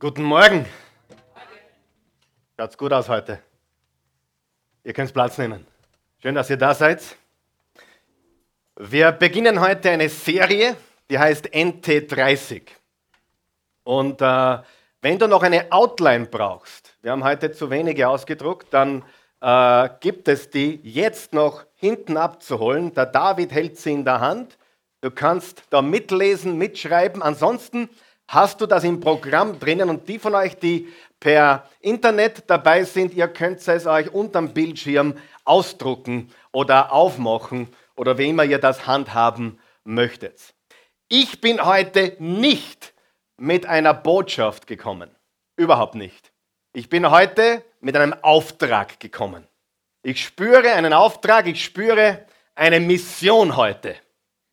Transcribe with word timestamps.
Guten 0.00 0.22
Morgen. 0.22 0.64
Schaut's 2.56 2.78
gut 2.78 2.92
aus 2.92 3.08
heute. 3.08 3.40
Ihr 4.84 4.92
könnt 4.92 5.12
Platz 5.12 5.38
nehmen. 5.38 5.66
Schön, 6.22 6.36
dass 6.36 6.48
ihr 6.50 6.56
da 6.56 6.72
seid. 6.72 7.02
Wir 8.76 9.10
beginnen 9.10 9.60
heute 9.60 9.90
eine 9.90 10.08
Serie, 10.08 10.76
die 11.10 11.18
heißt 11.18 11.48
NT30. 11.48 12.62
Und 13.82 14.22
äh, 14.22 14.58
wenn 15.02 15.18
du 15.18 15.26
noch 15.26 15.42
eine 15.42 15.72
Outline 15.72 16.26
brauchst, 16.26 16.96
wir 17.02 17.10
haben 17.10 17.24
heute 17.24 17.50
zu 17.50 17.68
wenige 17.68 18.08
ausgedruckt, 18.08 18.72
dann 18.72 19.02
äh, 19.40 19.88
gibt 19.98 20.28
es 20.28 20.48
die 20.48 20.78
jetzt 20.84 21.32
noch 21.32 21.64
hinten 21.74 22.16
abzuholen. 22.16 22.94
Der 22.94 23.06
David 23.06 23.50
hält 23.50 23.78
sie 23.78 23.94
in 23.94 24.04
der 24.04 24.20
Hand. 24.20 24.58
Du 25.00 25.10
kannst 25.10 25.64
da 25.70 25.82
mitlesen, 25.82 26.56
mitschreiben. 26.56 27.20
Ansonsten 27.20 27.90
hast 28.28 28.60
du 28.60 28.66
das 28.66 28.84
im 28.84 29.00
Programm 29.00 29.58
drinnen 29.58 29.88
und 29.90 30.08
die 30.08 30.18
von 30.18 30.34
euch, 30.34 30.56
die 30.56 30.88
per 31.18 31.68
Internet 31.80 32.44
dabei 32.48 32.84
sind, 32.84 33.14
ihr 33.14 33.26
könnt 33.26 33.66
es 33.66 33.86
euch 33.86 34.12
unterm 34.12 34.54
Bildschirm 34.54 35.14
ausdrucken 35.44 36.30
oder 36.52 36.92
aufmachen 36.92 37.68
oder 37.96 38.18
wie 38.18 38.28
immer 38.28 38.44
ihr 38.44 38.58
das 38.58 38.86
handhaben 38.86 39.58
möchtet. 39.82 40.54
Ich 41.08 41.40
bin 41.40 41.64
heute 41.64 42.16
nicht 42.18 42.92
mit 43.38 43.66
einer 43.66 43.94
Botschaft 43.94 44.66
gekommen. 44.66 45.10
Überhaupt 45.56 45.94
nicht. 45.94 46.32
Ich 46.72 46.88
bin 46.88 47.10
heute 47.10 47.64
mit 47.80 47.96
einem 47.96 48.14
Auftrag 48.22 49.00
gekommen. 49.00 49.48
Ich 50.02 50.22
spüre 50.22 50.72
einen 50.72 50.92
Auftrag, 50.92 51.46
ich 51.46 51.64
spüre 51.64 52.26
eine 52.54 52.78
Mission 52.78 53.56
heute. 53.56 53.96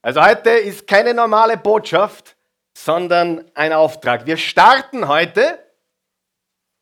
Also 0.02 0.24
heute 0.24 0.52
ist 0.52 0.88
keine 0.88 1.14
normale 1.14 1.58
Botschaft, 1.58 2.35
sondern 2.76 3.50
ein 3.56 3.74
Auftrag. 3.74 4.26
Wir 4.26 4.38
starten 4.38 5.08
heute, 5.08 5.60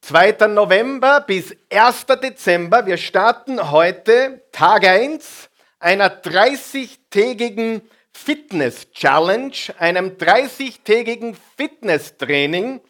2. 0.01 0.47
November 0.47 1.21
bis 1.21 1.55
1. 1.71 2.07
Dezember, 2.21 2.85
wir 2.85 2.97
starten 2.97 3.71
heute 3.71 4.43
Tag 4.51 4.85
1 4.85 5.49
einer 5.79 6.09
30-tägigen 6.09 7.81
Fitness-Challenge, 8.11 9.53
einem 9.77 10.17
30-tägigen 10.17 11.35
Fitnesstraining, 11.57 12.81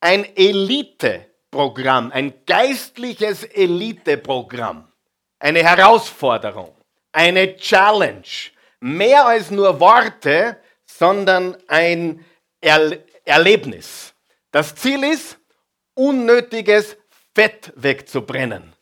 ein 0.00 0.24
Elite-Programm, 0.36 2.10
ein 2.12 2.34
geistliches 2.46 3.44
Elite-Programm, 3.44 4.90
eine 5.38 5.62
Herausforderung, 5.62 6.74
eine 7.12 7.56
Challenge, 7.56 8.22
mehr 8.80 9.26
als 9.26 9.50
nur 9.50 9.80
Worte, 9.80 10.56
sondern 10.86 11.56
ein 11.68 12.24
er 12.60 12.98
Erlebnis. 13.24 14.14
Das 14.50 14.74
Ziel 14.74 15.04
ist, 15.04 15.38
unnötiges 15.94 16.96
Fett 17.34 17.72
wegzubrennen. 17.76 18.74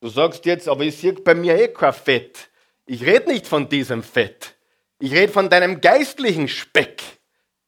Du 0.00 0.08
sagst 0.08 0.44
jetzt, 0.46 0.68
aber 0.68 0.84
ich 0.84 0.96
sehe 0.98 1.12
bei 1.12 1.34
mir 1.34 1.56
eh 1.58 1.68
kein 1.68 1.92
Fett. 1.92 2.50
Ich 2.86 3.04
rede 3.04 3.30
nicht 3.30 3.46
von 3.46 3.68
diesem 3.68 4.02
Fett. 4.02 4.56
Ich 4.98 5.12
rede 5.12 5.32
von 5.32 5.48
deinem 5.50 5.80
geistlichen 5.80 6.48
Speck. 6.48 7.02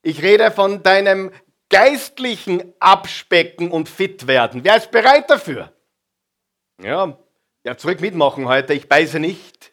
Ich 0.02 0.22
rede 0.22 0.50
von 0.50 0.82
deinem 0.82 1.32
geistlichen 1.68 2.74
Abspecken 2.78 3.70
und 3.70 3.88
fit 3.88 4.26
werden. 4.26 4.62
Wer 4.64 4.76
ist 4.76 4.90
bereit 4.90 5.28
dafür? 5.30 5.72
Ja, 6.82 7.18
ja 7.64 7.76
zurück 7.76 8.00
mitmachen 8.00 8.46
heute. 8.46 8.74
Ich 8.74 8.88
beiße 8.88 9.18
nicht. 9.18 9.72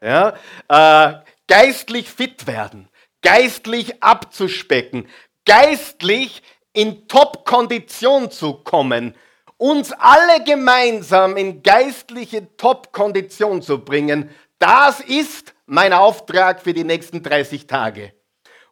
Ja, 0.00 0.36
äh, 0.68 1.14
geistlich 1.48 2.10
fit 2.10 2.46
werden 2.46 2.88
geistlich 3.24 4.02
abzuspecken, 4.02 5.08
geistlich 5.44 6.42
in 6.72 7.08
Top-Kondition 7.08 8.30
zu 8.30 8.54
kommen, 8.54 9.16
uns 9.56 9.92
alle 9.92 10.44
gemeinsam 10.44 11.36
in 11.36 11.62
geistliche 11.62 12.56
Top-Kondition 12.56 13.62
zu 13.62 13.84
bringen, 13.84 14.30
das 14.58 15.00
ist 15.00 15.54
mein 15.66 15.92
Auftrag 15.92 16.60
für 16.60 16.72
die 16.72 16.84
nächsten 16.84 17.22
30 17.22 17.66
Tage. 17.66 18.12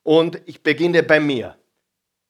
Und 0.03 0.41
ich 0.47 0.63
beginne 0.63 1.03
bei 1.03 1.19
mir. 1.19 1.57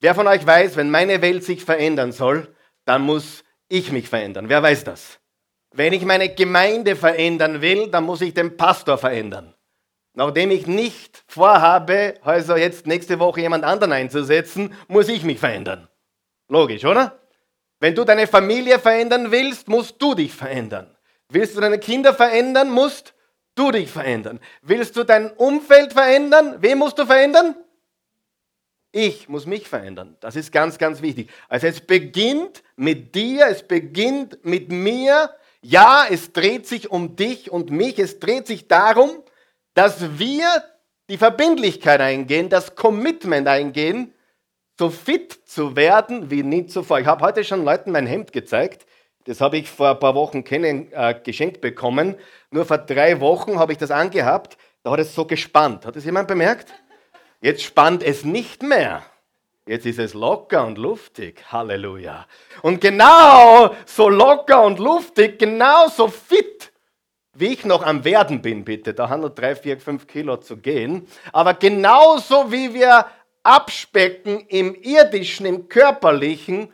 Wer 0.01 0.15
von 0.15 0.27
euch 0.27 0.47
weiß, 0.47 0.77
wenn 0.77 0.91
meine 0.91 1.23
Welt 1.23 1.45
sich 1.45 1.65
verändern 1.65 2.13
soll, 2.13 2.55
dann 2.85 3.03
muss 3.03 3.45
ich 3.69 3.93
mich 3.93 4.09
verändern. 4.09 4.49
Wer 4.49 4.63
weiß 4.63 4.85
das? 4.85 5.19
Wenn 5.73 5.93
ich 5.93 6.05
meine 6.05 6.35
Gemeinde 6.35 6.97
verändern 6.97 7.63
will, 7.63 7.89
dann 7.89 8.05
muss 8.05 8.21
ich 8.21 8.35
den 8.35 8.57
Pastor 8.57 8.99
verändern. 8.99 9.55
Nachdem 10.15 10.51
ich 10.51 10.67
nicht 10.67 11.25
vorhabe, 11.27 12.15
also 12.23 12.57
jetzt 12.57 12.87
nächste 12.87 13.19
Woche 13.19 13.41
jemand 13.41 13.65
anderen 13.65 13.93
einzusetzen, 13.93 14.75
muss 14.89 15.09
ich 15.09 15.25
mich 15.25 15.39
verändern. 15.39 15.89
Logisch, 16.49 16.85
oder? 16.85 17.19
Wenn 17.81 17.95
du 17.95 18.05
deine 18.05 18.27
Familie 18.27 18.79
verändern 18.79 19.31
willst, 19.31 19.69
musst 19.69 20.01
du 20.01 20.15
dich 20.15 20.33
verändern. 20.35 20.95
Willst 21.29 21.57
du 21.57 21.61
deine 21.61 21.79
Kinder 21.79 22.15
verändern, 22.15 22.71
musst 22.71 23.15
du 23.55 23.71
dich 23.71 23.91
verändern. 23.91 24.39
Willst 24.61 24.97
du 24.97 25.05
dein 25.05 25.31
Umfeld 25.33 25.95
verändern, 25.95 26.57
wen 26.61 26.79
musst 26.79 26.99
du 26.99 27.07
verändern? 27.07 27.57
Ich 28.93 29.31
muss 29.31 29.47
mich 29.47 29.67
verändern. 29.67 30.19
Das 30.21 30.37
ist 30.37 30.53
ganz, 30.53 30.77
ganz 30.77 31.01
wichtig. 31.01 31.31
Also 31.49 31.67
es 31.67 31.81
beginnt 31.81 32.63
mit 32.77 33.15
dir, 33.15 33.47
es 33.47 33.67
beginnt 33.67 34.45
mit 34.45 34.71
mir. 34.71 35.35
Ja, 35.63 36.05
es 36.11 36.33
dreht 36.33 36.67
sich 36.67 36.91
um 36.91 37.17
dich 37.17 37.51
und 37.51 37.71
mich. 37.71 37.99
Es 37.99 38.21
dreht 38.21 38.47
sich 38.47 38.69
darum, 38.69 39.23
dass 39.75 40.19
wir 40.19 40.47
die 41.09 41.19
Verbindlichkeit 41.19 42.01
eingehen, 42.01 42.49
das 42.49 42.75
Commitment 42.75 43.49
eingehen, 43.49 44.15
so 44.79 44.91
fit 44.91 45.33
zu 45.45 45.77
werden 45.77 46.31
wie 46.31 46.43
nie 46.43 46.67
zuvor. 46.67 47.01
Ich 47.01 47.07
habe 47.07 47.25
heute 47.25 47.45
schon 47.45 47.65
Leuten 47.65 47.93
mein 47.93 48.07
Hemd 48.07 48.33
gezeigt. 48.33 48.87
Das 49.25 49.41
habe 49.41 49.57
ich 49.59 49.71
vor 49.71 49.91
ein 49.91 50.01
paar 50.01 50.15
Wochen 50.15 50.43
kennen, 50.43 50.91
äh, 50.93 51.15
geschenkt 51.23 51.61
bekommen. 51.61 52.17
Nur 52.51 52.65
vor 52.65 52.79
drei 52.79 53.21
Wochen 53.21 53.59
habe 53.59 53.73
ich 53.73 53.79
das 53.79 53.91
angehabt. 53.91 54.57
Da 54.83 54.91
hat 54.91 55.01
es 55.01 55.15
so 55.15 55.25
gespannt. 55.27 55.87
Hat 55.87 55.95
es 55.95 56.05
jemand 56.05 56.27
bemerkt? 56.27 56.73
Jetzt 57.41 57.63
spannt 57.63 58.03
es 58.03 58.25
nicht 58.25 58.63
mehr. 58.63 59.05
Jetzt 59.67 59.87
ist 59.87 60.01
es 60.01 60.15
locker 60.15 60.67
und 60.67 60.77
luftig. 60.77 61.45
Halleluja. 61.53 62.27
Und 62.63 62.81
genau 62.81 63.75
so 63.87 64.09
locker 64.09 64.65
und 64.65 64.81
luftig, 64.81 65.39
genau 65.39 65.87
so 65.89 66.09
fit 66.09 66.72
wie 67.35 67.49
ich 67.49 67.65
noch 67.65 67.83
am 67.83 68.05
Werden 68.05 68.43
bin, 68.43 68.65
bitte. 68.65 68.95
Da 68.95 69.09
haben 69.09 69.23
noch 69.23 69.31
drei, 69.31 69.57
vier, 69.57 69.79
fünf 69.79 70.07
Kilo 70.07 70.37
zu 70.37 70.59
gehen. 70.59 71.07
Aber 71.33 71.55
genauso 71.55 72.53
wie 72.53 72.75
wir 72.75 73.07
abspecken 73.43 74.41
im 74.49 74.75
irdischen, 74.75 75.47
im 75.47 75.69
körperlichen, 75.69 76.73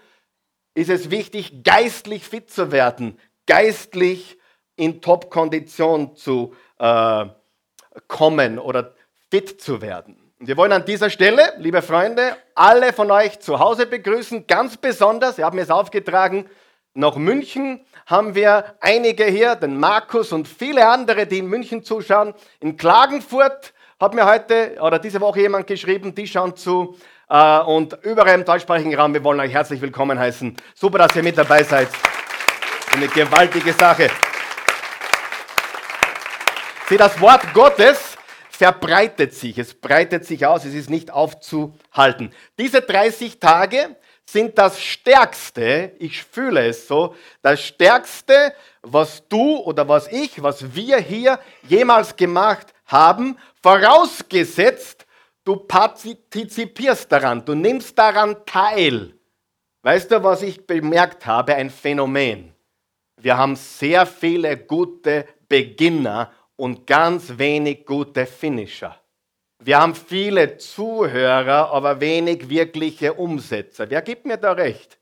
ist 0.74 0.91
es 0.91 1.10
wichtig, 1.10 1.64
geistlich 1.64 2.24
fit 2.24 2.50
zu 2.50 2.70
werden, 2.70 3.19
geistlich 3.46 4.38
in 4.76 5.00
Top-Kondition 5.00 6.14
zu 6.14 6.54
äh, 6.78 7.26
kommen 8.06 8.58
oder 8.58 8.94
fit 9.30 9.60
zu 9.60 9.80
werden. 9.80 10.32
Wir 10.38 10.56
wollen 10.56 10.70
an 10.70 10.84
dieser 10.84 11.10
Stelle, 11.10 11.52
liebe 11.58 11.82
Freunde, 11.82 12.36
alle 12.54 12.92
von 12.92 13.10
euch 13.10 13.40
zu 13.40 13.58
Hause 13.58 13.86
begrüßen, 13.86 14.46
ganz 14.46 14.76
besonders, 14.76 15.38
ihr 15.38 15.44
habt 15.44 15.56
mir 15.56 15.62
es 15.62 15.70
aufgetragen, 15.70 16.48
nach 16.98 17.14
München 17.14 17.81
haben 18.06 18.34
wir 18.34 18.75
einige 18.81 19.25
hier, 19.26 19.54
den 19.54 19.78
Markus 19.78 20.32
und 20.32 20.48
viele 20.48 20.88
andere, 20.88 21.26
die 21.26 21.38
in 21.38 21.47
München 21.47 21.84
zuschauen. 21.84 22.34
In 22.59 22.76
Klagenfurt 22.76 23.72
hat 24.00 24.14
mir 24.14 24.26
heute 24.26 24.76
oder 24.81 24.98
diese 24.98 25.20
Woche 25.20 25.42
jemand 25.42 25.69
geschrieben, 25.69 26.12
die 26.12 26.26
schauen 26.26 26.56
zu. 26.56 26.98
Äh, 27.28 27.60
und 27.60 27.97
überall 28.03 28.34
im 28.34 28.44
deutschsprachigen 28.44 28.94
Raum, 28.97 29.14
wir 29.14 29.22
wollen 29.22 29.38
euch 29.38 29.53
herzlich 29.53 29.81
willkommen 29.81 30.19
heißen. 30.19 30.56
Super, 30.75 30.98
dass 30.98 31.14
ihr 31.14 31.22
mit 31.22 31.38
dabei 31.38 31.62
seid. 31.62 31.88
Eine 32.92 33.06
gewaltige 33.06 33.72
Sache. 33.75 34.10
Sieh, 36.88 36.97
das 36.97 37.20
Wort 37.20 37.54
Gottes 37.54 38.16
verbreitet 38.50 39.34
sich, 39.34 39.56
es 39.56 39.72
breitet 39.72 40.25
sich 40.25 40.47
aus, 40.47 40.64
es 40.64 40.75
ist 40.75 40.91
nicht 40.91 41.12
aufzuhalten. 41.12 42.32
Diese 42.58 42.81
30 42.81 43.38
Tage 43.38 43.94
sind 44.33 44.59
das 44.59 44.83
Stärkste, 44.83 45.93
ich 45.99 46.23
fühle 46.23 46.67
es 46.67 46.87
so, 46.87 47.14
das 47.41 47.62
Stärkste, 47.62 48.52
was 48.82 49.26
du 49.26 49.56
oder 49.56 49.88
was 49.88 50.06
ich, 50.08 50.43
was 50.43 50.75
wir 50.75 50.99
hier 50.99 51.38
jemals 51.67 52.14
gemacht 52.14 52.75
haben, 52.85 53.38
vorausgesetzt, 53.62 55.06
du 55.44 55.56
partizipierst 55.56 57.11
daran, 57.11 57.43
du 57.43 57.55
nimmst 57.55 57.99
daran 57.99 58.37
teil. 58.44 59.14
Weißt 59.82 60.11
du, 60.11 60.23
was 60.23 60.43
ich 60.43 60.67
bemerkt 60.67 61.25
habe? 61.25 61.55
Ein 61.55 61.70
Phänomen. 61.70 62.52
Wir 63.17 63.38
haben 63.38 63.56
sehr 63.56 64.05
viele 64.05 64.58
gute 64.58 65.26
Beginner 65.49 66.32
und 66.56 66.87
ganz 66.87 67.38
wenig 67.38 67.87
gute 67.87 68.26
Finisher. 68.26 68.98
Wir 69.60 69.81
haben 69.81 69.96
viele 69.96 70.56
Zuhörer, 70.56 71.72
aber 71.72 72.00
wenig 72.00 72.49
wirkliche 72.49 73.14
Umsetzer. 73.14 73.90
Wer 73.90 74.02
gibt 74.02 74.25
mir 74.25 74.37
da 74.37 74.52
recht? 74.52 74.99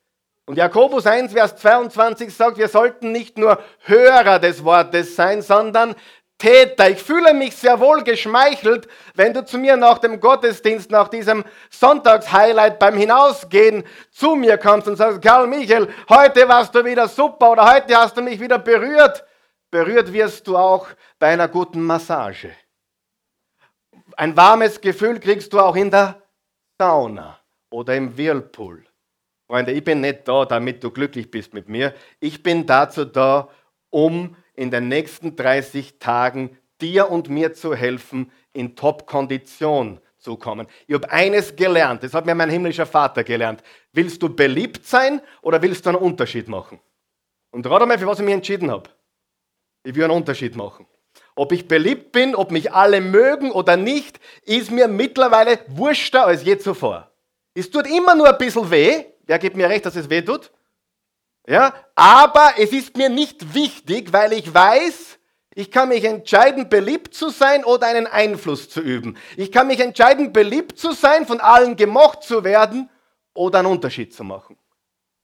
Und 0.47 0.56
Jakobus 0.56 1.06
1, 1.06 1.32
Vers 1.32 1.56
22 1.56 2.35
sagt, 2.35 2.56
wir 2.56 2.69
sollten 2.69 3.12
nicht 3.12 3.37
nur 3.37 3.58
Hörer 3.81 4.38
des 4.38 4.64
Wortes 4.64 5.14
sein, 5.14 5.43
sondern 5.43 5.94
Täter. 6.38 6.88
Ich 6.88 7.03
fühle 7.03 7.35
mich 7.35 7.56
sehr 7.56 7.81
wohl 7.81 8.03
geschmeichelt, 8.03 8.88
wenn 9.14 9.35
du 9.35 9.44
zu 9.44 9.58
mir 9.58 9.76
nach 9.76 9.99
dem 9.99 10.20
Gottesdienst, 10.20 10.91
nach 10.91 11.09
diesem 11.09 11.44
Sonntagshighlight 11.70 12.79
beim 12.79 12.97
Hinausgehen 12.97 13.85
zu 14.11 14.37
mir 14.37 14.56
kommst 14.56 14.88
und 14.88 14.97
sagst, 14.97 15.20
Karl 15.20 15.47
Michael, 15.47 15.88
heute 16.09 16.49
warst 16.49 16.75
du 16.75 16.85
wieder 16.85 17.09
super 17.09 17.52
oder 17.52 17.75
heute 17.75 17.97
hast 17.97 18.17
du 18.17 18.23
mich 18.23 18.41
wieder 18.41 18.59
berührt. 18.59 19.25
Berührt 19.70 20.12
wirst 20.12 20.47
du 20.47 20.56
auch 20.56 20.87
bei 21.19 21.29
einer 21.29 21.49
guten 21.49 21.82
Massage. 21.82 22.50
Ein 24.19 24.35
warmes 24.35 24.81
Gefühl 24.81 25.21
kriegst 25.21 25.53
du 25.53 25.61
auch 25.61 25.77
in 25.77 25.91
der 25.91 26.23
Sauna 26.79 27.39
oder 27.71 27.95
im 27.95 28.17
Whirlpool. 28.17 28.87
Freunde, 29.47 29.73
ich 29.73 29.85
bin 29.85 30.01
nicht 30.01 30.27
da, 30.27 30.47
damit 30.47 30.83
du 30.83 30.91
glücklich 30.91 31.31
bist 31.31 31.53
mit 31.53 31.69
mir. 31.69 31.95
Ich 32.19 32.43
bin 32.43 32.65
dazu 32.65 33.05
da, 33.05 33.51
um 33.91 34.35
in 34.55 34.71
den 34.71 34.89
nächsten 34.89 35.37
30 35.37 35.99
Tagen 35.99 36.57
dir 36.81 37.11
und 37.11 37.29
mir 37.29 37.53
zu 37.53 37.75
helfen, 37.75 38.33
in 38.55 38.75
Top-Kondition 38.75 40.01
zu 40.17 40.39
kommen. 40.39 40.67
Ich 40.87 40.95
habe 40.95 41.11
eines 41.11 41.55
gelernt, 41.55 42.03
das 42.03 42.15
hat 42.15 42.25
mir 42.25 42.35
mein 42.35 42.49
himmlischer 42.49 42.87
Vater 42.87 43.23
gelernt. 43.23 43.62
Willst 43.93 44.23
du 44.23 44.35
beliebt 44.35 44.87
sein 44.87 45.21
oder 45.43 45.61
willst 45.61 45.85
du 45.85 45.91
einen 45.91 45.99
Unterschied 45.99 46.49
machen? 46.49 46.81
Und 47.51 47.67
rate 47.67 47.85
mal, 47.85 47.99
für 47.99 48.07
was 48.07 48.19
ich 48.19 48.25
mich 48.25 48.35
entschieden 48.35 48.71
habe. 48.71 48.89
Ich 49.85 49.95
will 49.95 50.05
einen 50.05 50.15
Unterschied 50.15 50.57
machen. 50.57 50.87
Ob 51.37 51.53
ich 51.53 51.69
beliebt 51.69 52.12
bin, 52.12 52.35
ob 52.35 52.50
mich 52.50 52.73
alle 52.73 53.03
mögen 53.03 53.53
oder 53.53 53.77
nicht, 53.77 54.19
ist 54.43 54.71
mir 54.71 54.88
mittlerweile 54.88 55.59
wurschter 55.69 56.27
als 56.27 56.43
je 56.43 56.56
zuvor. 56.56 57.12
Es 57.55 57.71
tut 57.71 57.87
immer 57.87 58.15
nur 58.15 58.29
ein 58.29 58.38
bisschen 58.38 58.71
weh. 58.71 59.05
Wer 59.27 59.38
gibt 59.38 59.55
mir 59.55 59.69
recht, 59.69 59.85
dass 59.85 59.97
es 59.97 60.09
weh 60.09 60.23
tut? 60.23 60.50
Ja, 61.47 61.75
aber 61.94 62.55
es 62.59 62.73
ist 62.73 62.97
mir 62.97 63.11
nicht 63.11 63.55
wichtig, 63.55 64.12
weil 64.12 64.33
ich 64.33 64.53
weiß, 64.53 65.19
ich 65.55 65.71
kann 65.71 65.91
mich 65.91 66.05
entscheiden, 66.05 66.71
beliebt 66.71 67.15
zu 67.15 67.29
sein 67.29 67.65
oder 67.65 67.87
einen 67.87 68.06
Einfluss 68.06 68.69
zu 68.69 68.81
üben. 68.81 69.17
Ich 69.37 69.53
kann 69.53 69.67
mich 69.67 69.81
entscheiden, 69.81 70.33
beliebt 70.33 70.79
zu 70.79 70.93
sein, 70.93 71.27
von 71.27 71.41
allen 71.41 71.77
gemocht 71.77 72.23
zu 72.23 72.44
werden 72.44 72.88
oder 73.35 73.59
einen 73.59 73.69
Unterschied 73.69 74.15
zu 74.15 74.25
machen. 74.25 74.59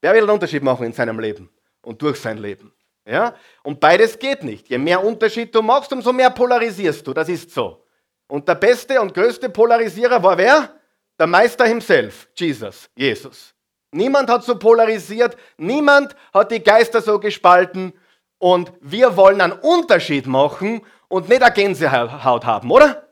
Wer 0.03 0.13
will 0.13 0.23
einen 0.23 0.31
Unterschied 0.31 0.63
machen 0.63 0.85
in 0.85 0.93
seinem 0.93 1.19
Leben 1.19 1.51
und 1.81 2.01
durch 2.03 2.21
sein 2.21 2.39
Leben? 2.39 2.73
Ja? 3.05 3.35
Und 3.63 3.81
beides 3.81 4.19
geht 4.19 4.43
nicht. 4.45 4.69
Je 4.69 4.79
mehr 4.79 5.03
Unterschied 5.03 5.55
du 5.55 5.63
machst, 5.63 5.93
umso 5.93 6.13
mehr 6.13 6.31
polarisierst 6.31 7.07
du. 7.07 7.13
Das 7.13 7.29
ist 7.29 7.51
so. 7.51 7.85
Und 8.29 8.49
der 8.49 8.55
beste 8.55 9.01
und 9.01 9.13
größte 9.13 9.49
Polarisierer 9.49 10.23
war 10.23 10.39
wer? 10.39 10.71
Der 11.19 11.27
Meister 11.27 11.67
himself, 11.67 12.29
Jesus, 12.35 12.89
Jesus. 12.97 13.55
Niemand 13.91 14.31
hat 14.31 14.43
so 14.43 14.59
polarisiert, 14.59 15.37
niemand 15.59 16.17
hat 16.33 16.51
die 16.51 16.63
Geister 16.63 17.03
so 17.03 17.19
gespalten 17.19 17.93
und 18.39 18.73
wir 18.81 19.17
wollen 19.17 19.41
einen 19.43 19.53
Unterschied 19.53 20.27
machen 20.27 20.81
und 21.09 21.29
nicht 21.29 21.43
eine 21.43 21.53
Gänsehaut 21.53 22.47
haben, 22.47 22.71
oder? 22.71 23.07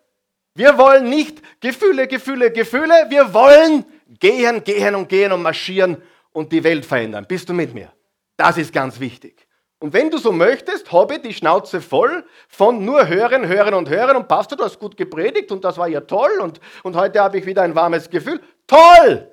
Wir 0.54 0.78
wollen 0.78 1.10
nicht 1.10 1.42
Gefühle, 1.60 2.08
Gefühle, 2.08 2.50
Gefühle, 2.50 3.06
wir 3.10 3.32
wollen 3.34 3.84
gehen, 4.18 4.64
gehen 4.64 4.94
und 4.94 5.08
gehen 5.08 5.32
und 5.32 5.42
marschieren 5.42 6.02
und 6.32 6.50
die 6.50 6.64
Welt 6.64 6.86
verändern. 6.86 7.26
Bist 7.28 7.48
du 7.48 7.52
mit 7.52 7.74
mir? 7.74 7.92
Das 8.36 8.56
ist 8.56 8.72
ganz 8.72 8.98
wichtig. 8.98 9.46
Und 9.80 9.92
wenn 9.92 10.10
du 10.10 10.18
so 10.18 10.30
möchtest, 10.30 10.92
habe 10.92 11.14
ich 11.14 11.22
die 11.22 11.34
Schnauze 11.34 11.80
voll 11.80 12.24
von 12.48 12.84
nur 12.84 13.08
hören, 13.08 13.48
hören 13.48 13.74
und 13.74 13.88
hören 13.88 14.16
und 14.16 14.28
Pastor, 14.28 14.56
du 14.56 14.64
hast 14.64 14.78
gut 14.78 14.96
gepredigt 14.96 15.50
und 15.50 15.64
das 15.64 15.78
war 15.78 15.88
ja 15.88 16.00
toll 16.02 16.38
und, 16.40 16.60
und 16.82 16.94
heute 16.96 17.20
habe 17.20 17.38
ich 17.38 17.46
wieder 17.46 17.62
ein 17.62 17.74
warmes 17.74 18.08
Gefühl. 18.08 18.40
Toll! 18.66 19.30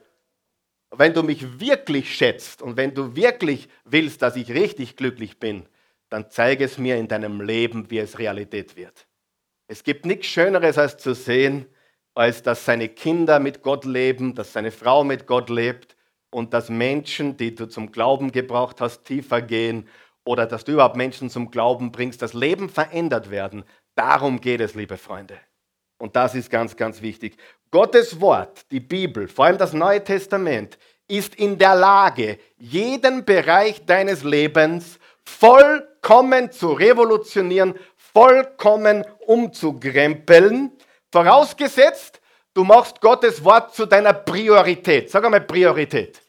wenn 0.92 1.14
du 1.14 1.24
mich 1.24 1.60
wirklich 1.60 2.16
schätzt 2.16 2.62
und 2.62 2.78
wenn 2.78 2.94
du 2.94 3.16
wirklich 3.16 3.68
willst, 3.84 4.22
dass 4.22 4.36
ich 4.36 4.52
richtig 4.52 4.96
glücklich 4.96 5.40
bin, 5.40 5.66
dann 6.10 6.30
zeige 6.30 6.64
es 6.64 6.78
mir 6.78 6.96
in 6.98 7.08
deinem 7.08 7.42
Leben, 7.42 7.90
wie 7.92 8.00
es 8.00 8.20
Realität 8.20 8.76
wird. 8.76 9.08
Es 9.68 9.84
gibt 9.84 10.06
nichts 10.06 10.28
Schöneres 10.28 10.78
als 10.78 10.98
zu 10.98 11.14
sehen, 11.14 11.66
als 12.14 12.42
dass 12.42 12.64
seine 12.64 12.88
Kinder 12.88 13.40
mit 13.40 13.62
Gott 13.62 13.84
leben, 13.84 14.34
dass 14.34 14.54
seine 14.54 14.72
Frau 14.72 15.04
mit 15.04 15.28
Gott 15.28 15.50
lebt 15.50 15.98
und 16.30 16.54
dass 16.54 16.70
Menschen, 16.70 17.36
die 17.36 17.54
du 17.54 17.68
zum 17.68 17.92
Glauben 17.92 18.32
gebraucht 18.32 18.80
hast, 18.80 19.04
tiefer 19.04 19.42
gehen 19.42 19.88
oder 20.28 20.46
dass 20.46 20.66
du 20.66 20.74
überhaupt 20.74 20.98
Menschen 20.98 21.30
zum 21.30 21.50
Glauben 21.50 21.92
bringst, 21.92 22.22
das 22.22 22.34
Leben 22.34 22.70
verändert 22.70 23.32
werden. 23.32 23.64
Darum 23.96 24.42
geht 24.42 24.62
es, 24.62 24.76
liebe 24.76 24.98
Freunde. 24.98 25.40
Und 25.98 26.16
das 26.16 26.36
ist 26.36 26.52
ganz, 26.52 26.76
ganz 26.76 27.02
wichtig. 27.02 27.38
Gottes 27.72 28.22
Wort, 28.22 28.66
die 28.72 28.80
Bibel, 28.80 29.28
vor 29.28 29.46
allem 29.46 29.58
das 29.58 29.74
Neue 29.74 30.04
Testament, 30.04 30.78
ist 31.08 31.36
in 31.36 31.58
der 31.58 31.76
Lage, 31.76 32.38
jeden 32.58 33.26
Bereich 33.26 33.86
deines 33.86 34.24
Lebens 34.24 35.00
vollkommen 35.24 36.52
zu 36.52 36.74
revolutionieren, 36.74 37.76
vollkommen 37.96 39.06
umzukrempeln, 39.26 40.72
vorausgesetzt, 41.12 42.22
du 42.54 42.64
machst 42.64 43.02
Gottes 43.02 43.44
Wort 43.44 43.74
zu 43.74 43.86
deiner 43.86 44.14
Priorität. 44.14 45.10
Sag 45.10 45.24
einmal 45.24 45.42
Priorität. 45.42 46.22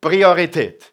Priorität. 0.00 0.92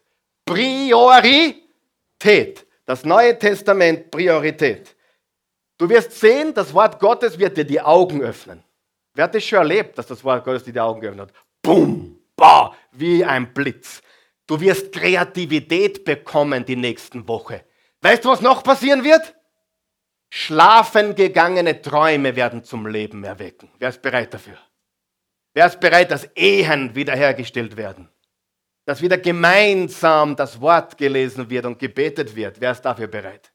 Priorität. 2.19 2.67
Das 2.85 3.05
Neue 3.05 3.37
Testament 3.37 4.11
Priorität. 4.11 4.95
Du 5.77 5.87
wirst 5.89 6.11
sehen, 6.11 6.53
das 6.53 6.73
Wort 6.73 6.99
Gottes 6.99 7.37
wird 7.39 7.55
dir 7.55 7.63
die 7.63 7.79
Augen 7.79 8.21
öffnen. 8.21 8.63
Wer 9.13 9.25
hat 9.25 9.35
das 9.35 9.43
schon 9.43 9.59
erlebt, 9.59 9.97
dass 9.97 10.07
das 10.07 10.23
Wort 10.23 10.43
Gottes 10.43 10.63
dir 10.63 10.73
die 10.73 10.79
Augen 10.79 10.99
geöffnet 10.99 11.29
hat? 11.29 11.35
Bum, 11.61 12.19
bah, 12.35 12.75
wie 12.91 13.23
ein 13.23 13.53
Blitz. 13.53 14.01
Du 14.45 14.59
wirst 14.59 14.91
Kreativität 14.91 16.03
bekommen 16.03 16.65
die 16.65 16.75
nächsten 16.75 17.27
Woche. 17.27 17.63
Weißt 18.01 18.25
du, 18.25 18.29
was 18.29 18.41
noch 18.41 18.63
passieren 18.63 19.03
wird? 19.03 19.35
Schlafen 20.31 21.15
gegangene 21.15 21.81
Träume 21.81 22.35
werden 22.35 22.63
zum 22.63 22.87
Leben 22.87 23.23
erwecken. 23.23 23.69
Wer 23.77 23.89
ist 23.89 24.01
bereit 24.01 24.33
dafür? 24.33 24.57
Wer 25.53 25.67
ist 25.67 25.79
bereit, 25.79 26.11
dass 26.11 26.25
Ehen 26.35 26.95
wiederhergestellt 26.95 27.77
werden? 27.77 28.09
Dass 28.89 29.03
wieder 29.03 29.19
gemeinsam 29.19 30.35
das 30.35 30.59
Wort 30.59 30.97
gelesen 30.97 31.47
wird 31.47 31.67
und 31.67 31.77
gebetet 31.77 32.35
wird. 32.35 32.59
Wer 32.59 32.71
ist 32.71 32.81
dafür 32.81 33.05
bereit? 33.05 33.53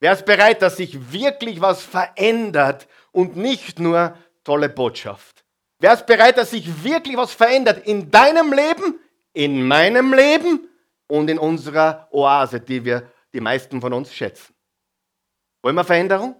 Wer 0.00 0.12
ist 0.12 0.26
bereit, 0.26 0.60
dass 0.60 0.78
sich 0.78 1.12
wirklich 1.12 1.60
was 1.60 1.84
verändert 1.84 2.88
und 3.12 3.36
nicht 3.36 3.78
nur 3.78 4.18
tolle 4.42 4.68
Botschaft? 4.68 5.44
Wer 5.78 5.92
ist 5.92 6.04
bereit, 6.04 6.36
dass 6.36 6.50
sich 6.50 6.82
wirklich 6.82 7.16
was 7.16 7.32
verändert 7.32 7.86
in 7.86 8.10
deinem 8.10 8.52
Leben, 8.52 8.98
in 9.34 9.68
meinem 9.68 10.12
Leben 10.12 10.68
und 11.06 11.30
in 11.30 11.38
unserer 11.38 12.08
Oase, 12.10 12.58
die 12.58 12.84
wir, 12.84 13.08
die 13.32 13.40
meisten 13.40 13.80
von 13.80 13.92
uns 13.92 14.12
schätzen? 14.12 14.52
Wollen 15.62 15.76
wir 15.76 15.84
Veränderung? 15.84 16.34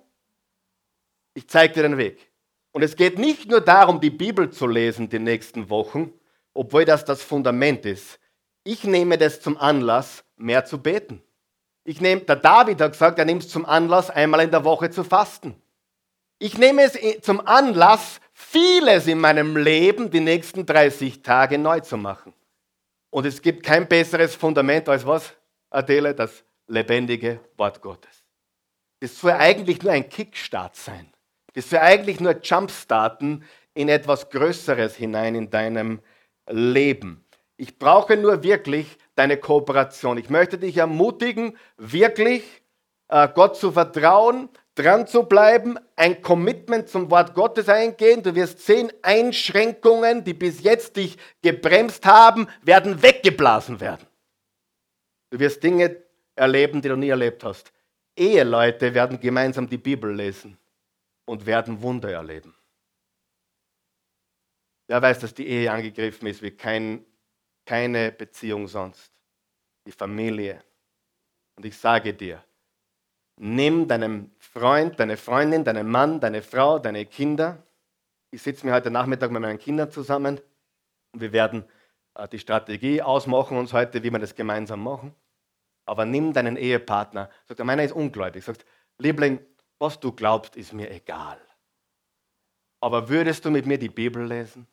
Ich 1.34 1.48
zeige 1.48 1.74
dir 1.74 1.82
den 1.82 1.96
Weg. 1.96 2.32
Und 2.72 2.82
es 2.82 2.96
geht 2.96 3.20
nicht 3.20 3.48
nur 3.48 3.60
darum, 3.60 4.00
die 4.00 4.10
Bibel 4.10 4.50
zu 4.50 4.66
lesen 4.66 5.08
die 5.08 5.20
nächsten 5.20 5.70
Wochen, 5.70 6.12
obwohl 6.56 6.84
das 6.84 7.04
das 7.04 7.22
Fundament 7.22 7.84
ist. 7.86 8.18
Ich 8.64 8.84
nehme 8.84 9.18
das 9.18 9.40
zum 9.40 9.56
Anlass, 9.56 10.24
mehr 10.36 10.64
zu 10.64 10.78
beten. 10.82 11.22
Ich 11.84 12.00
nehme, 12.00 12.22
der 12.22 12.36
David 12.36 12.80
hat 12.80 12.92
gesagt, 12.92 13.18
er 13.18 13.24
nimmt 13.24 13.42
es 13.42 13.48
zum 13.48 13.64
Anlass, 13.64 14.10
einmal 14.10 14.40
in 14.40 14.50
der 14.50 14.64
Woche 14.64 14.90
zu 14.90 15.04
fasten. 15.04 15.54
Ich 16.38 16.58
nehme 16.58 16.82
es 16.82 16.98
zum 17.22 17.46
Anlass, 17.46 18.20
vieles 18.32 19.06
in 19.06 19.20
meinem 19.20 19.56
Leben 19.56 20.10
die 20.10 20.20
nächsten 20.20 20.66
30 20.66 21.22
Tage 21.22 21.58
neu 21.58 21.80
zu 21.80 21.96
machen. 21.96 22.34
Und 23.10 23.24
es 23.24 23.40
gibt 23.40 23.62
kein 23.62 23.86
besseres 23.86 24.34
Fundament 24.34 24.88
als 24.88 25.06
was, 25.06 25.32
Adele? 25.70 26.14
Das 26.14 26.44
lebendige 26.66 27.40
Wort 27.56 27.80
Gottes. 27.80 28.24
Das 29.00 29.18
soll 29.18 29.32
eigentlich 29.32 29.82
nur 29.82 29.92
ein 29.92 30.08
Kickstart 30.08 30.74
sein. 30.74 31.12
Das 31.54 31.70
soll 31.70 31.78
eigentlich 31.78 32.18
nur 32.18 32.40
Jumpstarten 32.42 33.44
in 33.74 33.88
etwas 33.88 34.28
Größeres 34.28 34.96
hinein 34.96 35.34
in 35.34 35.50
deinem 35.50 35.90
Leben. 35.90 36.02
Ich 37.56 37.78
brauche 37.78 38.16
nur 38.16 38.42
wirklich 38.42 38.98
deine 39.14 39.36
Kooperation. 39.36 40.18
Ich 40.18 40.30
möchte 40.30 40.58
dich 40.58 40.76
ermutigen, 40.76 41.56
wirklich 41.76 42.44
äh, 43.08 43.28
Gott 43.34 43.56
zu 43.56 43.72
vertrauen, 43.72 44.48
dran 44.74 45.06
zu 45.06 45.24
bleiben, 45.24 45.78
ein 45.96 46.20
Commitment 46.22 46.88
zum 46.88 47.10
Wort 47.10 47.34
Gottes 47.34 47.68
eingehen. 47.68 48.22
Du 48.22 48.34
wirst 48.34 48.64
sehen, 48.64 48.92
Einschränkungen, 49.02 50.22
die 50.22 50.34
bis 50.34 50.62
jetzt 50.62 50.96
dich 50.96 51.16
gebremst 51.42 52.04
haben, 52.04 52.46
werden 52.62 53.02
weggeblasen 53.02 53.80
werden. 53.80 54.06
Du 55.30 55.38
wirst 55.40 55.62
Dinge 55.62 55.96
erleben, 56.36 56.82
die 56.82 56.88
du 56.88 56.96
nie 56.96 57.08
erlebt 57.08 57.42
hast. 57.42 57.72
Eheleute 58.16 58.94
werden 58.94 59.18
gemeinsam 59.18 59.68
die 59.68 59.78
Bibel 59.78 60.14
lesen 60.14 60.56
und 61.24 61.46
werden 61.46 61.82
Wunder 61.82 62.10
erleben. 62.10 62.54
Wer 64.88 65.02
weiß, 65.02 65.20
dass 65.20 65.34
die 65.34 65.46
Ehe 65.46 65.70
angegriffen 65.70 66.26
ist 66.26 66.42
wie 66.42 66.52
kein 66.52 67.04
keine 67.66 68.12
Beziehung 68.12 68.68
sonst. 68.68 69.12
Die 69.86 69.92
Familie. 69.92 70.62
Und 71.56 71.66
ich 71.66 71.76
sage 71.76 72.14
dir, 72.14 72.42
nimm 73.36 73.88
deinem 73.88 74.30
Freund, 74.38 74.98
deine 74.98 75.16
Freundin, 75.16 75.64
deinen 75.64 75.88
Mann, 75.88 76.20
deine 76.20 76.42
Frau, 76.42 76.78
deine 76.78 77.04
Kinder. 77.04 77.62
Ich 78.30 78.42
sitze 78.42 78.64
mir 78.66 78.72
heute 78.72 78.90
Nachmittag 78.90 79.30
mit 79.30 79.42
meinen 79.42 79.58
Kindern 79.58 79.90
zusammen 79.90 80.40
und 81.12 81.20
wir 81.20 81.32
werden 81.32 81.64
äh, 82.14 82.28
die 82.28 82.38
Strategie 82.38 83.02
ausmachen 83.02 83.58
uns 83.58 83.72
heute, 83.72 84.02
wie 84.02 84.10
wir 84.10 84.18
das 84.18 84.34
gemeinsam 84.34 84.82
machen. 84.82 85.14
Aber 85.84 86.04
nimm 86.04 86.32
deinen 86.32 86.56
Ehepartner. 86.56 87.30
Sagt 87.46 87.60
er, 87.60 87.64
meiner 87.64 87.84
ist 87.84 87.92
ungläubig. 87.92 88.44
Sagt, 88.44 88.64
Liebling, 88.98 89.40
was 89.78 90.00
du 90.00 90.12
glaubst, 90.12 90.56
ist 90.56 90.72
mir 90.72 90.90
egal. 90.90 91.38
Aber 92.80 93.08
würdest 93.08 93.44
du 93.44 93.50
mit 93.50 93.66
mir 93.66 93.78
die 93.78 93.88
Bibel 93.88 94.24
lesen? 94.26 94.66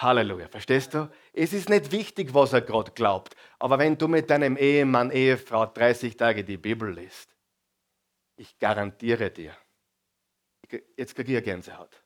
Halleluja, 0.00 0.46
verstehst 0.48 0.94
du? 0.94 1.10
Es 1.32 1.52
ist 1.52 1.68
nicht 1.68 1.90
wichtig, 1.90 2.32
was 2.32 2.52
er 2.52 2.60
gerade 2.60 2.92
glaubt. 2.92 3.34
Aber 3.58 3.78
wenn 3.78 3.98
du 3.98 4.06
mit 4.06 4.30
deinem 4.30 4.56
Ehemann, 4.56 5.10
Ehefrau 5.10 5.66
30 5.66 6.16
Tage 6.16 6.44
die 6.44 6.56
Bibel 6.56 6.92
liest, 6.92 7.34
ich 8.36 8.58
garantiere 8.58 9.30
dir, 9.30 9.56
jetzt 10.96 11.16
kriege 11.16 11.38
ich 11.38 11.44
Gänsehaut. 11.44 12.02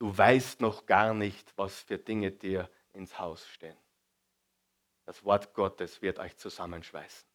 Du 0.00 0.16
weißt 0.16 0.60
noch 0.60 0.84
gar 0.86 1.14
nicht, 1.14 1.52
was 1.56 1.80
für 1.80 1.98
Dinge 1.98 2.32
dir 2.32 2.68
ins 2.92 3.18
Haus 3.18 3.46
stehen. 3.46 3.76
Das 5.06 5.24
Wort 5.24 5.54
Gottes 5.54 6.02
wird 6.02 6.18
euch 6.18 6.36
zusammenschweißen. 6.36 7.28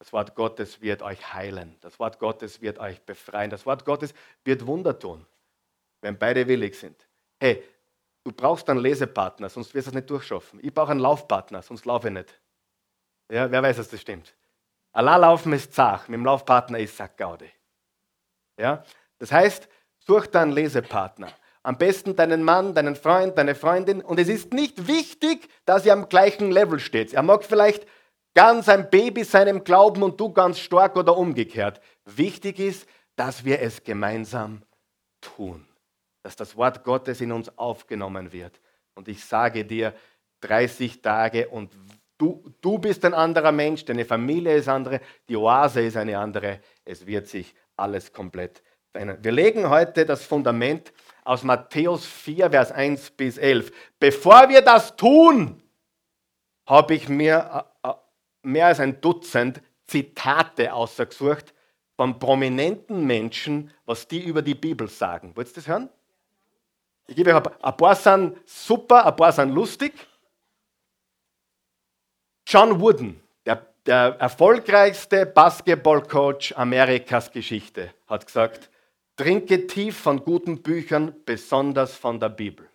Das 0.00 0.12
Wort 0.12 0.34
Gottes 0.34 0.80
wird 0.80 1.00
euch 1.02 1.32
heilen. 1.32 1.78
Das 1.80 2.00
Wort 2.00 2.18
Gottes 2.18 2.60
wird 2.60 2.80
euch 2.80 3.00
befreien. 3.02 3.50
Das 3.50 3.66
Wort 3.66 3.84
Gottes 3.84 4.14
wird 4.42 4.66
Wunder 4.66 4.98
tun, 4.98 5.24
wenn 6.00 6.18
beide 6.18 6.48
willig 6.48 6.76
sind. 6.76 7.06
Hey, 7.42 7.60
du 8.22 8.30
brauchst 8.30 8.70
einen 8.70 8.78
Lesepartner, 8.78 9.48
sonst 9.48 9.74
wirst 9.74 9.88
du 9.88 9.90
es 9.90 9.94
nicht 9.96 10.08
durchschaffen. 10.08 10.60
Ich 10.62 10.72
brauche 10.72 10.92
einen 10.92 11.00
Laufpartner, 11.00 11.60
sonst 11.60 11.84
laufe 11.86 12.06
ich 12.06 12.14
nicht. 12.14 12.40
Ja, 13.32 13.50
wer 13.50 13.60
weiß, 13.60 13.78
dass 13.78 13.88
das 13.88 14.00
stimmt. 14.00 14.32
Allah 14.92 15.16
laufen 15.16 15.52
ist 15.52 15.74
zach, 15.74 16.06
mit 16.06 16.18
dem 16.18 16.24
Laufpartner 16.24 16.78
ist 16.78 16.96
Sackgaude. 16.96 17.50
Ja? 18.56 18.84
Das 19.18 19.32
heißt, 19.32 19.68
such 19.98 20.28
da 20.28 20.42
einen 20.42 20.52
Lesepartner. 20.52 21.32
Am 21.64 21.78
besten 21.78 22.14
deinen 22.14 22.44
Mann, 22.44 22.74
deinen 22.74 22.94
Freund, 22.94 23.36
deine 23.36 23.56
Freundin. 23.56 24.02
Und 24.02 24.20
es 24.20 24.28
ist 24.28 24.52
nicht 24.52 24.86
wichtig, 24.86 25.48
dass 25.64 25.84
ihr 25.84 25.94
am 25.94 26.08
gleichen 26.08 26.52
Level 26.52 26.78
steht. 26.78 27.12
Er 27.12 27.24
mag 27.24 27.42
vielleicht 27.42 27.88
ganz 28.34 28.68
ein 28.68 28.88
Baby 28.88 29.24
seinem 29.24 29.64
Glauben 29.64 30.04
und 30.04 30.20
du 30.20 30.32
ganz 30.32 30.60
stark 30.60 30.94
oder 30.94 31.16
umgekehrt. 31.16 31.80
Wichtig 32.04 32.60
ist, 32.60 32.86
dass 33.16 33.44
wir 33.44 33.60
es 33.60 33.82
gemeinsam 33.82 34.62
tun. 35.20 35.66
Dass 36.22 36.36
das 36.36 36.56
Wort 36.56 36.84
Gottes 36.84 37.20
in 37.20 37.32
uns 37.32 37.56
aufgenommen 37.58 38.32
wird. 38.32 38.60
Und 38.94 39.08
ich 39.08 39.24
sage 39.24 39.64
dir, 39.64 39.94
30 40.42 41.00
Tage 41.02 41.48
und 41.48 41.72
du, 42.18 42.52
du 42.60 42.78
bist 42.78 43.04
ein 43.04 43.14
anderer 43.14 43.52
Mensch, 43.52 43.84
deine 43.84 44.04
Familie 44.04 44.56
ist 44.56 44.68
andere, 44.68 45.00
die 45.28 45.36
Oase 45.36 45.82
ist 45.82 45.96
eine 45.96 46.18
andere. 46.18 46.60
Es 46.84 47.06
wird 47.06 47.28
sich 47.28 47.54
alles 47.76 48.12
komplett 48.12 48.62
verändern. 48.90 49.18
Wir 49.22 49.32
legen 49.32 49.68
heute 49.68 50.04
das 50.04 50.24
Fundament 50.24 50.92
aus 51.24 51.42
Matthäus 51.42 52.04
4, 52.04 52.50
Vers 52.50 52.72
1 52.72 53.10
bis 53.12 53.38
11. 53.38 53.72
Bevor 53.98 54.48
wir 54.48 54.60
das 54.60 54.96
tun, 54.96 55.62
habe 56.66 56.94
ich 56.94 57.08
mir 57.08 57.66
äh, 57.82 57.88
äh, 57.88 57.94
mehr 58.42 58.66
als 58.66 58.80
ein 58.80 59.00
Dutzend 59.00 59.62
Zitate 59.86 60.72
ausgesucht 60.72 61.54
von 61.96 62.18
prominenten 62.18 63.04
Menschen, 63.04 63.70
was 63.84 64.08
die 64.08 64.24
über 64.24 64.42
die 64.42 64.54
Bibel 64.54 64.88
sagen. 64.88 65.32
Wollt 65.36 65.48
ihr 65.48 65.54
das 65.54 65.68
hören? 65.68 65.90
Ich 67.06 67.16
gebe 67.16 67.34
euch 67.34 67.42
ein 67.62 67.76
paar 67.76 67.94
sind 67.94 68.38
super, 68.48 69.06
ein 69.06 69.16
paar 69.16 69.32
sind 69.32 69.50
lustig. 69.50 69.92
John 72.46 72.80
Wooden, 72.80 73.20
der, 73.44 73.66
der 73.86 74.16
erfolgreichste 74.18 75.26
Basketballcoach 75.26 76.56
Amerikas 76.56 77.30
Geschichte, 77.30 77.92
hat 78.06 78.26
gesagt, 78.26 78.70
trinke 79.16 79.66
tief 79.66 79.98
von 79.98 80.24
guten 80.24 80.62
Büchern, 80.62 81.14
besonders 81.24 81.94
von 81.96 82.18
der 82.18 82.28
Bibel. 82.28 82.68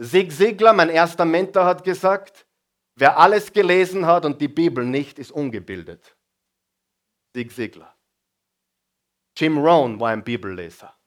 Zig 0.00 0.30
Ziglar, 0.32 0.72
mein 0.72 0.90
erster 0.90 1.24
Mentor, 1.24 1.64
hat 1.64 1.82
gesagt, 1.84 2.46
wer 2.94 3.18
alles 3.18 3.52
gelesen 3.52 4.06
hat 4.06 4.24
und 4.24 4.40
die 4.40 4.48
Bibel 4.48 4.84
nicht, 4.84 5.18
ist 5.18 5.32
ungebildet. 5.32 6.16
Zig 7.34 7.52
Ziglar. 7.52 7.94
Jim 9.36 9.58
Rohn 9.58 9.98
war 10.00 10.10
ein 10.10 10.24
Bibelleser. 10.24 10.97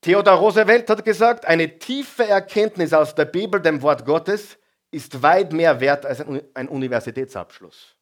Theodor 0.00 0.34
Roosevelt 0.34 0.88
hat 0.88 1.04
gesagt, 1.04 1.44
eine 1.44 1.78
tiefe 1.78 2.26
Erkenntnis 2.26 2.92
aus 2.92 3.14
der 3.14 3.26
Bibel, 3.26 3.60
dem 3.60 3.82
Wort 3.82 4.06
Gottes, 4.06 4.58
ist 4.90 5.22
weit 5.22 5.52
mehr 5.52 5.80
wert 5.80 6.06
als 6.06 6.20
ein 6.20 6.68
Universitätsabschluss. 6.68 7.96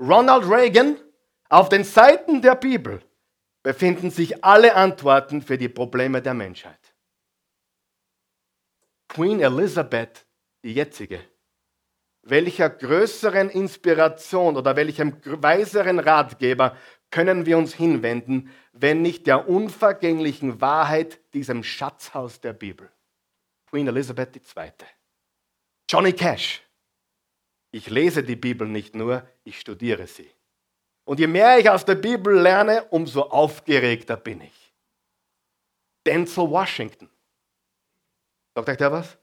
Ronald 0.00 0.48
Reagan, 0.48 0.98
auf 1.48 1.68
den 1.68 1.84
Seiten 1.84 2.42
der 2.42 2.56
Bibel 2.56 3.00
befinden 3.62 4.10
sich 4.10 4.44
alle 4.44 4.74
Antworten 4.74 5.40
für 5.40 5.56
die 5.56 5.68
Probleme 5.68 6.20
der 6.20 6.34
Menschheit. 6.34 6.94
Queen 9.08 9.40
Elizabeth, 9.40 10.26
die 10.64 10.74
jetzige, 10.74 11.20
welcher 12.22 12.70
größeren 12.70 13.50
Inspiration 13.50 14.56
oder 14.56 14.74
welchem 14.76 15.16
weiseren 15.24 16.00
Ratgeber 16.00 16.76
können 17.14 17.46
wir 17.46 17.56
uns 17.58 17.72
hinwenden, 17.72 18.50
wenn 18.72 19.00
nicht 19.00 19.28
der 19.28 19.48
unvergänglichen 19.48 20.60
Wahrheit, 20.60 21.20
diesem 21.32 21.62
Schatzhaus 21.62 22.40
der 22.40 22.52
Bibel. 22.52 22.90
Queen 23.70 23.86
Elizabeth 23.86 24.34
II. 24.34 24.72
Johnny 25.88 26.12
Cash. 26.12 26.60
Ich 27.70 27.88
lese 27.88 28.24
die 28.24 28.34
Bibel 28.34 28.66
nicht 28.66 28.96
nur, 28.96 29.24
ich 29.44 29.60
studiere 29.60 30.08
sie. 30.08 30.28
Und 31.04 31.20
je 31.20 31.28
mehr 31.28 31.56
ich 31.60 31.70
aus 31.70 31.84
der 31.84 31.94
Bibel 31.94 32.36
lerne, 32.36 32.82
umso 32.86 33.22
aufgeregter 33.22 34.16
bin 34.16 34.40
ich. 34.40 34.74
Denzel 36.04 36.50
Washington. 36.50 37.08
Sagt 38.56 38.68
euch 38.70 38.76
der 38.76 38.90
was? 38.90 39.16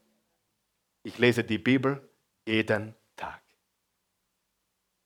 Ich 1.03 1.17
lese 1.17 1.43
die 1.43 1.57
Bibel 1.57 2.10
jeden 2.48 2.95
Tag. 3.17 3.41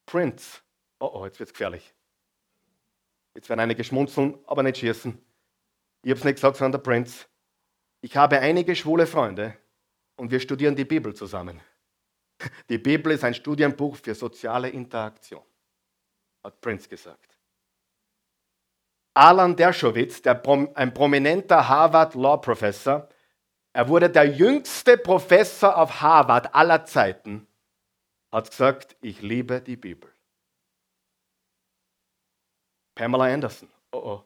Prince. 0.06 0.62
Oh, 1.00 1.10
oh, 1.16 1.26
jetzt 1.26 1.40
wird 1.40 1.50
es 1.50 1.54
gefährlich. 1.54 1.95
Jetzt 3.36 3.50
werden 3.50 3.60
einige 3.60 3.84
schmunzeln, 3.84 4.40
aber 4.48 4.64
nicht 4.64 4.78
schießen. 4.78 5.18
Ich 6.04 6.10
habe 6.10 6.20
es 6.20 6.24
nicht 6.24 6.36
gesagt, 6.36 6.58
sondern 6.58 6.72
der 6.72 6.90
Prinz. 6.90 7.28
Ich 8.02 8.16
habe 8.16 8.40
einige 8.40 8.76
schwule 8.76 9.06
Freunde 9.06 9.58
und 10.16 10.32
wir 10.32 10.40
studieren 10.40 10.76
die 10.76 10.86
Bibel 10.86 11.14
zusammen. 11.14 11.60
Die 12.70 12.78
Bibel 12.78 13.14
ist 13.14 13.24
ein 13.24 13.34
Studienbuch 13.34 13.96
für 13.96 14.14
soziale 14.14 14.70
Interaktion, 14.70 15.44
hat 16.44 16.60
Prinz 16.60 16.88
gesagt. 16.90 17.38
Alan 19.14 19.56
Dershowitz, 19.56 20.22
der, 20.22 20.42
ein 20.76 20.94
prominenter 20.94 21.68
Harvard 21.68 22.14
Law 22.16 22.38
Professor, 22.38 23.08
er 23.72 23.88
wurde 23.88 24.10
der 24.10 24.26
jüngste 24.26 24.98
Professor 24.98 25.78
auf 25.78 26.02
Harvard 26.02 26.54
aller 26.54 26.86
Zeiten, 26.86 27.48
hat 28.32 28.50
gesagt, 28.50 28.98
ich 29.02 29.22
liebe 29.22 29.62
die 29.62 29.78
Bibel. 29.78 30.15
Pamela 32.96 33.26
Anderson. 33.26 33.70
Oh 33.92 33.98
oh. 33.98 34.24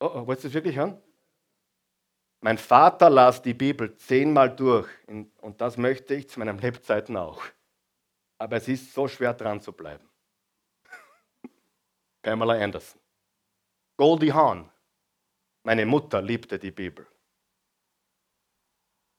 Oh 0.00 0.10
oh, 0.14 0.26
wolltest 0.26 0.44
du 0.44 0.48
das 0.48 0.54
wirklich 0.54 0.76
hören? 0.76 1.00
Mein 2.40 2.58
Vater 2.58 3.08
las 3.08 3.40
die 3.40 3.54
Bibel 3.54 3.94
zehnmal 3.94 4.56
durch 4.56 4.88
und 5.06 5.60
das 5.60 5.76
möchte 5.76 6.14
ich 6.14 6.28
zu 6.28 6.40
meinen 6.40 6.58
Lebzeiten 6.58 7.16
auch. 7.16 7.44
Aber 8.38 8.56
es 8.56 8.66
ist 8.66 8.92
so 8.92 9.06
schwer 9.06 9.34
dran 9.34 9.60
zu 9.60 9.72
bleiben. 9.72 10.08
Pamela 12.22 12.54
Anderson. 12.54 13.00
Goldie 13.96 14.32
Hawn. 14.32 14.68
Meine 15.62 15.86
Mutter 15.86 16.20
liebte 16.20 16.58
die 16.58 16.72
Bibel. 16.72 17.06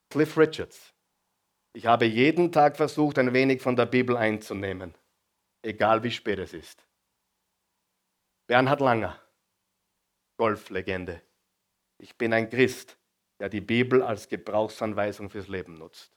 Cliff 0.10 0.38
Richards. 0.38 0.94
Ich 1.72 1.86
habe 1.86 2.06
jeden 2.06 2.52
Tag 2.52 2.76
versucht, 2.76 3.18
ein 3.18 3.34
wenig 3.34 3.62
von 3.62 3.76
der 3.76 3.86
Bibel 3.86 4.18
einzunehmen, 4.18 4.94
egal 5.62 6.04
wie 6.04 6.12
spät 6.12 6.40
es 6.40 6.54
ist. 6.54 6.86
Bernhard 8.54 8.82
Langer, 8.82 9.20
Golflegende. 10.38 11.24
Ich 11.98 12.16
bin 12.16 12.32
ein 12.34 12.48
Christ, 12.52 13.00
der 13.40 13.50
die 13.50 13.62
Bibel 13.62 14.04
als 14.04 14.30
Gebrauchsanweisung 14.30 15.28
fürs 15.32 15.48
Leben 15.48 15.74
nutzt. 15.74 16.16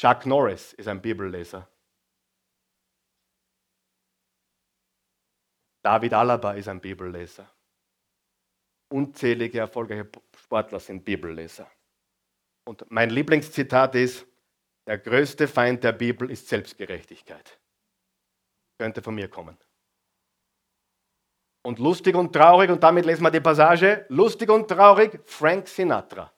Chuck 0.00 0.26
Norris 0.26 0.72
ist 0.72 0.88
ein 0.88 1.00
Bibelleser. 1.00 1.70
David 5.84 6.12
Alaba 6.12 6.54
ist 6.54 6.66
ein 6.66 6.80
Bibelleser. 6.80 7.48
Unzählige 8.92 9.60
erfolgreiche 9.60 10.10
Sportler 10.36 10.80
sind 10.80 11.04
Bibelleser. 11.04 11.70
Und 12.66 12.90
mein 12.90 13.10
Lieblingszitat 13.10 13.94
ist, 13.94 14.26
der 14.88 14.98
größte 14.98 15.46
Feind 15.46 15.84
der 15.84 15.92
Bibel 15.92 16.28
ist 16.32 16.48
Selbstgerechtigkeit. 16.48 17.60
Könnte 18.76 19.02
von 19.02 19.14
mir 19.14 19.28
kommen. 19.28 19.56
Und 21.64 21.78
lustig 21.78 22.14
und 22.14 22.30
traurig, 22.30 22.70
und 22.70 22.82
damit 22.82 23.06
lesen 23.06 23.22
wir 23.22 23.30
die 23.30 23.40
Passage, 23.40 24.04
lustig 24.10 24.50
und 24.50 24.68
traurig, 24.68 25.18
Frank 25.24 25.66
Sinatra. 25.66 26.30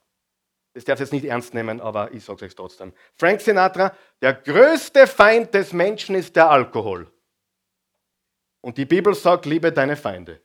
Das 0.73 0.85
darf 0.85 0.95
ich 0.95 1.01
jetzt 1.01 1.13
nicht 1.13 1.25
ernst 1.25 1.53
nehmen, 1.53 1.81
aber 1.81 2.13
ich 2.13 2.25
sage 2.25 2.37
es 2.37 2.43
euch 2.43 2.55
trotzdem. 2.55 2.93
Frank 3.17 3.41
Sinatra, 3.41 3.93
der 4.23 4.35
größte 4.35 5.09
Feind 5.09 5.53
des 5.53 5.73
Menschen 5.73 6.15
ist 6.15 6.37
der 6.37 6.49
Alkohol. 6.49 7.11
Und 8.61 8.79
die 8.79 8.85
Bibel 8.85 9.15
sagt, 9.15 9.47
liebe 9.47 9.73
deine 9.73 9.97
Feinde. 9.97 10.41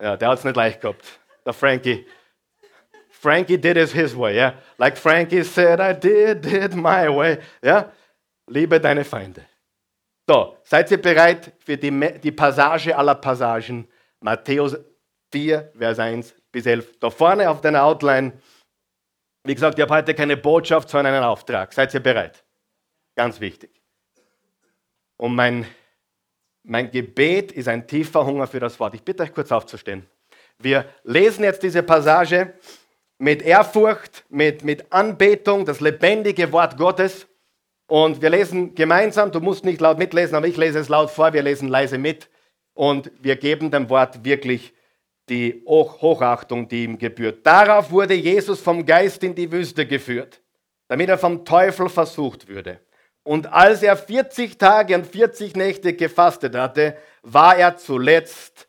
Ja, 0.00 0.16
der 0.16 0.28
hat 0.28 0.38
es 0.38 0.44
nicht 0.44 0.56
leicht 0.56 0.80
gehabt, 0.80 1.04
der 1.44 1.54
Frankie. 1.54 2.06
Frankie 3.10 3.58
did 3.58 3.76
it 3.76 3.90
his 3.90 4.16
way, 4.16 4.36
ja. 4.36 4.54
Like 4.78 4.96
Frankie 4.96 5.42
said, 5.42 5.80
I 5.80 5.98
did 5.98 6.46
it 6.46 6.76
my 6.76 7.08
way, 7.08 7.38
ja. 7.62 7.90
Liebe 8.46 8.80
deine 8.80 9.04
Feinde. 9.04 9.44
So, 10.28 10.56
seid 10.64 10.90
ihr 10.90 11.00
bereit 11.00 11.52
für 11.60 11.76
die, 11.76 11.92
die 12.20 12.32
Passage 12.32 12.96
aller 12.96 13.14
Passagen? 13.14 13.86
Matthäus 14.20 14.76
4, 15.30 15.72
Vers 15.78 15.98
1 16.00 16.34
bis 16.50 16.66
11. 16.66 16.98
Da 16.98 17.10
vorne 17.10 17.48
auf 17.48 17.60
deiner 17.60 17.84
Outline, 17.84 18.32
wie 19.44 19.54
gesagt, 19.54 19.78
ich 19.78 19.82
habe 19.82 19.94
heute 19.94 20.14
keine 20.14 20.36
Botschaft, 20.36 20.88
sondern 20.88 21.14
einen 21.14 21.24
Auftrag. 21.24 21.72
Seid 21.72 21.94
ihr 21.94 22.00
bereit? 22.00 22.44
Ganz 23.14 23.40
wichtig. 23.40 23.70
Und 25.16 25.36
mein, 25.36 25.64
mein 26.64 26.90
Gebet 26.90 27.52
ist 27.52 27.68
ein 27.68 27.86
tiefer 27.86 28.26
Hunger 28.26 28.48
für 28.48 28.58
das 28.58 28.80
Wort. 28.80 28.94
Ich 28.94 29.02
bitte 29.02 29.22
euch 29.22 29.32
kurz 29.32 29.52
aufzustehen. 29.52 30.06
Wir 30.58 30.86
lesen 31.04 31.44
jetzt 31.44 31.62
diese 31.62 31.84
Passage 31.84 32.54
mit 33.18 33.42
Ehrfurcht, 33.42 34.24
mit, 34.28 34.64
mit 34.64 34.92
Anbetung, 34.92 35.64
das 35.64 35.80
lebendige 35.80 36.50
Wort 36.50 36.76
Gottes. 36.76 37.28
Und 37.86 38.20
wir 38.20 38.30
lesen 38.30 38.74
gemeinsam, 38.74 39.30
du 39.30 39.40
musst 39.40 39.64
nicht 39.64 39.80
laut 39.80 39.98
mitlesen, 39.98 40.34
aber 40.34 40.48
ich 40.48 40.56
lese 40.56 40.78
es 40.78 40.88
laut 40.88 41.10
vor, 41.10 41.32
wir 41.32 41.42
lesen 41.42 41.68
leise 41.68 41.98
mit. 41.98 42.28
Und 42.74 43.10
wir 43.20 43.36
geben 43.36 43.70
dem 43.70 43.88
Wort 43.88 44.24
wirklich 44.24 44.74
die 45.28 45.62
Hochachtung, 45.66 46.68
die 46.68 46.84
ihm 46.84 46.98
gebührt. 46.98 47.46
Darauf 47.46 47.90
wurde 47.90 48.14
Jesus 48.14 48.60
vom 48.60 48.84
Geist 48.84 49.22
in 49.24 49.34
die 49.34 49.50
Wüste 49.50 49.86
geführt, 49.86 50.40
damit 50.88 51.08
er 51.08 51.18
vom 51.18 51.44
Teufel 51.44 51.88
versucht 51.88 52.48
würde. 52.48 52.80
Und 53.22 53.52
als 53.52 53.82
er 53.82 53.96
40 53.96 54.56
Tage 54.56 54.94
und 54.94 55.06
40 55.06 55.56
Nächte 55.56 55.94
gefastet 55.94 56.54
hatte, 56.54 56.96
war 57.22 57.56
er 57.56 57.76
zuletzt 57.76 58.68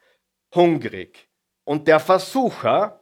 hungrig. 0.55 1.27
Und 1.63 1.87
der 1.87 1.99
Versucher 1.99 3.01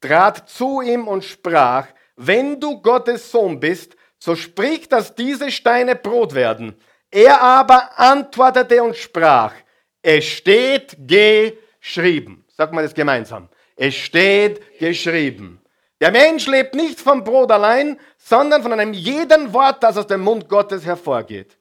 trat 0.00 0.48
zu 0.48 0.80
ihm 0.80 1.06
und 1.06 1.24
sprach, 1.24 1.88
wenn 2.16 2.60
du 2.60 2.80
Gottes 2.80 3.30
Sohn 3.30 3.60
bist, 3.60 3.96
so 4.18 4.36
sprich, 4.36 4.88
dass 4.88 5.14
diese 5.14 5.50
Steine 5.50 5.96
Brot 5.96 6.34
werden. 6.34 6.76
Er 7.10 7.40
aber 7.40 7.98
antwortete 7.98 8.82
und 8.82 8.96
sprach, 8.96 9.52
es 10.02 10.24
steht 10.24 10.96
geschrieben. 10.98 12.44
Sag 12.56 12.72
mal 12.72 12.82
das 12.82 12.94
gemeinsam. 12.94 13.48
Es 13.76 13.94
steht 13.94 14.78
geschrieben. 14.78 15.60
Der 16.00 16.10
Mensch 16.10 16.46
lebt 16.46 16.74
nicht 16.74 17.00
vom 17.00 17.24
Brot 17.24 17.50
allein, 17.50 17.98
sondern 18.18 18.62
von 18.62 18.72
einem 18.72 18.92
jeden 18.92 19.52
Wort, 19.52 19.82
das 19.82 19.96
aus 19.96 20.06
dem 20.06 20.20
Mund 20.20 20.48
Gottes 20.48 20.84
hervorgeht. 20.84 21.56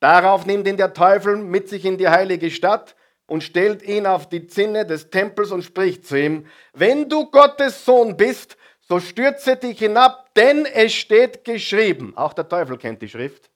Darauf 0.00 0.46
nimmt 0.46 0.68
ihn 0.68 0.76
der 0.76 0.92
Teufel 0.92 1.36
mit 1.36 1.68
sich 1.68 1.84
in 1.84 1.98
die 1.98 2.08
heilige 2.08 2.50
Stadt 2.50 2.94
und 3.26 3.42
stellt 3.42 3.82
ihn 3.82 4.06
auf 4.06 4.28
die 4.28 4.46
Zinne 4.46 4.86
des 4.86 5.10
Tempels 5.10 5.50
und 5.50 5.62
spricht 5.62 6.06
zu 6.06 6.18
ihm, 6.18 6.46
wenn 6.72 7.08
du 7.08 7.30
Gottes 7.30 7.84
Sohn 7.84 8.16
bist, 8.16 8.56
so 8.80 9.00
stürze 9.00 9.56
dich 9.56 9.78
hinab, 9.78 10.27
denn 10.38 10.64
es 10.64 10.94
steht 10.94 11.44
geschrieben. 11.44 12.12
Auch 12.16 12.32
der 12.32 12.48
Teufel 12.48 12.78
kennt 12.78 13.02
die 13.02 13.08
Schrift. 13.08 13.50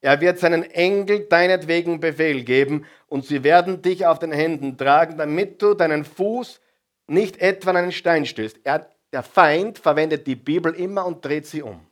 Er 0.00 0.20
wird 0.20 0.38
seinen 0.38 0.62
Engel 0.62 1.26
deinetwegen 1.26 1.98
Befehl 1.98 2.44
geben 2.44 2.86
und 3.08 3.24
sie 3.24 3.42
werden 3.42 3.82
dich 3.82 4.06
auf 4.06 4.20
den 4.20 4.30
Händen 4.30 4.78
tragen, 4.78 5.18
damit 5.18 5.60
du 5.60 5.74
deinen 5.74 6.04
Fuß 6.04 6.60
nicht 7.08 7.38
etwa 7.38 7.70
an 7.70 7.76
einen 7.76 7.92
Stein 7.92 8.24
stößt. 8.24 8.60
Er 8.62 8.88
der 9.12 9.22
Feind 9.22 9.78
verwendet 9.78 10.26
die 10.26 10.36
Bibel 10.36 10.74
immer 10.74 11.06
und 11.06 11.24
dreht 11.24 11.46
sie 11.46 11.62
um. 11.62 11.86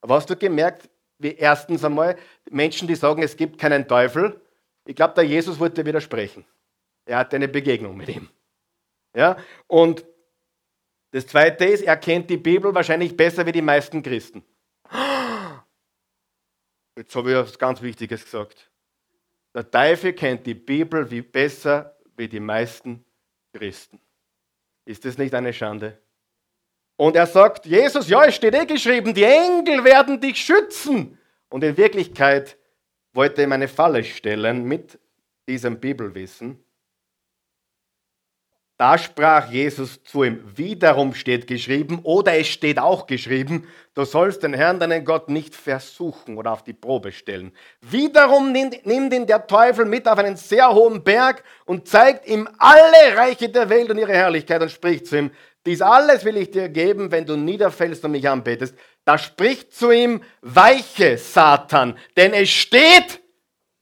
Aber 0.00 0.14
hast 0.14 0.30
du 0.30 0.36
gemerkt, 0.36 0.88
wie 1.18 1.34
erstens 1.34 1.84
einmal 1.84 2.16
Menschen, 2.50 2.88
die 2.88 2.94
sagen, 2.94 3.22
es 3.22 3.36
gibt 3.36 3.58
keinen 3.58 3.88
Teufel, 3.88 4.40
ich 4.84 4.96
glaube, 4.96 5.14
der 5.14 5.24
Jesus 5.24 5.58
wollte 5.58 5.84
widersprechen. 5.84 6.44
Er 7.04 7.18
hatte 7.18 7.36
eine 7.36 7.48
Begegnung 7.48 7.96
mit 7.96 8.08
ihm. 8.08 8.28
Ja? 9.14 9.36
Und 9.66 10.04
das 11.10 11.26
Zweite 11.26 11.64
ist, 11.64 11.82
er 11.82 11.96
kennt 11.96 12.30
die 12.30 12.36
Bibel 12.36 12.74
wahrscheinlich 12.74 13.16
besser 13.16 13.44
wie 13.44 13.52
die 13.52 13.62
meisten 13.62 14.02
Christen. 14.02 14.44
Jetzt 16.96 17.14
habe 17.14 17.30
ich 17.30 17.36
etwas 17.36 17.58
ganz 17.58 17.82
Wichtiges 17.82 18.24
gesagt. 18.24 18.70
Der 19.54 19.68
Teufel 19.68 20.12
kennt 20.12 20.46
die 20.46 20.54
Bibel 20.54 21.10
wie 21.10 21.22
besser 21.22 21.96
wie 22.16 22.28
die 22.28 22.40
meisten 22.40 23.04
Christen. 23.52 24.00
Ist 24.84 25.04
das 25.04 25.18
nicht 25.18 25.34
eine 25.34 25.52
Schande? 25.52 25.98
Und 26.96 27.16
er 27.16 27.26
sagt, 27.26 27.66
Jesus, 27.66 28.08
ja, 28.08 28.24
es 28.24 28.34
steht 28.34 28.54
eh 28.54 28.66
geschrieben, 28.66 29.14
die 29.14 29.24
Engel 29.24 29.82
werden 29.84 30.20
dich 30.20 30.36
schützen. 30.36 31.18
Und 31.48 31.64
in 31.64 31.76
Wirklichkeit 31.76 32.58
wollte 33.12 33.40
er 33.40 33.48
ihm 33.48 33.52
eine 33.52 33.68
Falle 33.68 34.04
stellen 34.04 34.64
mit 34.64 34.98
diesem 35.48 35.80
Bibelwissen. 35.80 36.62
Da 38.80 38.96
sprach 38.96 39.50
Jesus 39.50 40.02
zu 40.04 40.24
ihm, 40.24 40.42
wiederum 40.56 41.12
steht 41.12 41.46
geschrieben, 41.46 42.00
oder 42.02 42.38
es 42.38 42.46
steht 42.46 42.78
auch 42.78 43.06
geschrieben, 43.06 43.68
du 43.92 44.06
sollst 44.06 44.42
den 44.42 44.54
Herrn, 44.54 44.80
deinen 44.80 45.04
Gott, 45.04 45.28
nicht 45.28 45.54
versuchen 45.54 46.38
oder 46.38 46.52
auf 46.52 46.64
die 46.64 46.72
Probe 46.72 47.12
stellen. 47.12 47.52
Wiederum 47.82 48.52
nimmt, 48.52 48.86
ihn 48.86 49.26
der 49.26 49.46
Teufel 49.46 49.84
mit 49.84 50.08
auf 50.08 50.18
einen 50.18 50.36
sehr 50.36 50.72
hohen 50.72 51.04
Berg 51.04 51.44
und 51.66 51.88
zeigt 51.88 52.26
ihm 52.26 52.48
alle 52.56 53.18
Reiche 53.18 53.50
der 53.50 53.68
Welt 53.68 53.90
und 53.90 53.98
ihre 53.98 54.14
Herrlichkeit 54.14 54.62
und 54.62 54.70
spricht 54.70 55.08
zu 55.08 55.18
ihm, 55.18 55.30
dies 55.66 55.82
alles 55.82 56.24
will 56.24 56.38
ich 56.38 56.50
dir 56.50 56.70
geben, 56.70 57.12
wenn 57.12 57.26
du 57.26 57.36
niederfällst 57.36 58.02
und 58.06 58.12
mich 58.12 58.26
anbetest. 58.26 58.74
Da 59.04 59.18
spricht 59.18 59.74
zu 59.74 59.90
ihm, 59.90 60.22
weiche 60.40 61.18
Satan, 61.18 61.98
denn 62.16 62.32
es 62.32 62.48
steht 62.48 63.20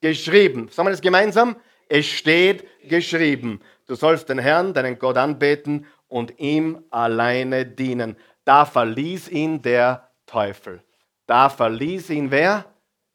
geschrieben. 0.00 0.68
Sagen 0.72 0.88
wir 0.88 0.90
das 0.90 1.00
gemeinsam? 1.00 1.54
Es 1.88 2.04
steht 2.06 2.66
geschrieben. 2.82 3.60
Du 3.88 3.94
sollst 3.94 4.28
den 4.28 4.38
Herrn, 4.38 4.74
deinen 4.74 4.98
Gott 4.98 5.16
anbeten 5.16 5.86
und 6.08 6.38
ihm 6.38 6.84
alleine 6.90 7.64
dienen. 7.66 8.16
Da 8.44 8.66
verließ 8.66 9.28
ihn 9.30 9.62
der 9.62 10.10
Teufel. 10.26 10.82
Da 11.26 11.48
verließ 11.48 12.10
ihn 12.10 12.30
wer? 12.30 12.66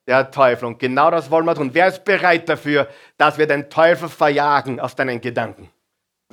Der 0.07 0.31
Teufel. 0.31 0.65
Und 0.65 0.79
genau 0.79 1.11
das 1.11 1.31
wollen 1.31 1.45
wir 1.45 1.55
tun. 1.55 1.69
Wer 1.73 1.87
ist 1.87 2.03
bereit 2.03 2.49
dafür, 2.49 2.89
dass 3.17 3.37
wir 3.37 3.47
den 3.47 3.69
Teufel 3.69 4.09
verjagen 4.09 4.79
aus 4.79 4.95
deinen 4.95 5.21
Gedanken? 5.21 5.69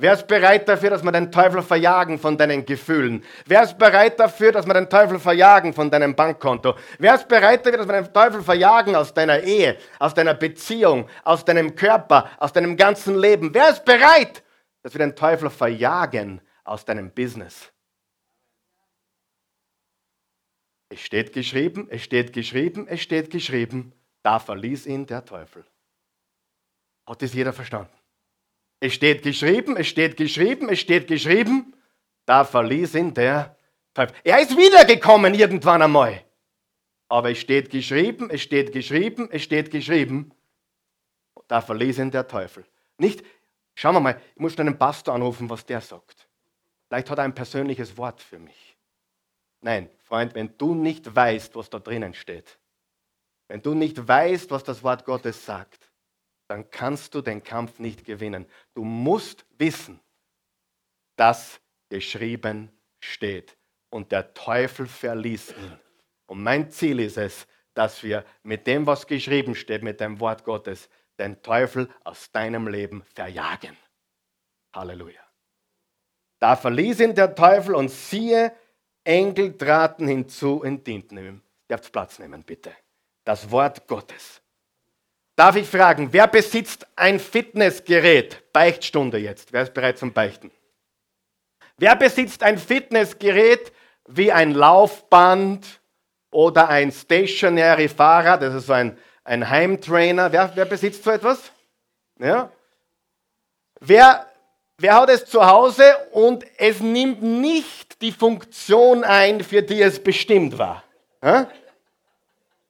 Wer 0.01 0.13
ist 0.13 0.25
bereit 0.25 0.67
dafür, 0.67 0.89
dass 0.89 1.03
wir 1.03 1.11
den 1.11 1.31
Teufel 1.31 1.61
verjagen 1.61 2.17
von 2.17 2.35
deinen 2.35 2.65
Gefühlen? 2.65 3.23
Wer 3.45 3.61
ist 3.61 3.77
bereit 3.77 4.19
dafür, 4.19 4.51
dass 4.51 4.65
wir 4.65 4.73
den 4.73 4.89
Teufel 4.89 5.19
verjagen 5.19 5.75
von 5.75 5.91
deinem 5.91 6.15
Bankkonto? 6.15 6.73
Wer 6.97 7.13
ist 7.13 7.27
bereit 7.27 7.63
dafür, 7.63 7.77
dass 7.77 7.87
wir 7.87 8.01
den 8.01 8.11
Teufel 8.11 8.41
verjagen 8.41 8.95
aus 8.95 9.13
deiner 9.13 9.41
Ehe, 9.43 9.77
aus 9.99 10.15
deiner 10.15 10.33
Beziehung, 10.33 11.07
aus 11.23 11.45
deinem 11.45 11.75
Körper, 11.75 12.31
aus 12.39 12.51
deinem 12.51 12.75
ganzen 12.75 13.15
Leben? 13.15 13.53
Wer 13.53 13.69
ist 13.69 13.85
bereit, 13.85 14.43
dass 14.81 14.91
wir 14.95 14.99
den 15.05 15.15
Teufel 15.15 15.51
verjagen 15.51 16.41
aus 16.63 16.83
deinem 16.83 17.11
Business? 17.11 17.71
Es 20.89 21.01
steht 21.01 21.31
geschrieben, 21.31 21.87
es 21.91 22.01
steht 22.01 22.33
geschrieben, 22.33 22.87
es 22.87 23.01
steht 23.01 23.29
geschrieben, 23.29 23.93
da 24.23 24.39
verließ 24.39 24.87
ihn 24.87 25.05
der 25.05 25.23
Teufel. 25.23 25.63
Hat 27.05 27.21
das 27.21 27.35
jeder 27.35 27.53
verstanden? 27.53 28.00
Es 28.81 28.95
steht 28.95 29.21
geschrieben, 29.21 29.77
es 29.77 29.87
steht 29.87 30.17
geschrieben, 30.17 30.67
es 30.67 30.79
steht 30.79 31.07
geschrieben. 31.07 31.75
Da 32.25 32.43
verließ 32.43 32.95
ihn 32.95 33.13
der 33.13 33.55
Teufel. 33.93 34.15
Er 34.23 34.41
ist 34.41 34.57
wiedergekommen 34.57 35.35
irgendwann 35.35 35.83
einmal. 35.83 36.25
Aber 37.07 37.29
es 37.29 37.37
steht 37.37 37.69
geschrieben, 37.69 38.29
es 38.31 38.41
steht 38.41 38.71
geschrieben, 38.71 39.29
es 39.31 39.43
steht 39.43 39.69
geschrieben. 39.69 40.33
Da 41.47 41.61
verließ 41.61 41.99
ihn 41.99 42.09
der 42.09 42.27
Teufel. 42.27 42.65
Nicht, 42.97 43.23
schauen 43.75 43.95
wir 43.95 43.99
mal, 43.99 44.21
ich 44.33 44.41
muss 44.41 44.57
einen 44.57 44.77
Pastor 44.77 45.13
anrufen, 45.13 45.49
was 45.49 45.65
der 45.65 45.81
sagt. 45.81 46.27
Vielleicht 46.87 47.09
hat 47.09 47.19
er 47.19 47.25
ein 47.25 47.35
persönliches 47.35 47.95
Wort 47.97 48.19
für 48.19 48.39
mich. 48.39 48.77
Nein, 49.61 49.89
Freund, 50.05 50.33
wenn 50.33 50.57
du 50.57 50.73
nicht 50.73 51.15
weißt, 51.15 51.55
was 51.55 51.69
da 51.69 51.77
drinnen 51.77 52.15
steht, 52.15 52.57
wenn 53.47 53.61
du 53.61 53.75
nicht 53.75 54.07
weißt, 54.07 54.49
was 54.49 54.63
das 54.63 54.81
Wort 54.81 55.05
Gottes 55.05 55.45
sagt, 55.45 55.80
dann 56.51 56.69
kannst 56.69 57.15
du 57.15 57.21
den 57.21 57.41
Kampf 57.41 57.79
nicht 57.79 58.03
gewinnen. 58.03 58.45
Du 58.73 58.83
musst 58.83 59.45
wissen, 59.57 60.01
dass 61.15 61.61
geschrieben 61.87 62.69
steht. 62.99 63.57
Und 63.89 64.11
der 64.11 64.33
Teufel 64.33 64.85
verließ 64.85 65.51
ihn. 65.51 65.79
Und 66.25 66.43
mein 66.43 66.69
Ziel 66.69 66.99
ist 66.99 67.17
es, 67.17 67.47
dass 67.73 68.03
wir 68.03 68.25
mit 68.43 68.67
dem, 68.67 68.85
was 68.85 69.07
geschrieben 69.07 69.55
steht, 69.55 69.81
mit 69.81 70.01
dem 70.01 70.19
Wort 70.19 70.43
Gottes, 70.43 70.89
den 71.17 71.41
Teufel 71.41 71.89
aus 72.03 72.29
deinem 72.33 72.67
Leben 72.67 73.01
verjagen. 73.15 73.77
Halleluja. 74.73 75.21
Da 76.39 76.57
verließ 76.57 76.99
ihn 76.99 77.15
der 77.15 77.33
Teufel 77.33 77.75
und 77.75 77.89
siehe, 77.89 78.53
Engel 79.05 79.57
traten 79.57 80.05
hinzu 80.05 80.61
und 80.61 80.85
dienten 80.85 81.17
ihm. 81.17 81.41
Ihr 81.69 81.77
habt 81.77 81.89
Platz 81.93 82.19
nehmen, 82.19 82.43
bitte. 82.43 82.75
Das 83.23 83.51
Wort 83.51 83.87
Gottes. 83.87 84.40
Darf 85.35 85.55
ich 85.55 85.67
fragen, 85.67 86.09
wer 86.11 86.27
besitzt 86.27 86.85
ein 86.95 87.19
Fitnessgerät? 87.19 88.51
Beichtstunde 88.53 89.17
jetzt. 89.17 89.53
Wer 89.53 89.63
ist 89.63 89.73
bereit 89.73 89.97
zum 89.97 90.13
Beichten? 90.13 90.51
Wer 91.77 91.95
besitzt 91.95 92.43
ein 92.43 92.57
Fitnessgerät 92.57 93.71
wie 94.07 94.31
ein 94.31 94.51
Laufband 94.51 95.65
oder 96.29 96.69
ein 96.69 96.91
Stationary 96.91 97.87
Fahrrad? 97.87 98.41
Das 98.43 98.53
ist 98.53 98.67
so 98.67 98.73
ein, 98.73 98.97
ein 99.23 99.49
Heimtrainer. 99.49 100.31
Wer, 100.31 100.51
wer 100.53 100.65
besitzt 100.65 101.03
so 101.03 101.11
etwas? 101.11 101.51
Ja? 102.19 102.51
Wer, 103.79 104.27
wer 104.77 104.95
hat 104.95 105.09
es 105.09 105.25
zu 105.25 105.43
Hause 105.43 105.95
und 106.11 106.45
es 106.57 106.81
nimmt 106.81 107.23
nicht 107.23 108.01
die 108.01 108.11
Funktion 108.11 109.03
ein, 109.03 109.43
für 109.43 109.63
die 109.63 109.81
es 109.81 110.03
bestimmt 110.03 110.57
war? 110.59 110.83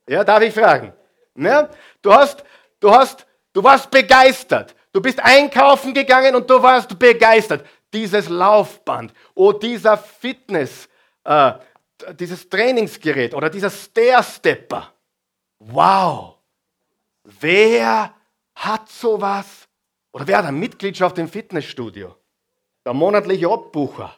Ja, 0.07 0.23
darf 0.23 0.41
ich 0.41 0.53
fragen? 0.53 0.93
Ja, 1.35 1.69
du 2.01 2.13
hast, 2.13 2.43
du 2.79 2.91
hast, 2.91 3.25
du 3.53 3.63
warst 3.63 3.89
begeistert. 3.89 4.75
Du 4.91 5.01
bist 5.01 5.19
einkaufen 5.19 5.93
gegangen 5.93 6.35
und 6.35 6.49
du 6.49 6.61
warst 6.61 6.97
begeistert. 6.97 7.65
Dieses 7.93 8.29
Laufband, 8.29 9.13
oh, 9.35 9.51
dieser 9.51 9.97
Fitness, 9.97 10.87
äh, 11.23 11.53
dieses 12.13 12.47
Trainingsgerät 12.49 13.33
oder 13.33 13.49
dieser 13.49 13.69
Stair-Stepper. 13.69 14.91
Wow! 15.59 16.37
Wer 17.23 18.13
hat 18.55 18.89
sowas? 18.89 19.67
Oder 20.11 20.27
wer 20.27 20.37
hat 20.39 20.45
eine 20.45 20.57
Mitgliedschaft 20.57 21.17
im 21.17 21.27
Fitnessstudio? 21.27 22.15
Der 22.85 22.93
monatliche 22.93 23.49
Abbucher. 23.49 24.15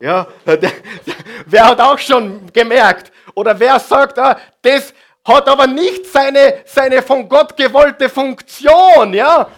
Ja, 0.00 0.26
wer 1.46 1.66
hat 1.66 1.80
auch 1.80 1.98
schon 1.98 2.52
gemerkt? 2.52 3.12
Oder 3.34 3.58
wer 3.58 3.78
sagt, 3.80 4.18
ah, 4.18 4.38
das 4.62 4.94
hat 5.28 5.48
aber 5.48 5.66
nicht 5.66 6.06
seine, 6.06 6.62
seine 6.64 7.02
von 7.02 7.28
Gott 7.28 7.56
gewollte 7.56 8.08
Funktion. 8.08 9.12
Ja, 9.14 9.48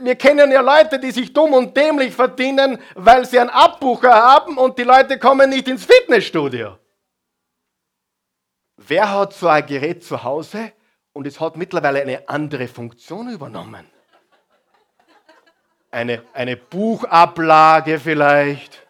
wir 0.00 0.16
kennen 0.16 0.50
ja 0.50 0.60
Leute, 0.60 0.98
die 0.98 1.10
sich 1.10 1.32
dumm 1.32 1.54
und 1.54 1.76
dämlich 1.76 2.14
verdienen, 2.14 2.78
weil 2.94 3.24
sie 3.24 3.38
einen 3.38 3.50
Abbucher 3.50 4.12
haben 4.12 4.58
und 4.58 4.78
die 4.78 4.84
Leute 4.84 5.18
kommen 5.18 5.50
nicht 5.50 5.68
ins 5.68 5.84
Fitnessstudio. 5.84 6.78
Wer 8.76 9.12
hat 9.12 9.32
so 9.32 9.48
ein 9.48 9.64
Gerät 9.66 10.04
zu 10.04 10.22
Hause 10.22 10.72
und 11.12 11.26
es 11.26 11.40
hat 11.40 11.56
mittlerweile 11.56 12.02
eine 12.02 12.28
andere 12.28 12.68
Funktion 12.68 13.28
übernommen? 13.30 13.86
Eine, 15.90 16.22
eine 16.32 16.56
Buchablage 16.56 17.98
vielleicht. 17.98 18.82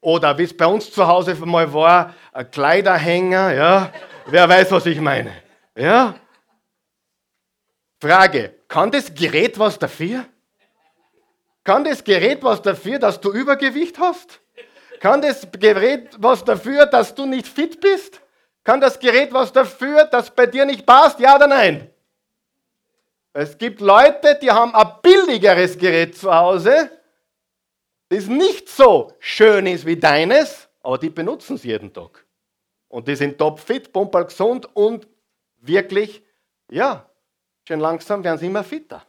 Oder 0.00 0.38
wie 0.38 0.44
es 0.44 0.56
bei 0.56 0.66
uns 0.66 0.90
zu 0.90 1.06
Hause 1.06 1.34
mal 1.44 1.72
war, 1.74 2.14
ein 2.32 2.50
Kleiderhänger, 2.50 3.52
ja. 3.52 3.92
Wer 4.26 4.48
weiß, 4.48 4.70
was 4.70 4.86
ich 4.86 5.00
meine. 5.00 5.32
Ja? 5.74 6.14
Frage, 8.00 8.54
kann 8.68 8.90
das 8.90 9.12
Gerät 9.14 9.58
was 9.58 9.78
dafür? 9.78 10.26
Kann 11.64 11.84
das 11.84 12.02
Gerät 12.02 12.42
was 12.42 12.62
dafür, 12.62 12.98
dass 12.98 13.20
du 13.20 13.32
Übergewicht 13.32 13.98
hast? 13.98 14.40
Kann 15.00 15.20
das 15.22 15.46
Gerät 15.52 16.10
was 16.18 16.44
dafür, 16.44 16.86
dass 16.86 17.14
du 17.14 17.26
nicht 17.26 17.46
fit 17.46 17.80
bist? 17.80 18.20
Kann 18.64 18.80
das 18.80 18.98
Gerät 18.98 19.32
was 19.32 19.52
dafür, 19.52 20.04
dass 20.04 20.34
bei 20.34 20.46
dir 20.46 20.64
nicht 20.64 20.84
passt? 20.86 21.18
Ja 21.20 21.36
oder 21.36 21.46
nein? 21.46 21.90
Es 23.32 23.56
gibt 23.56 23.80
Leute, 23.80 24.38
die 24.40 24.50
haben 24.50 24.74
ein 24.74 24.92
billigeres 25.02 25.78
Gerät 25.78 26.16
zu 26.16 26.34
Hause, 26.34 26.90
das 28.08 28.26
nicht 28.26 28.68
so 28.68 29.12
schön 29.20 29.66
ist 29.66 29.86
wie 29.86 29.96
deines, 29.96 30.68
aber 30.82 30.98
die 30.98 31.10
benutzen 31.10 31.54
es 31.54 31.62
jeden 31.62 31.92
Tag. 31.92 32.19
Und 32.90 33.08
die 33.08 33.16
sind 33.16 33.38
topfit, 33.38 33.90
pumperl 33.90 34.26
gesund 34.26 34.68
und 34.76 35.08
wirklich, 35.62 36.22
ja, 36.70 37.10
Schön 37.70 37.78
langsam 37.78 38.24
werden 38.24 38.36
sie 38.36 38.46
immer 38.46 38.64
fitter. 38.64 39.00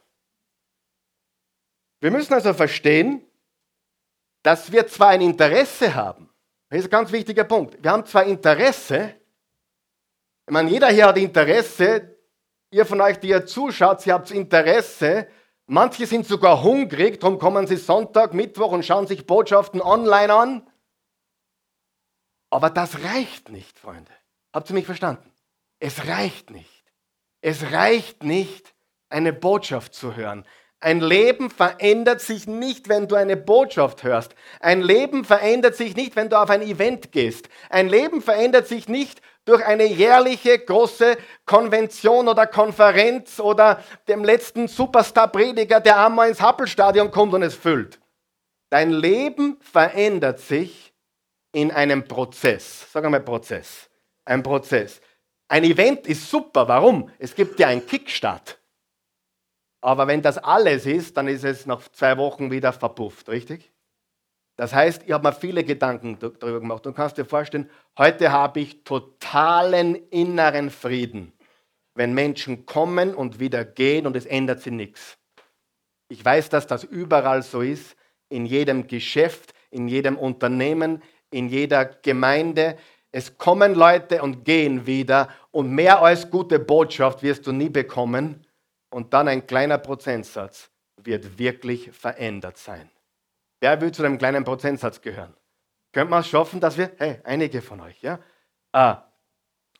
Wir 1.98 2.12
müssen 2.12 2.32
also 2.32 2.54
verstehen, 2.54 3.26
dass 4.44 4.70
wir 4.70 4.86
zwar 4.86 5.08
ein 5.08 5.20
Interesse 5.20 5.96
haben, 5.96 6.28
das 6.68 6.78
ist 6.78 6.84
ein 6.86 6.90
ganz 6.90 7.10
wichtiger 7.10 7.42
Punkt, 7.42 7.82
wir 7.82 7.90
haben 7.90 8.06
zwar 8.06 8.22
Interesse, 8.22 9.16
ich 10.46 10.52
meine, 10.52 10.70
jeder 10.70 10.90
hier 10.90 11.06
hat 11.06 11.18
Interesse, 11.18 12.16
ihr 12.70 12.86
von 12.86 13.00
euch, 13.00 13.18
die 13.18 13.30
ihr 13.30 13.46
zuschaut, 13.46 14.06
ihr 14.06 14.14
habt 14.14 14.30
Interesse, 14.30 15.26
manche 15.66 16.06
sind 16.06 16.24
sogar 16.24 16.62
hungrig, 16.62 17.18
darum 17.18 17.40
kommen 17.40 17.66
sie 17.66 17.76
Sonntag, 17.76 18.32
Mittwoch 18.32 18.70
und 18.70 18.84
schauen 18.84 19.08
sich 19.08 19.26
Botschaften 19.26 19.80
online 19.80 20.32
an. 20.32 20.70
Aber 22.52 22.68
das 22.68 23.02
reicht 23.02 23.48
nicht, 23.48 23.78
Freunde. 23.78 24.12
Habt 24.52 24.68
ihr 24.68 24.74
mich 24.74 24.84
verstanden? 24.84 25.32
Es 25.80 26.06
reicht 26.06 26.50
nicht. 26.50 26.84
Es 27.40 27.72
reicht 27.72 28.24
nicht, 28.24 28.74
eine 29.08 29.32
Botschaft 29.32 29.94
zu 29.94 30.16
hören. 30.16 30.44
Ein 30.78 31.00
Leben 31.00 31.48
verändert 31.48 32.20
sich 32.20 32.46
nicht, 32.46 32.90
wenn 32.90 33.08
du 33.08 33.14
eine 33.14 33.38
Botschaft 33.38 34.02
hörst. 34.02 34.34
Ein 34.60 34.82
Leben 34.82 35.24
verändert 35.24 35.76
sich 35.76 35.96
nicht, 35.96 36.14
wenn 36.14 36.28
du 36.28 36.38
auf 36.38 36.50
ein 36.50 36.60
Event 36.60 37.10
gehst. 37.10 37.48
Ein 37.70 37.88
Leben 37.88 38.20
verändert 38.20 38.68
sich 38.68 38.86
nicht 38.86 39.22
durch 39.46 39.64
eine 39.64 39.86
jährliche 39.86 40.58
große 40.58 41.16
Konvention 41.46 42.28
oder 42.28 42.46
Konferenz 42.46 43.40
oder 43.40 43.82
dem 44.08 44.24
letzten 44.24 44.68
Superstar-Prediger, 44.68 45.80
der 45.80 46.04
einmal 46.04 46.28
ins 46.28 46.42
Happelstadion 46.42 47.12
kommt 47.12 47.32
und 47.32 47.42
es 47.42 47.54
füllt. 47.54 47.98
Dein 48.68 48.90
Leben 48.90 49.56
verändert 49.62 50.38
sich 50.38 50.91
in 51.52 51.70
einem 51.70 52.04
Prozess. 52.04 52.90
Sag 52.92 53.04
einmal 53.04 53.20
Prozess. 53.20 53.88
Ein 54.24 54.42
Prozess. 54.42 55.00
Ein 55.48 55.64
Event 55.64 56.06
ist 56.06 56.28
super. 56.28 56.66
Warum? 56.66 57.10
Es 57.18 57.34
gibt 57.34 57.58
ja 57.60 57.68
einen 57.68 57.86
Kickstart. 57.86 58.58
Aber 59.82 60.06
wenn 60.06 60.22
das 60.22 60.38
alles 60.38 60.86
ist, 60.86 61.16
dann 61.16 61.28
ist 61.28 61.44
es 61.44 61.66
nach 61.66 61.86
zwei 61.88 62.16
Wochen 62.16 62.50
wieder 62.50 62.72
verpufft, 62.72 63.28
richtig? 63.28 63.72
Das 64.56 64.72
heißt, 64.72 65.02
ich 65.04 65.12
habe 65.12 65.28
mir 65.28 65.34
viele 65.34 65.64
Gedanken 65.64 66.18
darüber 66.18 66.60
gemacht. 66.60 66.86
Du 66.86 66.92
kannst 66.92 67.18
dir 67.18 67.24
vorstellen, 67.24 67.68
heute 67.98 68.30
habe 68.30 68.60
ich 68.60 68.84
totalen 68.84 69.96
inneren 70.10 70.70
Frieden, 70.70 71.32
wenn 71.94 72.14
Menschen 72.14 72.64
kommen 72.64 73.14
und 73.14 73.40
wieder 73.40 73.64
gehen 73.64 74.06
und 74.06 74.14
es 74.14 74.26
ändert 74.26 74.60
sich 74.60 74.72
nichts. 74.72 75.18
Ich 76.08 76.24
weiß, 76.24 76.50
dass 76.50 76.66
das 76.66 76.84
überall 76.84 77.42
so 77.42 77.60
ist, 77.60 77.96
in 78.28 78.46
jedem 78.46 78.86
Geschäft, 78.86 79.52
in 79.70 79.88
jedem 79.88 80.16
Unternehmen, 80.16 81.02
in 81.32 81.48
jeder 81.48 81.84
Gemeinde. 81.84 82.76
Es 83.10 83.36
kommen 83.36 83.74
Leute 83.74 84.22
und 84.22 84.44
gehen 84.44 84.86
wieder 84.86 85.28
und 85.50 85.70
mehr 85.70 86.00
als 86.00 86.30
gute 86.30 86.58
Botschaft 86.58 87.22
wirst 87.22 87.46
du 87.46 87.52
nie 87.52 87.68
bekommen 87.68 88.46
und 88.90 89.12
dann 89.12 89.28
ein 89.28 89.46
kleiner 89.46 89.78
Prozentsatz 89.78 90.70
wird 90.96 91.38
wirklich 91.38 91.90
verändert 91.92 92.56
sein. 92.56 92.90
Wer 93.60 93.80
will 93.80 93.92
zu 93.92 94.04
einem 94.04 94.18
kleinen 94.18 94.44
Prozentsatz 94.44 95.00
gehören? 95.00 95.34
Könnte 95.92 96.10
man 96.10 96.20
es 96.20 96.28
schaffen, 96.28 96.60
dass 96.60 96.78
wir, 96.78 96.92
hey, 96.96 97.18
einige 97.24 97.60
von 97.60 97.80
euch, 97.80 98.00
ja? 98.02 98.18
Ah, 98.72 99.02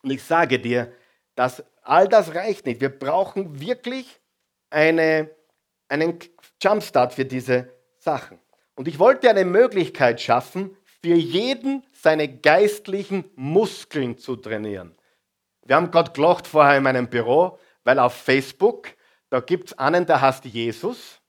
und 0.03 0.11
ich 0.11 0.23
sage 0.23 0.59
dir, 0.59 0.93
dass 1.35 1.63
all 1.81 2.07
das 2.07 2.35
reicht 2.35 2.65
nicht. 2.65 2.81
Wir 2.81 2.89
brauchen 2.89 3.59
wirklich 3.59 4.21
eine, 4.69 5.29
einen 5.87 6.19
Jumpstart 6.61 7.13
für 7.13 7.25
diese 7.25 7.73
Sachen. 7.97 8.39
Und 8.75 8.87
ich 8.87 8.99
wollte 8.99 9.29
eine 9.29 9.45
Möglichkeit 9.45 10.21
schaffen, 10.21 10.77
für 11.03 11.15
jeden 11.15 11.83
seine 11.91 12.29
geistlichen 12.29 13.25
Muskeln 13.35 14.17
zu 14.17 14.37
trainieren. 14.37 14.95
Wir 15.65 15.75
haben 15.75 15.91
gerade 15.91 16.11
gelacht 16.11 16.47
vorher 16.47 16.77
in 16.77 16.83
meinem 16.83 17.07
Büro, 17.07 17.59
weil 17.83 17.99
auf 17.99 18.13
Facebook, 18.13 18.87
da 19.29 19.41
gibt 19.41 19.69
es 19.69 19.77
einen, 19.77 20.05
der 20.05 20.21
heißt 20.21 20.45
Jesus. 20.45 21.19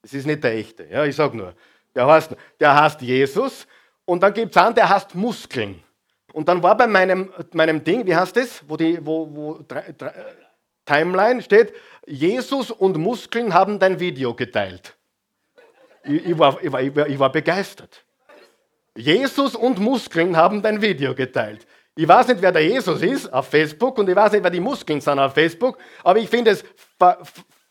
Das 0.00 0.14
ist 0.14 0.26
nicht 0.26 0.42
der 0.42 0.54
echte, 0.54 0.84
ja, 0.84 1.04
ich 1.04 1.14
sage 1.14 1.36
nur. 1.36 1.54
Der 1.94 2.06
heißt, 2.06 2.34
der 2.58 2.80
heißt 2.80 3.02
Jesus. 3.02 3.66
Und 4.06 4.22
dann 4.22 4.32
gibt 4.32 4.56
es 4.56 4.62
einen, 4.62 4.74
der 4.74 4.88
heißt 4.88 5.14
Muskeln. 5.14 5.82
Und 6.32 6.48
dann 6.48 6.62
war 6.62 6.76
bei 6.76 6.86
meinem, 6.86 7.30
meinem 7.52 7.84
Ding, 7.84 8.06
wie 8.06 8.16
heißt 8.16 8.36
das, 8.36 8.64
wo 8.66 8.76
die 8.78 9.04
wo, 9.04 9.28
wo, 9.30 9.60
drei, 9.68 9.92
drei, 9.96 10.12
Timeline 10.86 11.42
steht, 11.42 11.74
Jesus 12.06 12.70
und 12.70 12.96
Muskeln 12.96 13.52
haben 13.52 13.78
dein 13.78 14.00
Video 14.00 14.34
geteilt. 14.34 14.96
Ich, 16.02 16.26
ich, 16.26 16.38
war, 16.38 16.62
ich, 16.62 16.72
war, 16.72 17.06
ich 17.06 17.18
war 17.18 17.30
begeistert. 17.30 18.04
Jesus 18.96 19.54
und 19.54 19.78
Muskeln 19.78 20.36
haben 20.36 20.60
dein 20.60 20.82
Video 20.82 21.14
geteilt. 21.14 21.66
Ich 21.94 22.06
weiß 22.06 22.28
nicht, 22.28 22.42
wer 22.42 22.52
der 22.52 22.64
Jesus 22.64 23.02
ist 23.02 23.32
auf 23.32 23.48
Facebook 23.48 23.98
und 23.98 24.08
ich 24.08 24.16
weiß 24.16 24.32
nicht, 24.32 24.42
wer 24.42 24.50
die 24.50 24.60
Muskeln 24.60 25.00
sind 25.00 25.18
auf 25.18 25.34
Facebook, 25.34 25.78
aber 26.02 26.18
ich 26.18 26.28
finde 26.28 26.52
es 26.52 26.64
ver 26.98 27.22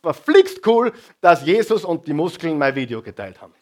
verflixt 0.04 0.66
cool, 0.66 0.92
dass 1.20 1.46
Jesus 1.46 1.86
und 1.86 2.08
die 2.08 2.14
Muskeln 2.14 2.58
mein 2.58 2.74
Video 2.74 3.04
geteilt 3.04 3.40
haben. 3.40 3.54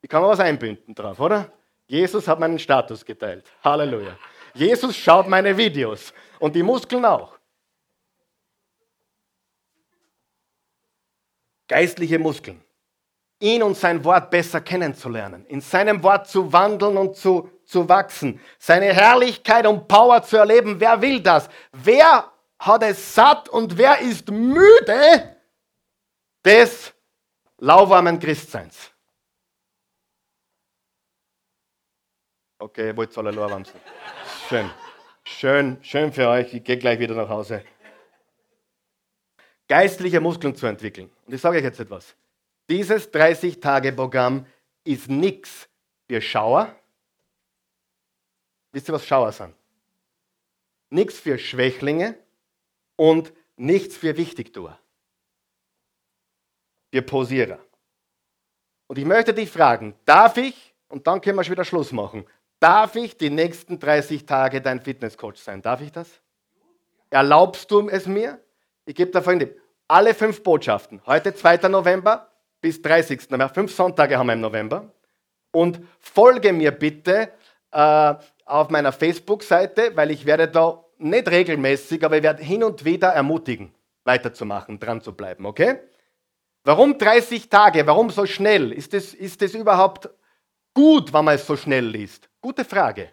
Ich 0.00 0.08
kann 0.08 0.22
mal 0.22 0.28
was 0.28 0.40
einbinden 0.40 0.94
drauf, 0.94 1.20
oder? 1.20 1.52
Jesus 1.86 2.26
hat 2.26 2.40
meinen 2.40 2.58
Status 2.58 3.04
geteilt. 3.04 3.44
Halleluja. 3.62 4.16
Jesus 4.54 4.96
schaut 4.96 5.28
meine 5.28 5.54
Videos 5.54 6.14
und 6.38 6.56
die 6.56 6.62
Muskeln 6.62 7.04
auch. 7.04 7.38
Geistliche 11.68 12.18
Muskeln 12.18 12.65
ihn 13.38 13.62
und 13.62 13.76
sein 13.76 14.04
Wort 14.04 14.30
besser 14.30 14.60
kennenzulernen, 14.60 15.44
in 15.46 15.60
seinem 15.60 16.02
Wort 16.02 16.28
zu 16.28 16.52
wandeln 16.52 16.96
und 16.96 17.16
zu, 17.16 17.50
zu 17.64 17.88
wachsen, 17.88 18.40
seine 18.58 18.92
Herrlichkeit 18.92 19.66
und 19.66 19.88
Power 19.88 20.22
zu 20.22 20.36
erleben. 20.36 20.80
Wer 20.80 21.00
will 21.02 21.20
das? 21.20 21.48
Wer 21.72 22.32
hat 22.58 22.82
es 22.82 23.14
satt 23.14 23.48
und 23.48 23.76
wer 23.76 24.00
ist 24.00 24.30
müde 24.30 25.36
des 26.44 26.94
lauwarmen 27.58 28.18
Christseins? 28.18 28.90
Okay, 32.58 32.86
ihr 32.86 32.96
wollt 32.96 33.16
alle 33.18 33.32
lauwarm 33.32 33.64
sein. 33.66 33.80
Schön, 34.48 34.70
schön, 35.24 35.78
schön 35.82 36.12
für 36.12 36.28
euch. 36.28 36.54
Ich 36.54 36.64
gehe 36.64 36.78
gleich 36.78 36.98
wieder 36.98 37.14
nach 37.14 37.28
Hause. 37.28 37.62
Geistliche 39.68 40.20
Muskeln 40.20 40.54
zu 40.54 40.66
entwickeln. 40.66 41.10
Und 41.26 41.34
ich 41.34 41.40
sage 41.40 41.58
euch 41.58 41.64
jetzt 41.64 41.80
etwas. 41.80 42.16
Dieses 42.68 43.12
30-Tage-Programm 43.12 44.46
ist 44.84 45.08
nichts 45.08 45.68
für 46.08 46.20
Schauer. 46.20 46.74
Wisst 48.72 48.88
ihr, 48.88 48.92
was 48.92 49.06
Schauer 49.06 49.32
sind? 49.32 49.54
Nichts 50.90 51.18
für 51.18 51.38
Schwächlinge 51.38 52.16
und 52.96 53.32
nichts 53.56 53.96
für 53.96 54.16
Wichtigtuer. 54.16 54.78
Für 56.92 57.02
Posierer. 57.02 57.58
Und 58.86 58.98
ich 58.98 59.04
möchte 59.04 59.34
dich 59.34 59.50
fragen, 59.50 59.94
darf 60.04 60.36
ich, 60.36 60.74
und 60.88 61.06
dann 61.06 61.20
können 61.20 61.36
wir 61.36 61.44
schon 61.44 61.52
wieder 61.52 61.64
Schluss 61.64 61.92
machen, 61.92 62.24
darf 62.60 62.94
ich 62.94 63.16
die 63.16 63.30
nächsten 63.30 63.78
30 63.78 64.26
Tage 64.26 64.60
dein 64.60 64.80
Fitnesscoach 64.80 65.36
sein? 65.36 65.62
Darf 65.62 65.80
ich 65.80 65.92
das? 65.92 66.08
Erlaubst 67.10 67.70
du 67.70 67.88
es 67.88 68.06
mir? 68.06 68.40
Ich 68.84 68.94
gebe 68.94 69.10
da 69.10 69.20
folgende, 69.20 69.56
alle 69.88 70.14
fünf 70.14 70.42
Botschaften, 70.42 71.00
heute 71.06 71.34
2. 71.34 71.68
November 71.68 72.30
bis 72.60 72.80
30. 72.82 73.30
November, 73.30 73.48
fünf 73.48 73.74
Sonntage 73.74 74.18
haben 74.18 74.26
wir 74.26 74.34
im 74.34 74.40
November. 74.40 74.92
Und 75.52 75.80
folge 76.00 76.52
mir 76.52 76.70
bitte 76.70 77.30
äh, 77.70 78.14
auf 78.44 78.70
meiner 78.70 78.92
Facebook-Seite, 78.92 79.92
weil 79.94 80.10
ich 80.10 80.26
werde 80.26 80.48
da 80.48 80.84
nicht 80.98 81.28
regelmäßig, 81.28 82.04
aber 82.04 82.16
ich 82.16 82.22
werde 82.22 82.42
hin 82.42 82.64
und 82.64 82.84
wieder 82.84 83.08
ermutigen, 83.08 83.72
weiterzumachen, 84.04 84.78
dran 84.78 85.00
zu 85.00 85.12
bleiben, 85.12 85.46
okay? 85.46 85.80
Warum 86.64 86.98
30 86.98 87.48
Tage? 87.48 87.86
Warum 87.86 88.10
so 88.10 88.26
schnell? 88.26 88.72
Ist 88.72 88.92
es 88.92 89.14
ist 89.14 89.42
überhaupt 89.54 90.10
gut, 90.74 91.12
wenn 91.12 91.24
man 91.24 91.36
es 91.36 91.46
so 91.46 91.56
schnell 91.56 91.86
liest? 91.86 92.28
Gute 92.40 92.64
Frage. 92.64 93.10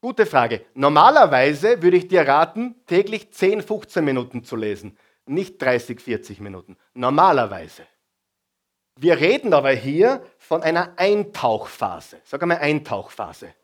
Gute 0.00 0.24
Frage. 0.24 0.64
Normalerweise 0.74 1.82
würde 1.82 1.96
ich 1.96 2.08
dir 2.08 2.26
raten, 2.26 2.76
täglich 2.86 3.32
10, 3.32 3.62
15 3.62 4.04
Minuten 4.04 4.44
zu 4.44 4.56
lesen, 4.56 4.96
nicht 5.26 5.60
30, 5.60 6.00
40 6.00 6.40
Minuten. 6.40 6.76
Normalerweise. 6.94 7.82
Wir 8.96 9.18
reden 9.18 9.54
aber 9.54 9.70
hier 9.70 10.22
von 10.38 10.62
einer 10.62 10.92
Eintauchphase. 10.96 12.20
Sag 12.24 12.42
einmal 12.42 12.58
Eintauchphase. 12.58 13.54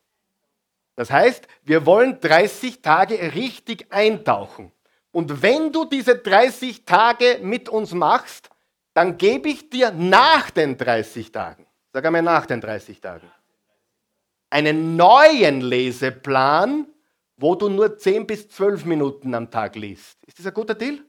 Das 0.95 1.11
heißt, 1.11 1.47
wir 1.65 1.85
wollen 1.85 2.21
30 2.21 2.81
Tage 2.81 3.35
richtig 3.35 3.87
eintauchen. 3.91 4.73
Und 5.13 5.43
wenn 5.43 5.73
du 5.73 5.85
diese 5.85 6.17
30 6.17 6.85
Tage 6.85 7.39
mit 7.43 7.69
uns 7.69 7.93
machst, 7.93 8.51
dann 8.95 9.19
gebe 9.19 9.51
ich 9.51 9.69
dir 9.69 9.91
nach 9.91 10.51
den 10.51 10.79
30 10.79 11.31
Tagen, 11.31 11.67
sag 11.93 12.05
einmal 12.07 12.23
nach 12.23 12.47
den 12.47 12.63
30 12.63 13.01
Tagen, 13.01 13.31
einen 14.49 14.97
neuen 14.97 15.61
Leseplan, 15.61 16.87
wo 17.37 17.55
du 17.55 17.69
nur 17.69 17.99
10 17.99 18.27
bis 18.27 18.49
12 18.49 18.87
Minuten 18.87 19.35
am 19.35 19.51
Tag 19.51 19.77
liest. 19.77 20.19
Ist 20.27 20.39
das 20.39 20.47
ein 20.47 20.55
guter 20.55 20.75
Deal? 20.75 21.05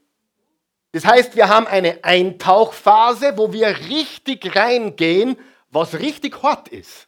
Das 0.98 1.06
heißt, 1.06 1.36
wir 1.36 1.48
haben 1.48 1.68
eine 1.68 2.04
Eintauchphase, 2.04 3.38
wo 3.38 3.54
wir 3.54 3.68
richtig 3.68 4.56
reingehen, 4.56 5.38
was 5.70 6.00
richtig 6.00 6.42
hart 6.42 6.70
ist. 6.70 7.08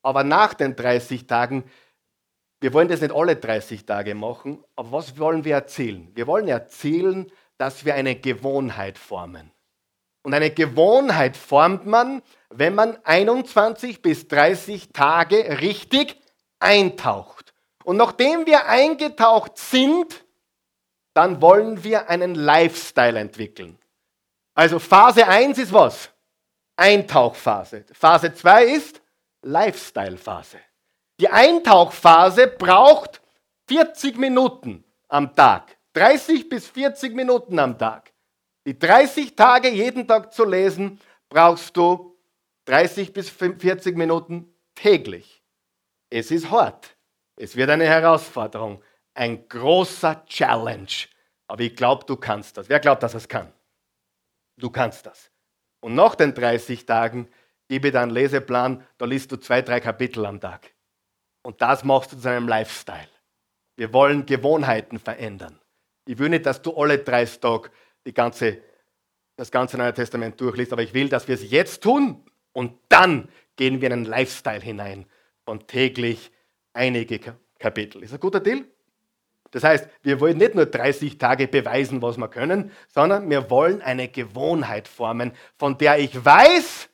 Aber 0.00 0.24
nach 0.24 0.54
den 0.54 0.74
30 0.74 1.26
Tagen, 1.26 1.64
wir 2.62 2.72
wollen 2.72 2.88
das 2.88 3.02
nicht 3.02 3.14
alle 3.14 3.36
30 3.36 3.84
Tage 3.84 4.14
machen, 4.14 4.64
aber 4.74 4.92
was 4.92 5.18
wollen 5.18 5.44
wir 5.44 5.52
erzielen? 5.52 6.10
Wir 6.14 6.26
wollen 6.26 6.48
erzielen, 6.48 7.30
dass 7.58 7.84
wir 7.84 7.94
eine 7.94 8.16
Gewohnheit 8.16 8.96
formen. 8.96 9.52
Und 10.22 10.32
eine 10.32 10.50
Gewohnheit 10.50 11.36
formt 11.36 11.84
man, 11.84 12.22
wenn 12.48 12.74
man 12.74 12.96
21 13.04 14.00
bis 14.00 14.28
30 14.28 14.94
Tage 14.94 15.60
richtig 15.60 16.18
eintaucht. 16.58 17.52
Und 17.84 17.98
nachdem 17.98 18.46
wir 18.46 18.66
eingetaucht 18.66 19.58
sind, 19.58 20.25
dann 21.16 21.40
wollen 21.40 21.82
wir 21.82 22.10
einen 22.10 22.34
Lifestyle 22.34 23.18
entwickeln. 23.18 23.78
Also 24.54 24.78
Phase 24.78 25.26
1 25.26 25.56
ist 25.56 25.72
was? 25.72 26.10
Eintauchphase. 26.76 27.86
Phase 27.92 28.34
2 28.34 28.64
ist 28.66 29.00
Lifestyle-Phase. 29.40 30.58
Die 31.18 31.28
Eintauchphase 31.28 32.48
braucht 32.48 33.22
40 33.66 34.18
Minuten 34.18 34.84
am 35.08 35.34
Tag. 35.34 35.78
30 35.94 36.50
bis 36.50 36.68
40 36.68 37.14
Minuten 37.14 37.58
am 37.58 37.78
Tag. 37.78 38.12
Die 38.66 38.78
30 38.78 39.34
Tage 39.34 39.70
jeden 39.70 40.06
Tag 40.06 40.34
zu 40.34 40.44
lesen, 40.44 41.00
brauchst 41.30 41.74
du 41.78 42.14
30 42.66 43.14
bis 43.14 43.30
40 43.30 43.96
Minuten 43.96 44.54
täglich. 44.74 45.42
Es 46.10 46.30
ist 46.30 46.50
hart. 46.50 46.94
Es 47.36 47.56
wird 47.56 47.70
eine 47.70 47.86
Herausforderung 47.86 48.82
ein 49.16 49.48
großer 49.48 50.24
Challenge. 50.26 50.86
Aber 51.48 51.62
ich 51.62 51.74
glaube, 51.74 52.04
du 52.06 52.16
kannst 52.16 52.56
das. 52.56 52.68
Wer 52.68 52.80
glaubt, 52.80 53.02
dass 53.02 53.14
es 53.14 53.28
kann? 53.28 53.52
Du 54.56 54.70
kannst 54.70 55.06
das. 55.06 55.30
Und 55.80 55.94
nach 55.94 56.14
den 56.14 56.34
30 56.34 56.86
Tagen 56.86 57.28
gebe 57.68 57.88
ich 57.88 57.92
dir 57.92 58.00
einen 58.00 58.10
Leseplan, 58.10 58.84
da 58.98 59.04
liest 59.04 59.30
du 59.32 59.36
zwei, 59.36 59.62
drei 59.62 59.80
Kapitel 59.80 60.24
am 60.26 60.40
Tag. 60.40 60.72
Und 61.42 61.60
das 61.62 61.84
machst 61.84 62.12
du 62.12 62.16
zu 62.16 62.28
einem 62.28 62.48
Lifestyle. 62.48 63.08
Wir 63.76 63.92
wollen 63.92 64.26
Gewohnheiten 64.26 64.98
verändern. 64.98 65.60
Ich 66.06 66.18
will 66.18 66.28
nicht, 66.28 66.46
dass 66.46 66.62
du 66.62 66.76
alle 66.76 66.98
30 66.98 67.40
Tage 67.40 67.70
die 68.06 68.14
ganze, 68.14 68.62
das 69.36 69.50
ganze 69.50 69.76
Neue 69.76 69.92
Testament 69.92 70.40
durchliest, 70.40 70.72
aber 70.72 70.82
ich 70.82 70.94
will, 70.94 71.08
dass 71.08 71.28
wir 71.28 71.34
es 71.34 71.50
jetzt 71.50 71.82
tun 71.82 72.24
und 72.52 72.78
dann 72.88 73.28
gehen 73.56 73.80
wir 73.80 73.88
in 73.88 73.92
einen 73.92 74.04
Lifestyle 74.04 74.60
hinein 74.60 75.06
von 75.44 75.66
täglich 75.66 76.30
einige 76.72 77.20
Kapitel. 77.58 78.02
Ist 78.02 78.12
ein 78.12 78.20
guter 78.20 78.40
Deal? 78.40 78.64
Das 79.50 79.64
heißt, 79.64 79.88
wir 80.02 80.20
wollen 80.20 80.38
nicht 80.38 80.54
nur 80.54 80.66
30 80.66 81.18
Tage 81.18 81.48
beweisen, 81.48 82.02
was 82.02 82.16
wir 82.16 82.28
können, 82.28 82.70
sondern 82.88 83.28
wir 83.30 83.50
wollen 83.50 83.80
eine 83.80 84.08
Gewohnheit 84.08 84.88
formen, 84.88 85.32
von 85.56 85.78
der 85.78 85.98
ich 85.98 86.24
weiß, 86.24 86.88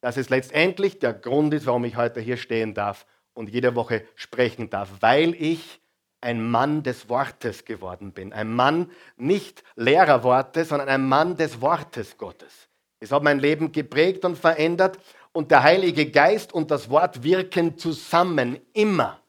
dass 0.00 0.16
es 0.16 0.28
letztendlich 0.28 0.98
der 0.98 1.14
Grund 1.14 1.54
ist, 1.54 1.66
warum 1.66 1.84
ich 1.84 1.96
heute 1.96 2.20
hier 2.20 2.36
stehen 2.36 2.74
darf 2.74 3.06
und 3.32 3.48
jede 3.48 3.74
Woche 3.74 4.04
sprechen 4.14 4.70
darf, 4.70 4.90
weil 5.00 5.34
ich 5.34 5.80
ein 6.20 6.42
Mann 6.50 6.82
des 6.82 7.08
Wortes 7.08 7.64
geworden 7.64 8.12
bin. 8.12 8.32
Ein 8.32 8.52
Mann 8.52 8.90
nicht 9.16 9.62
leerer 9.76 10.22
Worte, 10.22 10.64
sondern 10.64 10.88
ein 10.88 11.06
Mann 11.06 11.36
des 11.36 11.60
Wortes 11.60 12.16
Gottes. 12.16 12.68
Es 12.98 13.12
hat 13.12 13.22
mein 13.22 13.38
Leben 13.38 13.72
geprägt 13.72 14.24
und 14.24 14.38
verändert 14.38 14.98
und 15.32 15.50
der 15.50 15.62
Heilige 15.62 16.10
Geist 16.10 16.54
und 16.54 16.70
das 16.70 16.88
Wort 16.88 17.22
wirken 17.22 17.76
zusammen 17.76 18.58
immer. 18.72 19.20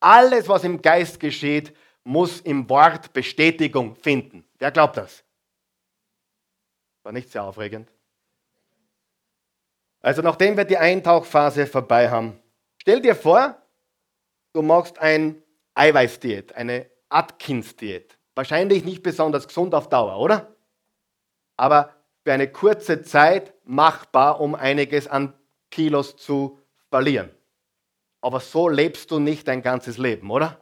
Alles, 0.00 0.48
was 0.48 0.64
im 0.64 0.82
Geist 0.82 1.20
geschieht, 1.20 1.72
muss 2.04 2.40
im 2.40 2.68
Wort 2.68 3.12
Bestätigung 3.12 3.96
finden. 3.96 4.44
Wer 4.58 4.70
glaubt 4.70 4.96
das? 4.96 5.24
War 7.02 7.12
nicht 7.12 7.30
sehr 7.30 7.44
aufregend. 7.44 7.92
Also 10.00 10.22
nachdem 10.22 10.56
wir 10.56 10.64
die 10.64 10.78
Eintauchphase 10.78 11.66
vorbei 11.66 12.10
haben, 12.10 12.40
stell 12.78 13.00
dir 13.00 13.14
vor, 13.14 13.56
du 14.52 14.62
machst 14.62 14.98
ein 14.98 15.42
Eiweißdiät, 15.74 16.54
eine 16.54 16.90
Atkins-Diät. 17.08 18.18
Wahrscheinlich 18.34 18.84
nicht 18.84 19.02
besonders 19.02 19.46
gesund 19.46 19.74
auf 19.74 19.88
Dauer, 19.88 20.18
oder? 20.18 20.56
Aber 21.56 21.94
für 22.24 22.32
eine 22.32 22.50
kurze 22.50 23.02
Zeit 23.02 23.54
machbar, 23.64 24.40
um 24.40 24.54
einiges 24.54 25.06
an 25.06 25.34
Kilos 25.70 26.16
zu 26.16 26.58
verlieren. 26.88 27.30
Aber 28.20 28.40
so 28.40 28.68
lebst 28.68 29.10
du 29.10 29.18
nicht 29.18 29.48
dein 29.48 29.62
ganzes 29.62 29.98
Leben, 29.98 30.30
oder? 30.30 30.61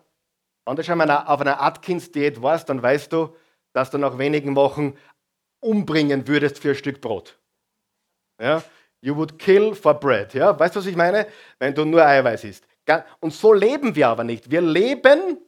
Wenn 0.64 0.76
du 0.76 0.84
schon 0.84 0.98
mal 0.98 1.10
auf 1.10 1.40
einer 1.40 1.60
Atkins-Diät 1.60 2.40
warst, 2.42 2.68
dann 2.68 2.82
weißt 2.82 3.12
du, 3.12 3.34
dass 3.72 3.90
du 3.90 3.98
nach 3.98 4.18
wenigen 4.18 4.54
Wochen 4.56 4.96
umbringen 5.60 6.26
würdest 6.28 6.58
für 6.58 6.70
ein 6.70 6.74
Stück 6.74 7.00
Brot. 7.00 7.38
Ja? 8.40 8.62
You 9.00 9.16
would 9.16 9.38
kill 9.38 9.74
for 9.74 9.94
bread. 9.94 10.34
Ja? 10.34 10.58
Weißt 10.58 10.76
du, 10.76 10.80
was 10.80 10.86
ich 10.86 10.96
meine? 10.96 11.26
Wenn 11.58 11.74
du 11.74 11.84
nur 11.84 12.04
Eiweiß 12.04 12.44
isst. 12.44 12.66
Und 13.20 13.32
so 13.32 13.52
leben 13.52 13.94
wir 13.94 14.08
aber 14.08 14.24
nicht. 14.24 14.50
Wir 14.50 14.60
leben, 14.60 15.38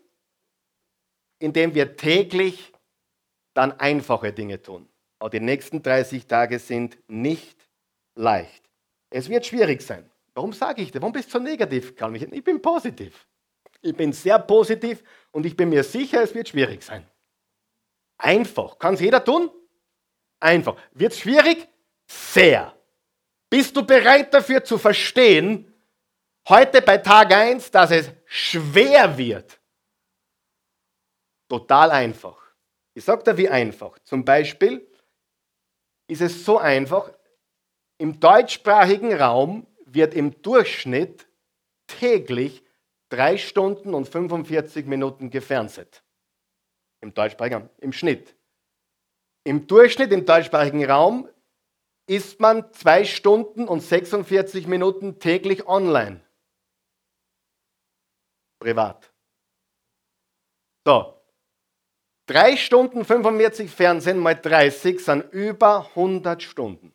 indem 1.38 1.74
wir 1.74 1.96
täglich 1.96 2.72
dann 3.54 3.72
einfache 3.72 4.32
Dinge 4.32 4.62
tun. 4.62 4.88
Aber 5.18 5.30
die 5.30 5.40
nächsten 5.40 5.82
30 5.82 6.26
Tage 6.26 6.58
sind 6.58 6.98
nicht 7.08 7.68
leicht. 8.14 8.64
Es 9.10 9.28
wird 9.28 9.44
schwierig 9.46 9.82
sein. 9.82 10.08
Warum 10.34 10.52
sage 10.52 10.82
ich 10.82 10.90
das? 10.90 11.02
Warum 11.02 11.12
bist 11.12 11.28
du 11.28 11.38
so 11.38 11.38
negativ, 11.38 11.94
Karl? 11.94 12.16
Ich 12.16 12.44
bin 12.44 12.62
positiv. 12.62 13.26
Ich 13.82 13.96
bin 13.96 14.12
sehr 14.12 14.38
positiv 14.38 15.02
und 15.32 15.44
ich 15.44 15.56
bin 15.56 15.68
mir 15.68 15.82
sicher, 15.82 16.22
es 16.22 16.34
wird 16.34 16.48
schwierig 16.48 16.82
sein. 16.82 17.06
Einfach. 18.16 18.78
Kann 18.78 18.94
es 18.94 19.00
jeder 19.00 19.22
tun? 19.24 19.50
Einfach. 20.38 20.76
Wird 20.92 21.12
es 21.12 21.18
schwierig? 21.18 21.68
Sehr. 22.06 22.76
Bist 23.50 23.76
du 23.76 23.84
bereit 23.84 24.32
dafür 24.32 24.64
zu 24.64 24.78
verstehen, 24.78 25.74
heute 26.48 26.80
bei 26.80 26.98
Tag 26.98 27.32
1, 27.32 27.70
dass 27.72 27.90
es 27.90 28.10
schwer 28.24 29.18
wird? 29.18 29.60
Total 31.48 31.90
einfach. 31.90 32.40
Ich 32.94 33.04
sage 33.04 33.24
dir, 33.24 33.36
wie 33.36 33.48
einfach. 33.48 33.98
Zum 34.04 34.24
Beispiel 34.24 34.86
ist 36.06 36.20
es 36.20 36.44
so 36.44 36.58
einfach, 36.58 37.10
im 37.98 38.20
deutschsprachigen 38.20 39.14
Raum 39.14 39.66
wird 39.86 40.14
im 40.14 40.40
Durchschnitt 40.42 41.26
täglich 41.86 42.61
drei 43.12 43.36
Stunden 43.36 43.92
und 43.92 44.08
45 44.08 44.86
Minuten 44.86 45.28
gefernseht. 45.28 46.02
Im 47.02 47.12
deutschsprachigen 47.12 47.68
im 47.78 47.92
Schnitt. 47.92 48.34
Im 49.44 49.66
Durchschnitt 49.66 50.12
im 50.12 50.24
deutschsprachigen 50.24 50.84
Raum 50.84 51.28
ist 52.06 52.40
man 52.40 52.72
zwei 52.72 53.04
Stunden 53.04 53.68
und 53.68 53.80
46 53.80 54.66
Minuten 54.66 55.18
täglich 55.18 55.66
online. 55.66 56.20
Privat. 58.58 59.12
So. 60.86 61.18
Drei 62.26 62.56
Stunden 62.56 63.04
45 63.04 63.70
Fernsehen 63.70 64.18
mal 64.18 64.34
30 64.34 65.04
sind 65.04 65.32
über 65.32 65.86
100 65.88 66.42
Stunden. 66.42 66.94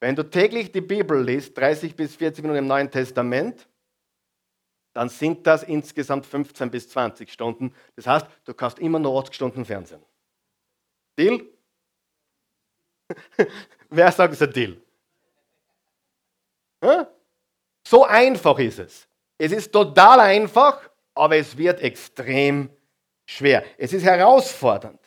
Wenn 0.00 0.14
du 0.14 0.22
täglich 0.22 0.70
die 0.70 0.82
Bibel 0.82 1.20
liest, 1.20 1.56
30 1.56 1.96
bis 1.96 2.14
40 2.14 2.44
Minuten 2.44 2.58
im 2.60 2.66
Neuen 2.68 2.90
Testament, 2.90 3.66
dann 4.92 5.08
sind 5.08 5.46
das 5.46 5.62
insgesamt 5.62 6.26
15 6.26 6.70
bis 6.70 6.88
20 6.88 7.32
Stunden. 7.32 7.74
Das 7.96 8.06
heißt, 8.06 8.26
du 8.44 8.54
kannst 8.54 8.78
immer 8.78 8.98
nur 8.98 9.18
80 9.18 9.34
Stunden 9.34 9.64
Fernsehen. 9.64 10.02
Deal? 11.18 11.40
Wer 13.90 14.12
sagt, 14.12 14.34
es 14.34 14.40
ist 14.40 14.48
ein 14.48 14.52
Deal? 14.52 14.80
So 17.86 18.04
einfach 18.04 18.58
ist 18.58 18.78
es. 18.78 19.08
Es 19.38 19.52
ist 19.52 19.72
total 19.72 20.20
einfach, 20.20 20.80
aber 21.14 21.36
es 21.36 21.56
wird 21.56 21.80
extrem 21.80 22.70
schwer. 23.24 23.64
Es 23.76 23.92
ist 23.92 24.04
herausfordernd. 24.04 25.00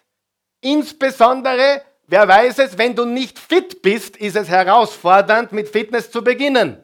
Insbesondere, 0.61 1.81
wer 2.07 2.27
weiß 2.27 2.59
es, 2.59 2.77
wenn 2.77 2.95
du 2.95 3.05
nicht 3.05 3.39
fit 3.39 3.81
bist, 3.81 4.17
ist 4.17 4.35
es 4.35 4.47
herausfordernd, 4.47 5.51
mit 5.51 5.67
Fitness 5.67 6.11
zu 6.11 6.23
beginnen. 6.23 6.83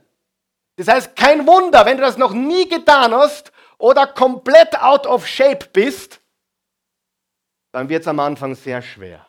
Das 0.78 0.88
heißt, 0.88 1.16
kein 1.16 1.46
Wunder, 1.48 1.86
wenn 1.86 1.98
du 1.98 2.04
das 2.04 2.18
noch 2.18 2.34
nie 2.34 2.70
getan 2.70 3.14
hast 3.14 3.52
oder 3.80 4.08
komplett 4.08 4.80
out 4.80 5.08
of 5.08 5.28
shape 5.28 5.68
bist, 5.74 6.22
dann 7.72 7.90
wird 7.90 8.02
es 8.02 8.08
am 8.08 8.20
Anfang 8.20 8.56
sehr 8.56 8.82
schwer. 8.82 9.28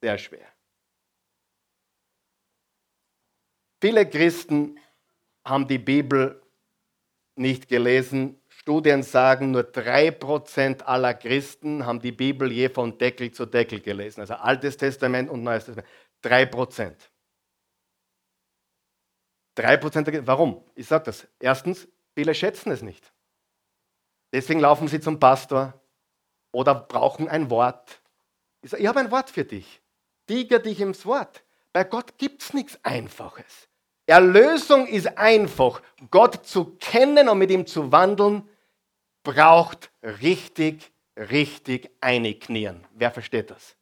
Sehr 0.00 0.16
schwer. 0.18 0.46
Viele 3.80 4.08
Christen 4.08 4.78
haben 5.44 5.66
die 5.66 5.78
Bibel 5.78 6.42
nicht 7.34 7.68
gelesen. 7.68 8.40
Studien 8.48 9.02
sagen, 9.02 9.50
nur 9.50 9.62
3% 9.62 10.82
aller 10.82 11.14
Christen 11.14 11.84
haben 11.84 12.00
die 12.00 12.12
Bibel 12.12 12.50
je 12.50 12.68
von 12.68 12.96
Deckel 12.96 13.32
zu 13.32 13.46
Deckel 13.46 13.80
gelesen. 13.80 14.20
Also 14.20 14.34
Altes 14.34 14.76
Testament 14.76 15.28
und 15.28 15.42
Neues 15.42 15.66
Testament. 15.66 15.88
3%. 16.24 16.94
3%. 19.56 20.26
Warum? 20.26 20.62
Ich 20.74 20.86
sage 20.86 21.04
das. 21.04 21.26
Erstens, 21.38 21.88
viele 22.14 22.34
schätzen 22.34 22.70
es 22.70 22.82
nicht. 22.82 23.12
Deswegen 24.32 24.60
laufen 24.60 24.88
sie 24.88 25.00
zum 25.00 25.18
Pastor 25.18 25.80
oder 26.52 26.74
brauchen 26.74 27.28
ein 27.28 27.50
Wort. 27.50 28.00
Ich 28.62 28.70
sage, 28.70 28.82
ich 28.82 28.88
habe 28.88 29.00
ein 29.00 29.10
Wort 29.10 29.30
für 29.30 29.44
dich. 29.44 29.80
Tiger 30.26 30.58
dich 30.58 30.80
ins 30.80 31.06
Wort. 31.06 31.42
Bei 31.72 31.84
Gott 31.84 32.18
gibt 32.18 32.42
es 32.42 32.54
nichts 32.54 32.78
Einfaches. 32.82 33.68
Erlösung 34.06 34.86
ist 34.86 35.18
einfach. 35.18 35.82
Gott 36.10 36.46
zu 36.46 36.76
kennen 36.76 37.28
und 37.28 37.38
mit 37.38 37.50
ihm 37.50 37.66
zu 37.66 37.92
wandeln, 37.92 38.48
braucht 39.22 39.90
richtig, 40.02 40.92
richtig 41.16 41.90
einknien. 42.00 42.84
Wer 42.94 43.10
versteht 43.10 43.50
das? 43.50 43.76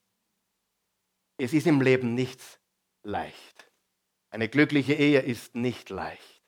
Es 1.36 1.52
ist 1.52 1.66
im 1.66 1.80
Leben 1.80 2.14
nichts 2.14 2.58
leicht. 3.02 3.53
Eine 4.34 4.48
glückliche 4.48 4.94
Ehe 4.94 5.20
ist 5.20 5.54
nicht 5.54 5.90
leicht. 5.90 6.42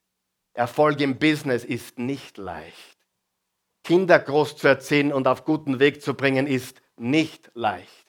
Erfolg 0.55 1.01
im 1.01 1.21
Business 1.21 1.65
ist 1.65 2.01
nicht 2.01 2.37
leicht. 2.37 2.99
Kinder 3.85 4.19
groß 4.19 4.57
zu 4.57 4.67
erziehen 4.67 5.13
und 5.13 5.29
auf 5.29 5.45
guten 5.45 5.79
Weg 5.79 6.03
zu 6.03 6.15
bringen 6.15 6.49
ist 6.49 6.83
nicht 6.97 7.49
leicht. 7.55 8.07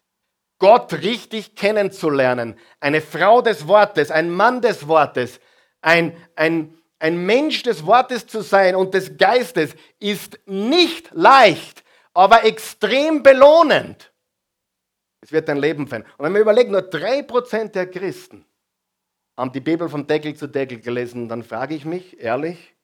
Gott 0.57 0.93
richtig 0.93 1.53
kennenzulernen, 1.55 2.57
eine 2.79 3.01
Frau 3.01 3.43
des 3.43 3.67
Wortes, 3.67 4.09
ein 4.09 4.31
Mann 4.31 4.63
des 4.63 4.87
Wortes, 4.87 5.39
ein, 5.81 6.17
ein, 6.35 6.75
ein 6.97 7.23
Mensch 7.27 7.61
des 7.61 7.85
Wortes 7.85 8.25
zu 8.25 8.41
sein 8.41 8.75
und 8.75 8.95
des 8.95 9.15
Geistes, 9.15 9.75
ist 9.99 10.39
nicht 10.47 11.11
leicht, 11.13 11.83
aber 12.15 12.45
extrem 12.45 13.21
belohnend. 13.21 14.11
Es 15.21 15.31
wird 15.31 15.47
dein 15.47 15.57
Leben 15.57 15.87
verändern. 15.87 16.11
Und 16.17 16.25
wenn 16.25 16.33
wir 16.33 16.41
überlegen, 16.41 16.71
nur 16.71 16.81
3% 16.81 17.73
der 17.73 17.91
Christen 17.91 18.46
haben 19.38 19.52
die 19.52 19.62
Bibel 19.62 19.88
von 19.88 20.08
Deckel 20.08 20.36
zu 20.36 20.47
Deckel 20.47 20.82
gelesen, 20.82 21.30
dann 21.30 21.43
frage 21.43 21.76
ich 21.76 21.86
mich 21.86 22.19
ehrlich, 22.19 22.76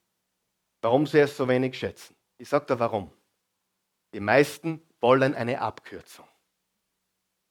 warum 0.81 1.07
sie 1.07 1.19
es 1.19 1.35
so 1.35 1.47
wenig 1.47 1.77
schätzen. 1.77 2.15
Ich 2.37 2.49
sage 2.49 2.67
dir 2.67 2.79
warum. 2.79 3.11
Die 4.13 4.19
meisten 4.19 4.81
wollen 5.01 5.33
eine 5.33 5.61
Abkürzung. 5.61 6.27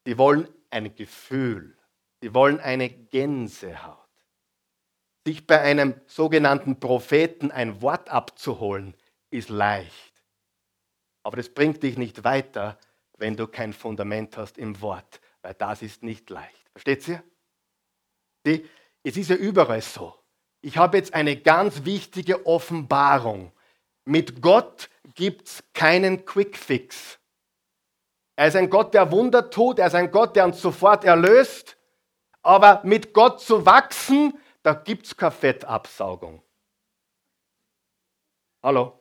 Sie 0.06 0.16
wollen 0.16 0.48
ein 0.70 0.94
Gefühl. 0.94 1.76
Sie 2.20 2.32
wollen 2.34 2.60
eine 2.60 2.88
Gänsehaut. 2.88 3.98
Sich 5.24 5.46
bei 5.46 5.60
einem 5.60 6.00
sogenannten 6.06 6.78
Propheten 6.78 7.50
ein 7.50 7.82
Wort 7.82 8.08
abzuholen, 8.08 8.94
ist 9.30 9.48
leicht. 9.48 10.22
Aber 11.24 11.36
das 11.36 11.48
bringt 11.48 11.82
dich 11.82 11.96
nicht 11.96 12.24
weiter, 12.24 12.78
wenn 13.18 13.36
du 13.36 13.46
kein 13.46 13.72
Fundament 13.72 14.36
hast 14.36 14.58
im 14.58 14.80
Wort, 14.80 15.20
weil 15.42 15.54
das 15.54 15.82
ist 15.82 16.02
nicht 16.02 16.28
leicht. 16.30 16.68
Versteht 16.72 17.06
ihr? 17.08 17.22
Die, 18.44 18.68
es 19.02 19.16
ist 19.16 19.30
ja 19.30 19.36
überall 19.36 19.82
so. 19.82 20.14
Ich 20.60 20.76
habe 20.76 20.96
jetzt 20.96 21.14
eine 21.14 21.36
ganz 21.36 21.84
wichtige 21.84 22.46
Offenbarung. 22.46 23.52
Mit 24.04 24.40
Gott 24.40 24.88
gibt 25.14 25.48
es 25.48 25.64
keinen 25.74 26.24
Quickfix. 26.24 27.18
Er 28.36 28.48
ist 28.48 28.56
ein 28.56 28.70
Gott, 28.70 28.94
der 28.94 29.10
Wunder 29.10 29.50
tut. 29.50 29.78
Er 29.78 29.88
ist 29.88 29.94
ein 29.94 30.10
Gott, 30.10 30.36
der 30.36 30.44
uns 30.44 30.60
sofort 30.60 31.04
erlöst. 31.04 31.76
Aber 32.42 32.80
mit 32.84 33.12
Gott 33.12 33.40
zu 33.40 33.66
wachsen, 33.66 34.38
da 34.62 34.74
gibt 34.74 35.06
es 35.06 35.16
keine 35.16 35.32
Fettabsaugung. 35.32 36.42
Hallo? 38.62 39.00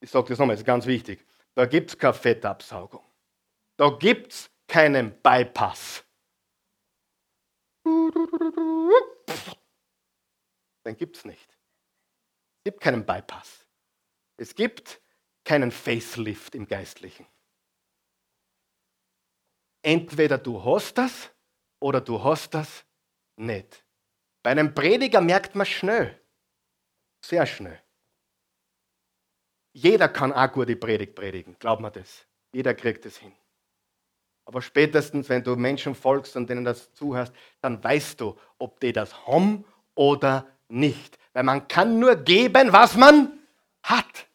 Ich 0.00 0.10
sage 0.10 0.28
das 0.28 0.38
nochmal, 0.38 0.54
das 0.54 0.60
ist 0.60 0.66
ganz 0.66 0.86
wichtig. 0.86 1.24
Da 1.54 1.66
gibt 1.66 1.90
es 1.90 1.98
keine 1.98 2.14
Fettabsaugung. 2.14 3.04
Da 3.76 3.90
gibt 3.90 4.32
es 4.32 4.50
keinen 4.68 5.12
Bypass. 5.22 6.03
Den 10.86 10.96
gibt 10.96 11.16
es 11.16 11.24
nicht. 11.24 11.50
Es 12.58 12.64
gibt 12.64 12.80
keinen 12.80 13.04
Bypass. 13.04 13.66
Es 14.36 14.54
gibt 14.54 15.00
keinen 15.44 15.70
Facelift 15.70 16.54
im 16.54 16.66
Geistlichen. 16.66 17.26
Entweder 19.82 20.38
du 20.38 20.64
hast 20.64 20.96
das 20.96 21.30
oder 21.80 22.00
du 22.00 22.24
hast 22.24 22.54
das 22.54 22.86
nicht. 23.36 23.84
Bei 24.42 24.50
einem 24.50 24.74
Prediger 24.74 25.20
merkt 25.20 25.54
man 25.54 25.66
schnell, 25.66 26.20
sehr 27.24 27.46
schnell. 27.46 27.82
Jeder 29.72 30.08
kann 30.08 30.32
auch 30.32 30.52
gute 30.52 30.76
Predigt 30.76 31.14
predigen, 31.14 31.56
glaub 31.58 31.80
mir 31.80 31.90
das. 31.90 32.26
Jeder 32.52 32.74
kriegt 32.74 33.04
es 33.06 33.18
hin. 33.18 33.34
Aber 34.44 34.60
spätestens, 34.60 35.28
wenn 35.28 35.42
du 35.42 35.56
Menschen 35.56 35.94
folgst 35.94 36.36
und 36.36 36.50
denen 36.50 36.64
das 36.64 36.92
zuhörst, 36.92 37.32
dann 37.60 37.82
weißt 37.82 38.20
du, 38.20 38.36
ob 38.58 38.78
die 38.80 38.92
das 38.92 39.26
haben 39.26 39.64
oder 39.94 40.46
nicht. 40.68 41.18
Weil 41.32 41.44
man 41.44 41.66
kann 41.66 41.98
nur 41.98 42.16
geben, 42.16 42.72
was 42.72 42.96
man 42.96 43.38
hat. 43.82 44.26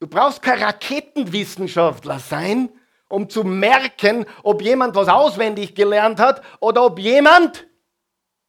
Du 0.00 0.06
brauchst 0.06 0.42
kein 0.42 0.62
Raketenwissenschaftler 0.62 2.20
sein, 2.20 2.70
um 3.08 3.28
zu 3.28 3.42
merken, 3.42 4.26
ob 4.42 4.62
jemand 4.62 4.94
was 4.94 5.08
auswendig 5.08 5.74
gelernt 5.74 6.20
hat 6.20 6.42
oder 6.60 6.84
ob 6.84 6.98
jemand 6.98 7.66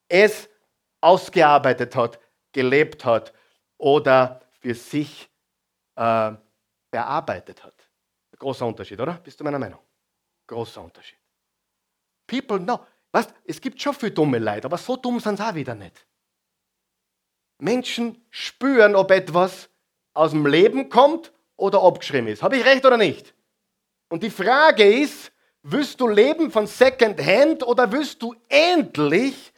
es 0.08 0.50
ausgearbeitet 1.02 1.96
hat, 1.96 2.20
gelebt 2.52 3.06
hat 3.06 3.34
oder 3.78 4.42
für 4.60 4.76
sich 4.76 5.30
äh, 5.96 6.32
bearbeitet 6.92 7.64
hat. 7.64 7.74
Großer 8.38 8.66
Unterschied, 8.66 9.00
oder? 9.00 9.14
Bist 9.14 9.40
du 9.40 9.44
meiner 9.44 9.60
Meinung? 9.60 9.80
Großer 10.50 10.82
Unterschied. 10.82 11.20
People 12.26 12.60
know. 12.60 12.80
Was? 13.12 13.28
Es 13.46 13.62
gibt 13.62 13.80
schon 13.80 13.94
viel 13.94 14.10
dumme 14.10 14.40
Leute, 14.40 14.66
aber 14.66 14.80
so 14.80 14.96
dumm 14.96 15.20
sind 15.20 15.38
sie 15.38 15.48
auch 15.48 15.54
wieder 15.54 15.76
nicht. 15.76 16.08
Menschen 17.60 18.26
spüren, 18.32 18.96
ob 18.96 19.12
etwas 19.12 19.70
aus 20.16 20.32
dem 20.32 20.48
Leben 20.48 20.90
kommt 20.90 21.32
oder 21.56 21.84
abgeschrieben 21.84 22.28
ist. 22.30 22.42
Habe 22.42 22.58
ich 22.58 22.66
recht 22.66 22.84
oder 22.84 22.98
nicht? 22.98 23.36
Und 24.10 24.24
die 24.24 24.32
Frage 24.32 24.84
ist, 24.84 25.32
willst 25.62 26.02
du 26.02 26.08
leben 26.08 26.50
von 26.50 26.66
Second 26.66 27.24
Hand 27.24 27.62
oder 27.62 27.92
willst 27.92 28.20
du 28.24 28.34
endlich 28.48 29.54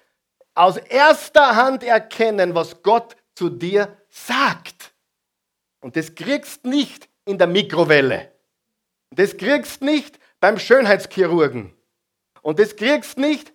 aus 0.56 0.76
erster 0.76 1.56
Hand 1.56 1.84
erkennen, 1.84 2.54
was 2.54 2.84
Gott 2.84 3.16
zu 3.34 3.50
dir 3.50 3.98
sagt? 4.10 4.94
Und 5.80 5.96
das 5.96 6.14
kriegst 6.16 6.66
nicht 6.66 7.08
in 7.24 7.38
der 7.38 7.48
Mikrowelle. 7.48 8.34
Das 9.12 9.38
kriegst 9.38 9.82
nicht 9.82 10.21
beim 10.42 10.60
Schönheitschirurgen. 10.60 11.74
Und 12.42 12.60
das 12.60 12.76
kriegst 12.76 13.18
nicht 13.18 13.54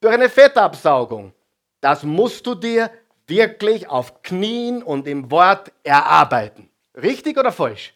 durch 0.00 0.14
eine 0.14 0.30
Fettabsaugung. 0.30 1.34
Das 1.80 2.04
musst 2.04 2.46
du 2.46 2.54
dir 2.54 2.90
wirklich 3.26 3.88
auf 3.88 4.22
Knien 4.22 4.82
und 4.82 5.06
im 5.06 5.30
Wort 5.30 5.72
erarbeiten. 5.82 6.70
Richtig 6.96 7.36
oder 7.36 7.52
falsch? 7.52 7.94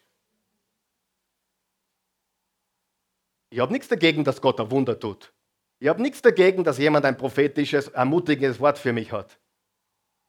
Ich 3.49 3.59
habe 3.59 3.71
nichts 3.71 3.87
dagegen, 3.87 4.23
dass 4.23 4.41
Gott 4.41 4.59
ein 4.59 4.71
Wunder 4.71 4.99
tut. 4.99 5.33
Ich 5.79 5.87
habe 5.87 6.01
nichts 6.01 6.21
dagegen, 6.21 6.63
dass 6.63 6.77
jemand 6.77 7.05
ein 7.05 7.17
prophetisches, 7.17 7.87
ermutigendes 7.89 8.59
Wort 8.59 8.77
für 8.77 8.93
mich 8.93 9.11
hat. 9.11 9.37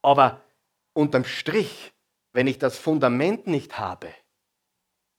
Aber 0.02 0.40
unterm 0.92 1.24
Strich, 1.24 1.92
wenn 2.32 2.46
ich 2.46 2.58
das 2.58 2.78
Fundament 2.78 3.46
nicht 3.46 3.78
habe, 3.78 4.08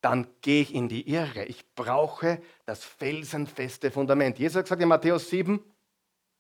dann 0.05 0.27
gehe 0.41 0.61
ich 0.61 0.75
in 0.75 0.87
die 0.87 1.09
Irre. 1.09 1.45
Ich 1.45 1.65
brauche 1.73 2.39
das 2.67 2.83
felsenfeste 2.83 3.89
Fundament. 3.89 4.37
Jesus 4.37 4.57
hat 4.57 4.65
gesagt 4.65 4.83
in 4.83 4.87
Matthäus 4.87 5.31
7, 5.31 5.59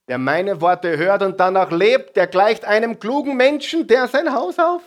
wer 0.05 0.19
meine 0.19 0.61
Worte 0.61 0.95
hört 0.99 1.23
und 1.23 1.39
danach 1.39 1.71
lebt, 1.71 2.15
der 2.15 2.27
gleicht 2.27 2.63
einem 2.63 2.99
klugen 2.99 3.35
Menschen, 3.35 3.87
der 3.87 4.07
sein 4.07 4.31
Haus 4.31 4.59
auf 4.59 4.83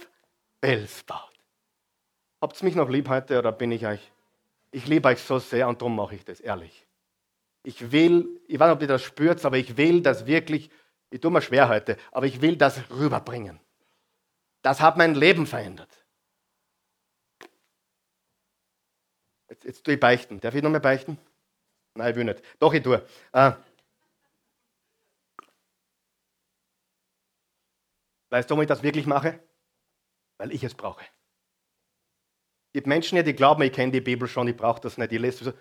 Fels 0.61 1.03
baut. 1.03 1.19
Habt 2.41 2.63
ihr 2.63 2.67
mich 2.67 2.77
noch 2.77 2.89
lieb 2.89 3.09
heute 3.09 3.41
oder 3.41 3.51
bin 3.51 3.73
ich 3.73 3.85
euch? 3.85 4.13
Ich 4.71 4.87
liebe 4.87 5.09
euch 5.09 5.21
so 5.25 5.41
sehr 5.41 5.67
und 5.67 5.83
darum 5.83 5.97
mache 5.97 6.15
ich 6.15 6.25
das, 6.25 6.39
ehrlich. 6.39 6.87
Ich 7.65 7.91
will, 7.91 8.29
ich 8.47 8.61
weiß 8.61 8.69
nicht, 8.69 8.77
ob 8.77 8.83
ihr 8.83 8.87
das 8.89 9.03
spürt, 9.03 9.45
aber 9.45 9.57
ich 9.57 9.77
will 9.77 10.03
das 10.03 10.25
wirklich, 10.25 10.71
ich 11.11 11.21
tue 11.21 11.33
mir 11.33 11.43
schwer 11.43 11.69
heute, 11.69 11.97
aber 12.13 12.27
ich 12.27 12.41
will 12.43 12.55
das 12.55 12.79
rüberbringen. 12.91 13.59
Das 14.63 14.81
hat 14.81 14.97
mein 14.97 15.17
Leben 15.17 15.49
verändert. 15.49 15.98
Jetzt, 19.59 19.65
jetzt 19.65 19.85
tue 19.85 19.95
ich 19.95 20.01
beichten. 20.01 20.41
Darf 20.41 20.55
ich 20.55 20.63
noch 20.63 20.71
mehr 20.71 20.81
beichten? 20.81 21.19
Nein, 21.95 22.11
ich 22.11 22.17
will 22.17 22.25
nicht. 22.25 22.43
Doch, 22.61 22.73
ich 22.73 22.83
tue. 22.83 23.05
Äh, 23.33 23.53
weißt 28.31 28.49
du, 28.49 28.53
warum 28.53 28.63
ich 28.63 28.69
das 28.69 28.83
wirklich 28.83 29.07
mache? 29.07 29.41
Weil 30.39 30.53
ich 30.53 30.63
es 30.63 30.75
brauche. 30.75 31.03
Es 31.03 32.73
gibt 32.75 32.87
Menschen 32.87 33.17
hier, 33.17 33.25
die 33.25 33.35
glauben, 33.35 33.63
ich 33.63 33.73
kenne 33.73 33.91
die 33.91 34.01
Bibel 34.01 34.29
schon, 34.29 34.47
ich 34.47 34.57
brauche 34.57 34.81
das 34.81 34.99
nicht. 34.99 35.11
Ich 35.11 35.19
lese. 35.19 35.59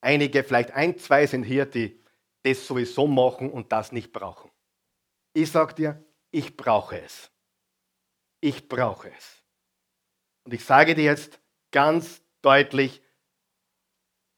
Einige, 0.00 0.42
vielleicht 0.42 0.72
ein, 0.72 0.98
zwei 0.98 1.26
sind 1.26 1.44
hier, 1.44 1.66
die 1.66 2.02
das 2.42 2.66
sowieso 2.66 3.06
machen 3.06 3.50
und 3.50 3.70
das 3.70 3.92
nicht 3.92 4.12
brauchen. 4.12 4.50
Ich 5.34 5.52
sage 5.52 5.74
dir, 5.74 6.04
ich 6.32 6.56
brauche 6.56 7.00
es. 7.00 7.30
Ich 8.40 8.68
brauche 8.68 9.10
es. 9.10 9.42
Und 10.44 10.54
ich 10.54 10.64
sage 10.64 10.94
dir 10.94 11.04
jetzt 11.04 11.40
ganz 11.70 12.22
deutlich, 12.42 13.02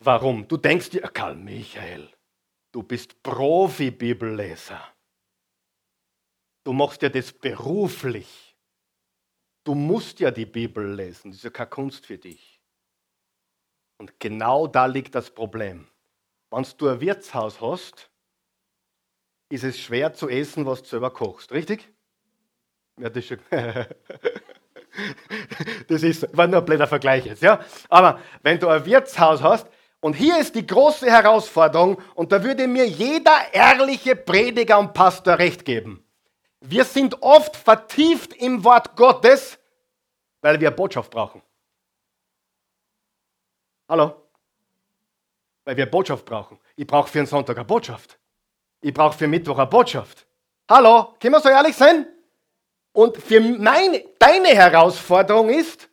Warum? 0.00 0.46
Du 0.46 0.56
denkst 0.56 0.90
dir, 0.90 1.02
Karl 1.02 1.34
Michael, 1.34 2.08
du 2.72 2.82
bist 2.82 3.22
Profi-Bibelleser. 3.22 4.80
Du 6.64 6.72
machst 6.72 7.02
ja 7.02 7.08
das 7.08 7.32
beruflich. 7.32 8.56
Du 9.64 9.74
musst 9.74 10.20
ja 10.20 10.30
die 10.30 10.46
Bibel 10.46 10.94
lesen. 10.94 11.30
Das 11.30 11.38
ist 11.38 11.44
ja 11.44 11.50
keine 11.50 11.70
Kunst 11.70 12.06
für 12.06 12.18
dich. 12.18 12.60
Und 13.98 14.20
genau 14.20 14.66
da 14.66 14.86
liegt 14.86 15.14
das 15.14 15.30
Problem. 15.30 15.88
Wenn 16.50 16.66
du 16.78 16.88
ein 16.88 17.00
Wirtshaus 17.00 17.60
hast, 17.60 18.10
ist 19.50 19.64
es 19.64 19.78
schwer 19.80 20.12
zu 20.14 20.28
essen, 20.28 20.64
was 20.66 20.82
du 20.82 20.88
selber 20.88 21.10
kochst. 21.10 21.52
Richtig? 21.52 21.92
Ja, 22.98 23.08
das 23.08 23.24
ist 23.24 23.28
schon. 23.28 23.40
das 25.88 26.02
ist, 26.02 26.36
war 26.36 26.46
nur 26.46 26.60
ein 26.60 26.64
blöder 26.64 26.86
Vergleich 26.86 27.26
jetzt, 27.26 27.42
ja? 27.42 27.64
Aber 27.88 28.20
wenn 28.42 28.58
du 28.58 28.68
ein 28.68 28.84
Wirtshaus 28.84 29.42
hast, 29.42 29.68
und 30.00 30.14
hier 30.14 30.38
ist 30.38 30.54
die 30.54 30.66
große 30.66 31.10
Herausforderung, 31.10 32.00
und 32.14 32.30
da 32.32 32.42
würde 32.42 32.66
mir 32.68 32.86
jeder 32.86 33.52
ehrliche 33.52 34.14
Prediger 34.14 34.78
und 34.78 34.92
Pastor 34.94 35.38
recht 35.38 35.64
geben. 35.64 36.04
Wir 36.60 36.84
sind 36.84 37.22
oft 37.22 37.56
vertieft 37.56 38.34
im 38.34 38.64
Wort 38.64 38.96
Gottes, 38.96 39.58
weil 40.40 40.60
wir 40.60 40.70
Botschaft 40.70 41.10
brauchen. 41.10 41.42
Hallo? 43.88 44.14
Weil 45.64 45.76
wir 45.76 45.86
Botschaft 45.86 46.24
brauchen. 46.24 46.58
Ich 46.76 46.86
brauche 46.86 47.08
für 47.08 47.18
einen 47.18 47.26
Sonntag 47.26 47.56
eine 47.56 47.64
Botschaft. 47.64 48.18
Ich 48.80 48.92
brauche 48.92 49.16
für 49.16 49.26
Mittwoch 49.26 49.58
eine 49.58 49.66
Botschaft. 49.66 50.26
Hallo? 50.70 51.14
Können 51.20 51.34
wir 51.34 51.40
so 51.40 51.48
ehrlich 51.48 51.74
sein? 51.74 52.06
Und 52.92 53.16
für 53.16 53.40
meine, 53.40 54.04
deine 54.18 54.48
Herausforderung 54.48 55.48
ist, 55.50 55.88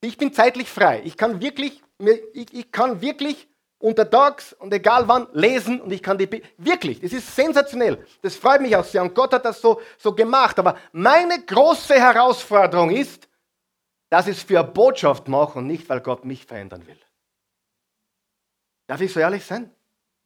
ich 0.00 0.16
bin 0.16 0.32
zeitlich 0.32 0.70
frei. 0.70 1.02
Ich 1.04 1.16
kann 1.16 1.40
wirklich 1.40 1.82
ich, 1.98 2.54
ich 2.54 2.72
kann 2.72 3.00
wirklich 3.00 3.48
untertags 3.78 4.52
und 4.54 4.72
egal 4.72 5.06
wann 5.06 5.28
lesen 5.32 5.80
und 5.80 5.92
ich 5.92 6.02
kann 6.02 6.18
die 6.18 6.42
wirklich, 6.56 7.00
das 7.00 7.12
ist 7.12 7.34
sensationell. 7.34 8.04
Das 8.22 8.36
freut 8.36 8.60
mich 8.60 8.74
auch 8.74 8.84
sehr 8.84 9.02
und 9.02 9.14
Gott 9.14 9.32
hat 9.32 9.44
das 9.44 9.60
so, 9.60 9.80
so 9.98 10.12
gemacht. 10.12 10.58
Aber 10.58 10.76
meine 10.92 11.40
große 11.44 11.94
Herausforderung 11.94 12.90
ist, 12.90 13.28
dass 14.10 14.26
ich 14.26 14.38
es 14.38 14.42
für 14.42 14.60
eine 14.60 14.68
Botschaft 14.68 15.28
mache 15.28 15.58
und 15.58 15.66
nicht, 15.66 15.88
weil 15.88 16.00
Gott 16.00 16.24
mich 16.24 16.44
verändern 16.44 16.86
will. 16.86 16.98
Darf 18.86 19.00
ich 19.00 19.12
so 19.12 19.20
ehrlich 19.20 19.44
sein? 19.44 19.70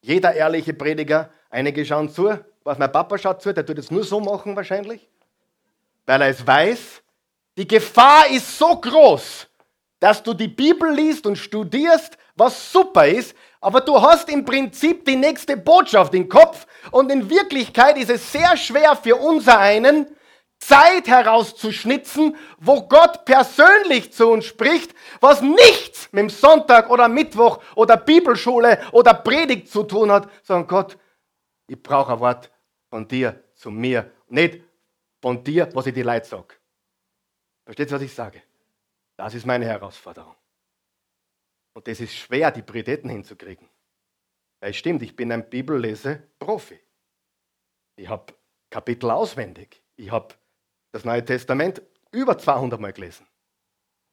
Jeder 0.00 0.34
ehrliche 0.34 0.72
Prediger, 0.72 1.30
einige 1.50 1.84
schauen 1.84 2.08
zu, 2.08 2.38
was 2.64 2.78
mein 2.78 2.90
Papa 2.90 3.18
schaut 3.18 3.42
zu, 3.42 3.52
der 3.52 3.66
tut 3.66 3.78
es 3.78 3.90
nur 3.90 4.04
so 4.04 4.20
machen 4.20 4.56
wahrscheinlich, 4.56 5.08
weil 6.06 6.22
er 6.22 6.28
es 6.28 6.46
weiß. 6.46 7.02
Die 7.56 7.66
Gefahr 7.68 8.28
ist 8.30 8.56
so 8.56 8.80
groß, 8.80 9.48
dass 10.02 10.20
du 10.20 10.34
die 10.34 10.48
Bibel 10.48 10.92
liest 10.92 11.26
und 11.26 11.36
studierst, 11.36 12.18
was 12.34 12.72
super 12.72 13.06
ist, 13.06 13.36
aber 13.60 13.80
du 13.80 14.02
hast 14.02 14.28
im 14.28 14.44
Prinzip 14.44 15.04
die 15.04 15.14
nächste 15.14 15.56
Botschaft 15.56 16.12
im 16.14 16.28
Kopf 16.28 16.66
und 16.90 17.08
in 17.12 17.30
Wirklichkeit 17.30 17.96
ist 17.96 18.10
es 18.10 18.32
sehr 18.32 18.56
schwer 18.56 18.96
für 18.96 19.14
unser 19.14 19.60
einen, 19.60 20.08
Zeit 20.58 21.06
herauszuschnitzen, 21.06 22.36
wo 22.58 22.82
Gott 22.82 23.24
persönlich 23.24 24.12
zu 24.12 24.28
uns 24.28 24.44
spricht, 24.44 24.92
was 25.20 25.40
nichts 25.40 26.08
mit 26.10 26.22
dem 26.22 26.30
Sonntag 26.30 26.90
oder 26.90 27.06
Mittwoch 27.06 27.62
oder 27.76 27.96
Bibelschule 27.96 28.80
oder 28.90 29.14
Predigt 29.14 29.68
zu 29.68 29.84
tun 29.84 30.10
hat, 30.10 30.28
sondern 30.42 30.66
Gott, 30.66 30.98
ich 31.68 31.80
brauche 31.80 32.14
ein 32.14 32.20
Wort 32.20 32.50
von 32.90 33.06
dir 33.06 33.44
zu 33.54 33.70
mir, 33.70 34.10
nicht 34.28 34.62
von 35.20 35.44
dir, 35.44 35.68
was 35.74 35.86
ich 35.86 35.94
dir 35.94 36.04
leid 36.04 36.26
sage. 36.26 36.56
Versteht 37.64 37.88
ihr, 37.88 37.94
was 37.94 38.02
ich 38.02 38.14
sage? 38.14 38.42
Das 39.22 39.34
ist 39.34 39.46
meine 39.46 39.66
Herausforderung. 39.66 40.34
Und 41.74 41.86
das 41.86 42.00
ist 42.00 42.12
schwer, 42.12 42.50
die 42.50 42.62
Prioritäten 42.62 43.08
hinzukriegen. 43.08 43.68
Weil 44.60 44.74
stimmt, 44.74 45.00
ich 45.02 45.14
bin 45.14 45.30
ein 45.30 45.48
Bibellese-Profi. 45.48 46.80
Ich 47.94 48.08
habe 48.08 48.34
Kapitel 48.68 49.12
auswendig. 49.12 49.80
Ich 49.94 50.10
habe 50.10 50.34
das 50.90 51.04
Neue 51.04 51.24
Testament 51.24 51.80
über 52.10 52.36
200 52.36 52.80
Mal 52.80 52.92
gelesen. 52.92 53.24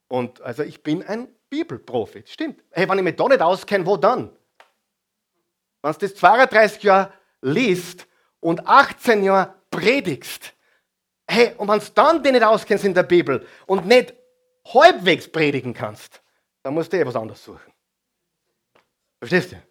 Und 0.09 0.41
also 0.41 0.61
ich 0.61 0.83
bin 0.83 1.01
ein 1.01 1.27
Bibelprofi. 1.49 2.23
Stimmt. 2.27 2.63
Hey, 2.69 2.87
wenn 2.87 2.99
ich 2.99 3.03
mich 3.03 3.15
da 3.15 3.27
nicht 3.27 3.41
auskenne, 3.41 3.87
wo 3.87 3.97
dann? 3.97 4.29
Wenn 5.81 5.91
du 5.91 5.97
das 5.97 6.13
32 6.13 6.83
Jahre 6.83 7.11
liest 7.41 8.07
und 8.41 8.67
18 8.67 9.23
Jahre 9.23 9.55
predigst, 9.71 10.53
hey, 11.27 11.55
und 11.57 11.67
wenn 11.67 11.79
du 11.79 11.85
dann 11.95 12.21
dich 12.21 12.31
nicht 12.31 12.43
auskennst 12.43 12.85
in 12.85 12.93
der 12.93 13.01
Bibel 13.01 13.47
und 13.65 13.87
nicht 13.87 14.18
halbwegs 14.73 15.31
predigen 15.31 15.73
kannst, 15.73 16.21
dann 16.63 16.73
musst 16.73 16.91
du 16.93 16.97
eh 16.97 17.05
was 17.05 17.15
anderes 17.15 17.43
suchen. 17.43 17.73
Verstehst 19.19 19.51
du? 19.51 19.61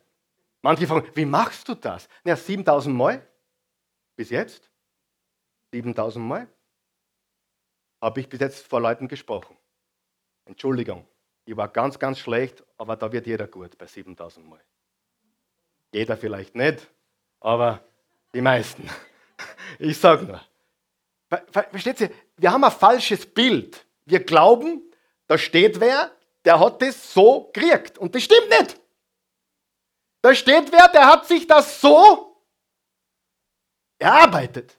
Manche 0.63 0.87
fragen, 0.87 1.09
wie 1.15 1.25
machst 1.25 1.69
du 1.69 1.75
das? 1.75 2.09
Ja, 2.25 2.37
7000 2.37 2.95
Mal 2.95 3.27
bis 4.17 4.31
jetzt. 4.31 4.71
7000 5.73 6.25
Mal 6.25 6.49
habe 8.01 8.21
ich 8.21 8.29
bis 8.29 8.41
jetzt 8.41 8.67
vor 8.67 8.81
Leuten 8.81 9.09
gesprochen. 9.09 9.57
Entschuldigung, 10.45 11.07
ich 11.45 11.57
war 11.57 11.69
ganz, 11.69 11.99
ganz 11.99 12.19
schlecht, 12.19 12.65
aber 12.77 12.97
da 12.97 13.11
wird 13.13 13.27
jeder 13.27 13.47
gut 13.47 13.77
bei 13.79 13.87
7000 13.87 14.47
Mal. 14.47 14.61
Jeder 15.93 16.17
vielleicht 16.17 16.55
nicht, 16.55 16.89
aber 17.41 17.85
die 18.35 18.41
meisten. 18.41 18.89
Ich 19.79 19.99
sage 19.99 20.25
nur. 20.25 20.41
Versteht 21.53 22.01
ihr? 22.01 22.11
Wir 22.37 22.51
haben 22.51 22.65
ein 22.65 22.73
falsches 22.73 23.27
Bild. 23.27 23.87
Wir 24.07 24.25
glauben, 24.25 24.88
da 25.29 25.39
steht 25.39 25.79
wer, 25.79 26.11
der 26.45 26.59
hat 26.59 26.83
das 26.83 27.13
so 27.13 27.51
gekriegt. 27.53 27.99
Und 27.99 28.15
das 28.15 28.23
stimmt 28.25 28.49
nicht. 28.49 28.81
Da 30.23 30.35
steht 30.35 30.73
wer, 30.73 30.89
der 30.89 31.07
hat 31.07 31.27
sich 31.27 31.47
das 31.47 31.81
so 31.81 32.43
erarbeitet. 33.99 34.77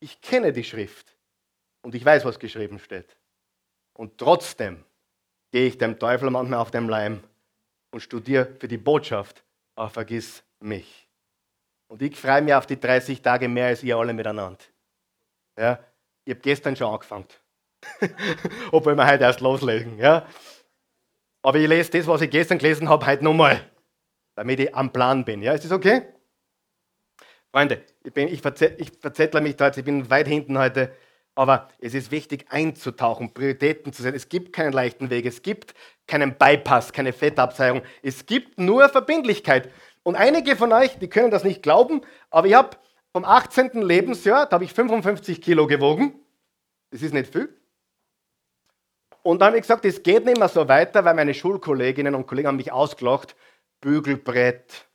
Ich 0.00 0.20
kenne 0.20 0.52
die 0.52 0.64
Schrift 0.64 1.14
und 1.82 1.94
ich 1.94 2.04
weiß, 2.04 2.24
was 2.24 2.38
geschrieben 2.38 2.78
steht. 2.78 3.16
Und 3.94 4.16
trotzdem 4.16 4.84
gehe 5.50 5.66
ich 5.66 5.76
dem 5.76 5.98
Teufel 5.98 6.30
manchmal 6.30 6.60
auf 6.60 6.70
den 6.70 6.88
Leim 6.88 7.22
und 7.90 8.00
studiere 8.00 8.54
für 8.60 8.68
die 8.68 8.78
Botschaft, 8.78 9.42
aber 9.74 9.90
vergiss 9.90 10.44
mich. 10.60 11.08
Und 11.88 12.02
ich 12.02 12.16
freue 12.16 12.42
mich 12.42 12.54
auf 12.54 12.66
die 12.66 12.78
30 12.78 13.22
Tage 13.22 13.48
mehr 13.48 13.68
als 13.68 13.82
ihr 13.82 13.96
alle 13.96 14.12
miteinander. 14.12 14.58
Ja, 15.58 15.82
ich 16.24 16.34
habe 16.34 16.40
gestern 16.40 16.76
schon 16.76 16.92
angefangen. 16.92 17.26
Obwohl 18.72 18.96
wir 18.96 19.06
heute 19.06 19.24
erst 19.24 19.40
loslegen. 19.40 19.98
Ja? 19.98 20.26
Aber 21.42 21.58
ich 21.58 21.68
lese 21.68 21.90
das, 21.90 22.06
was 22.06 22.20
ich 22.20 22.30
gestern 22.30 22.58
gelesen 22.58 22.88
habe, 22.88 23.06
heute 23.06 23.24
nochmal, 23.24 23.60
damit 24.34 24.60
ich 24.60 24.74
am 24.74 24.92
Plan 24.92 25.24
bin. 25.24 25.42
Ja? 25.42 25.52
Ist 25.52 25.64
das 25.64 25.72
okay? 25.72 26.02
Freunde, 27.50 27.82
ich, 28.04 28.12
bin, 28.12 28.28
ich, 28.28 28.42
ich 28.78 28.92
verzettle 29.00 29.40
mich 29.40 29.56
da 29.56 29.66
jetzt, 29.66 29.78
ich 29.78 29.84
bin 29.84 30.10
weit 30.10 30.28
hinten 30.28 30.58
heute, 30.58 30.92
aber 31.34 31.68
es 31.80 31.94
ist 31.94 32.10
wichtig 32.10 32.46
einzutauchen, 32.50 33.32
Prioritäten 33.32 33.92
zu 33.92 34.02
setzen. 34.02 34.16
Es 34.16 34.28
gibt 34.28 34.52
keinen 34.52 34.72
leichten 34.72 35.08
Weg. 35.08 35.24
Es 35.24 35.42
gibt 35.42 35.72
keinen 36.08 36.36
Bypass, 36.36 36.92
keine 36.92 37.12
Fettabseiung. 37.12 37.82
Es 38.02 38.26
gibt 38.26 38.58
nur 38.58 38.88
Verbindlichkeit. 38.88 39.70
Und 40.02 40.16
einige 40.16 40.56
von 40.56 40.72
euch, 40.72 40.98
die 40.98 41.08
können 41.08 41.30
das 41.30 41.44
nicht 41.44 41.62
glauben, 41.62 42.00
aber 42.30 42.48
ich 42.48 42.54
habe 42.54 42.76
vom 43.12 43.24
18. 43.24 43.82
Lebensjahr, 43.82 44.46
da 44.46 44.54
habe 44.54 44.64
ich 44.64 44.72
55 44.72 45.40
Kilo 45.40 45.66
gewogen. 45.66 46.14
Das 46.90 47.02
ist 47.02 47.14
nicht 47.14 47.32
viel. 47.32 47.57
Und 49.22 49.40
dann 49.40 49.48
habe 49.48 49.56
ich 49.56 49.62
gesagt, 49.62 49.84
es 49.84 50.02
geht 50.02 50.24
nicht 50.24 50.38
mehr 50.38 50.48
so 50.48 50.68
weiter, 50.68 51.04
weil 51.04 51.14
meine 51.14 51.34
Schulkolleginnen 51.34 52.14
und 52.14 52.26
Kollegen 52.26 52.48
haben 52.48 52.56
mich 52.56 52.72
ausgelacht. 52.72 53.36
Bügelbrett, 53.80 54.88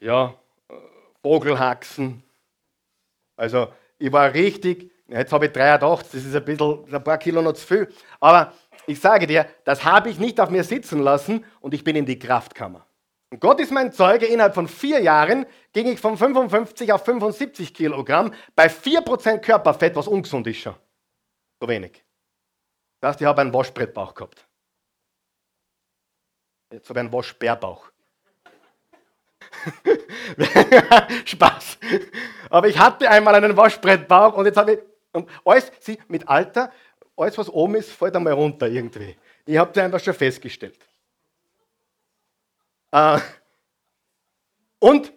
ja, 0.00 0.34
äh, 0.68 0.74
Vogelhaxen. 1.22 2.22
Also 3.36 3.68
ich 3.98 4.12
war 4.12 4.32
richtig, 4.32 4.90
jetzt 5.08 5.32
habe 5.32 5.46
ich 5.46 5.52
83, 5.52 6.20
das 6.20 6.28
ist 6.28 6.36
ein 6.36 6.44
bisschen, 6.44 6.94
ein 6.94 7.04
paar 7.04 7.18
Kilo 7.18 7.42
noch 7.42 7.52
zu 7.52 7.66
viel. 7.66 7.88
Aber 8.20 8.52
ich 8.86 9.00
sage 9.00 9.26
dir, 9.26 9.46
das 9.64 9.84
habe 9.84 10.10
ich 10.10 10.18
nicht 10.18 10.40
auf 10.40 10.50
mir 10.50 10.64
sitzen 10.64 11.00
lassen 11.00 11.44
und 11.60 11.74
ich 11.74 11.84
bin 11.84 11.96
in 11.96 12.06
die 12.06 12.18
Kraftkammer. 12.18 12.86
Und 13.30 13.40
Gott 13.40 13.60
ist 13.60 13.70
mein 13.70 13.92
Zeuge, 13.92 14.26
innerhalb 14.26 14.54
von 14.54 14.68
vier 14.68 15.00
Jahren 15.00 15.44
ging 15.72 15.86
ich 15.86 16.00
von 16.00 16.16
55 16.16 16.92
auf 16.92 17.04
75 17.04 17.74
Kilogramm 17.74 18.32
bei 18.56 18.68
4% 18.68 19.38
Körperfett, 19.38 19.94
was 19.96 20.08
ungesund 20.08 20.46
ist 20.46 20.58
schon. 20.58 20.74
So 21.60 21.68
wenig. 21.68 22.02
Das 23.00 23.10
heißt, 23.10 23.20
ich 23.20 23.26
habe 23.26 23.40
einen 23.40 23.52
Waschbrettbauch 23.52 24.14
gehabt. 24.14 24.46
Jetzt 26.72 26.88
habe 26.88 26.98
ich 26.98 27.04
einen 27.04 27.12
Waschbärbauch. 27.12 27.90
Spaß. 31.24 31.78
Aber 32.50 32.68
ich 32.68 32.78
hatte 32.78 33.08
einmal 33.08 33.34
einen 33.34 33.56
Waschbrettbauch 33.56 34.34
und 34.34 34.46
jetzt 34.46 34.56
habe 34.56 34.74
ich, 34.74 34.80
und 35.12 35.28
alles, 35.44 35.72
sie, 35.80 35.98
mit 36.08 36.28
Alter, 36.28 36.72
alles 37.16 37.38
was 37.38 37.48
oben 37.48 37.76
ist, 37.76 37.90
fällt 37.90 38.14
einmal 38.16 38.34
runter 38.34 38.68
irgendwie. 38.68 39.16
Ich 39.46 39.56
habe 39.56 39.72
das 39.72 39.84
einfach 39.84 40.00
schon 40.00 40.14
festgestellt. 40.14 40.78
Äh, 42.90 43.18
und 44.78 45.12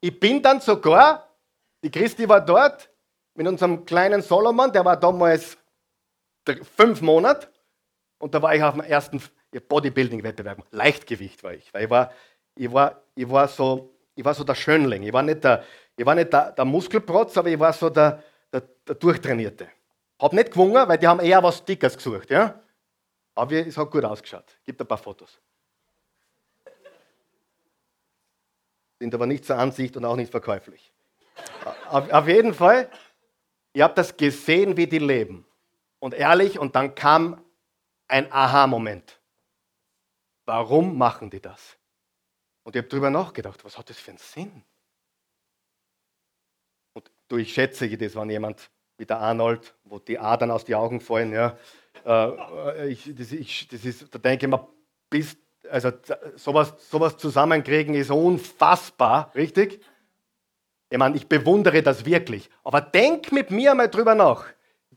ich 0.00 0.18
bin 0.18 0.42
dann 0.42 0.60
sogar, 0.60 1.28
die 1.82 1.90
Christi 1.90 2.28
war 2.28 2.40
dort, 2.40 2.88
mit 3.34 3.46
unserem 3.46 3.84
kleinen 3.84 4.22
Solomon, 4.22 4.72
der 4.72 4.84
war 4.84 4.96
damals 4.96 5.56
fünf 6.56 7.00
Monate, 7.00 7.48
und 8.18 8.34
da 8.34 8.42
war 8.42 8.54
ich 8.54 8.62
auf 8.62 8.74
dem 8.74 8.82
ersten 8.82 9.22
Bodybuilding-Wettbewerb. 9.68 10.64
Leichtgewicht 10.70 11.42
war 11.42 11.54
ich, 11.54 11.72
weil 11.72 11.84
ich 11.84 11.90
war, 11.90 12.12
ich 12.54 12.72
war, 12.72 13.02
ich 13.14 13.28
war, 13.28 13.48
so, 13.48 13.94
ich 14.14 14.24
war 14.24 14.34
so 14.34 14.44
der 14.44 14.54
Schönling. 14.54 15.04
Ich 15.04 15.12
war 15.12 15.22
nicht 15.22 15.44
der, 15.44 15.64
ich 15.96 16.04
war 16.04 16.14
nicht 16.14 16.32
der, 16.32 16.52
der 16.52 16.64
Muskelprotz, 16.64 17.36
aber 17.36 17.48
ich 17.48 17.58
war 17.58 17.72
so 17.72 17.88
der, 17.88 18.22
der, 18.52 18.62
der 18.86 18.94
Durchtrainierte. 18.96 19.68
Hab 20.18 20.32
nicht 20.32 20.50
gewungen, 20.50 20.88
weil 20.88 20.98
die 20.98 21.06
haben 21.06 21.20
eher 21.20 21.42
was 21.42 21.64
Dickes 21.64 21.96
gesucht. 21.96 22.30
Ja? 22.30 22.60
Aber 23.36 23.52
es 23.52 23.76
hat 23.76 23.90
gut 23.90 24.04
ausgeschaut. 24.04 24.58
Gibt 24.64 24.80
ein 24.80 24.86
paar 24.86 24.98
Fotos. 24.98 25.40
Sind 28.98 29.14
aber 29.14 29.26
nicht 29.26 29.44
zur 29.44 29.56
Ansicht 29.56 29.96
und 29.96 30.04
auch 30.04 30.16
nicht 30.16 30.32
verkäuflich. 30.32 30.92
auf, 31.88 32.10
auf 32.10 32.26
jeden 32.26 32.52
Fall, 32.52 32.90
ihr 33.72 33.84
habt 33.84 33.96
das 33.96 34.16
gesehen, 34.16 34.76
wie 34.76 34.88
die 34.88 34.98
leben. 34.98 35.47
Und 36.00 36.14
ehrlich, 36.14 36.58
und 36.58 36.76
dann 36.76 36.94
kam 36.94 37.44
ein 38.06 38.32
Aha-Moment. 38.32 39.20
Warum 40.46 40.96
machen 40.96 41.30
die 41.30 41.40
das? 41.40 41.76
Und 42.62 42.76
ich 42.76 42.82
habe 42.82 42.88
darüber 42.88 43.10
nachgedacht, 43.10 43.64
was 43.64 43.76
hat 43.76 43.90
das 43.90 43.98
für 43.98 44.10
einen 44.10 44.18
Sinn? 44.18 44.62
Und 46.94 47.10
du, 47.28 47.36
ich 47.36 47.52
schätze 47.52 47.88
das, 47.96 48.14
wenn 48.14 48.30
jemand 48.30 48.70
wie 48.96 49.06
der 49.06 49.18
Arnold, 49.18 49.74
wo 49.84 49.98
die 49.98 50.18
Adern 50.18 50.50
aus 50.50 50.64
den 50.64 50.74
Augen 50.74 51.00
fallen, 51.00 51.32
ja, 51.32 51.56
äh, 52.04 52.88
ich, 52.88 53.14
das, 53.14 53.32
ich, 53.32 53.68
das 53.68 53.84
ist, 53.84 54.12
da 54.14 54.18
denke 54.18 54.46
ich 54.46 54.50
mir, 54.50 54.66
bis, 55.08 55.36
also 55.70 55.92
sowas, 56.36 56.74
sowas 56.90 57.16
zusammenkriegen 57.16 57.94
ist 57.94 58.10
unfassbar, 58.10 59.32
richtig? 59.34 59.80
Ich 60.90 60.98
meine, 60.98 61.16
ich 61.16 61.28
bewundere 61.28 61.82
das 61.82 62.04
wirklich. 62.04 62.50
Aber 62.64 62.80
denk 62.80 63.30
mit 63.32 63.50
mir 63.50 63.74
mal 63.74 63.88
drüber 63.88 64.14
nach. 64.14 64.46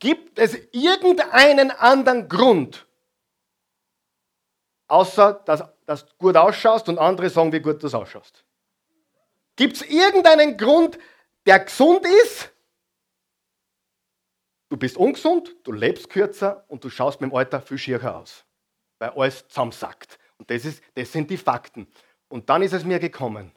Gibt 0.02 0.40
es 0.40 0.58
irgendeinen 0.72 1.70
anderen 1.70 2.28
Grund, 2.28 2.88
außer 4.88 5.34
dass, 5.46 5.64
dass 5.86 6.08
du 6.08 6.16
gut 6.18 6.36
ausschaust 6.36 6.90
und 6.90 6.98
andere 6.98 7.30
sagen, 7.30 7.54
wie 7.54 7.60
gut 7.60 7.84
du 7.84 7.88
ausschaust? 7.88 8.44
Gibt 9.56 9.76
es 9.76 9.84
irgendeinen 9.84 10.58
Grund, 10.58 10.98
der 11.46 11.60
gesund 11.60 12.04
ist? 12.24 12.52
Du 14.70 14.78
bist 14.78 14.98
ungesund, 14.98 15.56
du 15.64 15.72
lebst 15.72 16.10
kürzer 16.10 16.66
und 16.68 16.84
du 16.84 16.90
schaust 16.90 17.22
mit 17.22 17.30
dem 17.30 17.36
Alter 17.36 17.62
viel 17.62 17.78
schierer 17.78 18.18
aus, 18.18 18.44
weil 18.98 19.12
alles 19.12 19.48
zusammensackt. 19.50 20.18
Und 20.40 20.50
das, 20.50 20.66
ist, 20.66 20.82
das 20.96 21.12
sind 21.12 21.30
die 21.30 21.38
Fakten. 21.38 21.86
Und 22.28 22.50
dann 22.50 22.64
ist 22.64 22.74
es 22.74 22.84
mir 22.84 22.98
gekommen. 22.98 23.52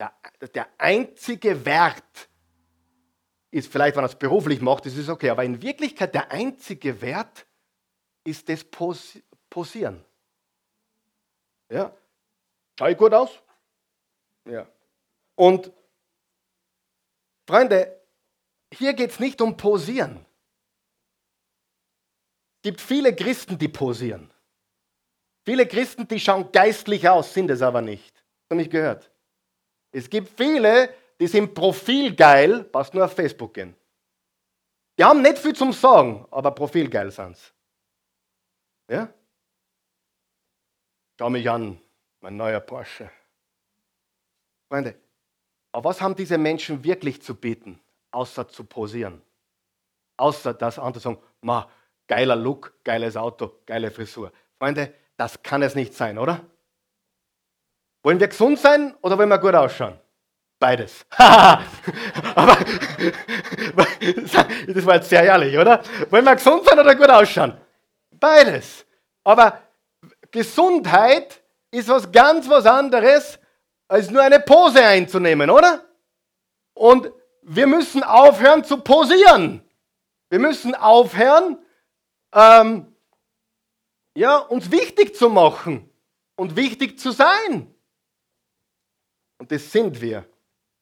Der, 0.00 0.12
der 0.52 0.66
einzige 0.78 1.64
Wert, 1.64 2.28
ist 3.50 3.70
vielleicht, 3.70 3.96
wenn 3.96 4.04
er 4.04 4.08
es 4.08 4.14
beruflich 4.14 4.60
macht, 4.60 4.86
das 4.86 4.96
ist 4.96 5.08
okay. 5.08 5.30
Aber 5.30 5.44
in 5.44 5.62
Wirklichkeit 5.62 6.14
der 6.14 6.30
einzige 6.30 7.00
Wert 7.00 7.46
ist 8.24 8.48
das 8.48 8.64
Pos 8.64 9.18
Posieren. 9.48 10.04
Ja? 11.70 11.94
Schau 12.78 12.86
ich 12.86 12.96
gut 12.96 13.14
aus? 13.14 13.30
Ja. 14.44 14.66
Und 15.34 15.72
Freunde, 17.48 18.00
hier 18.72 18.92
geht 18.94 19.12
es 19.12 19.20
nicht 19.20 19.40
um 19.40 19.56
Posieren. 19.56 20.26
Es 22.56 22.62
gibt 22.62 22.80
viele 22.80 23.14
Christen, 23.14 23.56
die 23.56 23.68
posieren. 23.68 24.30
Viele 25.44 25.66
Christen, 25.66 26.08
die 26.08 26.18
schauen 26.18 26.50
geistlich 26.50 27.08
aus, 27.08 27.32
sind 27.32 27.50
es 27.50 27.62
aber 27.62 27.80
nicht. 27.80 28.14
Hast 28.16 28.50
du 28.50 28.56
nicht 28.56 28.72
gehört? 28.72 29.10
Es 29.92 30.10
gibt 30.10 30.36
viele, 30.36 30.92
die 31.20 31.26
sind 31.26 31.54
profilgeil, 31.54 32.64
passt 32.64 32.94
nur 32.94 33.04
auf 33.04 33.14
Facebook 33.14 33.54
gehen. 33.54 33.74
Die 34.98 35.04
haben 35.04 35.22
nicht 35.22 35.38
viel 35.38 35.54
zum 35.54 35.72
Sagen, 35.72 36.26
aber 36.30 36.50
profilgeil 36.50 37.10
sind 37.10 37.36
sie. 37.36 37.50
Ja? 38.94 39.08
Schau 41.18 41.30
mich 41.30 41.48
an, 41.48 41.80
mein 42.20 42.36
neuer 42.36 42.60
Porsche. 42.60 43.10
Freunde, 44.68 44.94
aber 45.72 45.90
was 45.90 46.00
haben 46.00 46.14
diese 46.14 46.38
Menschen 46.38 46.82
wirklich 46.82 47.22
zu 47.22 47.34
bieten, 47.34 47.80
außer 48.10 48.48
zu 48.48 48.64
posieren? 48.64 49.22
Außer 50.16 50.54
dass 50.54 50.78
andere 50.78 51.02
sagen, 51.02 51.18
ma, 51.40 51.70
geiler 52.06 52.36
Look, 52.36 52.72
geiles 52.84 53.16
Auto, 53.16 53.60
geile 53.66 53.90
Frisur. 53.90 54.32
Freunde, 54.58 54.94
das 55.16 55.42
kann 55.42 55.62
es 55.62 55.74
nicht 55.74 55.94
sein, 55.94 56.18
oder? 56.18 56.44
Wollen 58.02 58.20
wir 58.20 58.28
gesund 58.28 58.58
sein 58.58 58.94
oder 59.02 59.18
wollen 59.18 59.28
wir 59.28 59.38
gut 59.38 59.54
ausschauen? 59.54 59.98
Beides. 60.58 61.04
Aber 61.16 61.62
das 64.68 64.86
war 64.86 64.94
jetzt 64.94 65.10
sehr 65.10 65.22
ehrlich, 65.22 65.56
oder? 65.56 65.82
Wollen 66.10 66.24
wir 66.24 66.34
gesund 66.34 66.64
sein 66.64 66.78
oder 66.78 66.94
gut 66.94 67.10
ausschauen? 67.10 67.58
Beides. 68.10 68.86
Aber 69.22 69.60
Gesundheit 70.30 71.42
ist 71.70 71.88
was 71.88 72.10
ganz 72.10 72.48
was 72.48 72.64
anderes, 72.64 73.38
als 73.88 74.10
nur 74.10 74.22
eine 74.22 74.40
Pose 74.40 74.82
einzunehmen, 74.82 75.50
oder? 75.50 75.84
Und 76.74 77.12
wir 77.42 77.66
müssen 77.66 78.02
aufhören 78.02 78.64
zu 78.64 78.78
posieren. 78.78 79.62
Wir 80.30 80.38
müssen 80.38 80.74
aufhören, 80.74 81.58
ähm, 82.32 82.96
ja, 84.14 84.38
uns 84.38 84.70
wichtig 84.70 85.14
zu 85.14 85.28
machen 85.28 85.90
und 86.34 86.56
wichtig 86.56 86.98
zu 86.98 87.10
sein. 87.12 87.72
Und 89.38 89.52
das 89.52 89.70
sind 89.70 90.00
wir. 90.00 90.26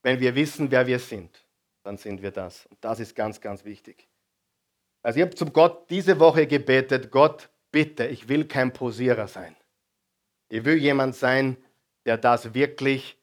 Wenn 0.05 0.21
wir 0.21 0.35
wissen, 0.35 0.71
wer 0.71 0.87
wir 0.87 0.99
sind, 0.99 1.45
dann 1.83 1.97
sind 1.97 2.21
wir 2.21 2.31
das. 2.31 2.67
Und 2.67 2.77
das 2.85 3.01
ist 3.01 3.17
ganz, 3.17 3.41
ganz 3.41 3.65
wichtig. 3.65 4.07
Also 5.03 5.19
ich 5.19 5.25
habe 5.25 5.35
zum 5.35 5.51
Gott 5.53 5.89
diese 5.89 6.21
Woche 6.21 6.47
gebetet, 6.47 7.11
Gott, 7.11 7.49
bitte, 7.73 8.07
ich 8.07 8.29
will 8.29 8.45
kein 8.45 8.73
Posierer 8.73 9.29
sein. 9.29 9.57
Ich 10.51 10.63
will 10.67 10.77
jemand 10.77 11.17
sein, 11.17 11.57
der 12.05 12.19
das 12.19 12.53
wirklich 12.53 13.17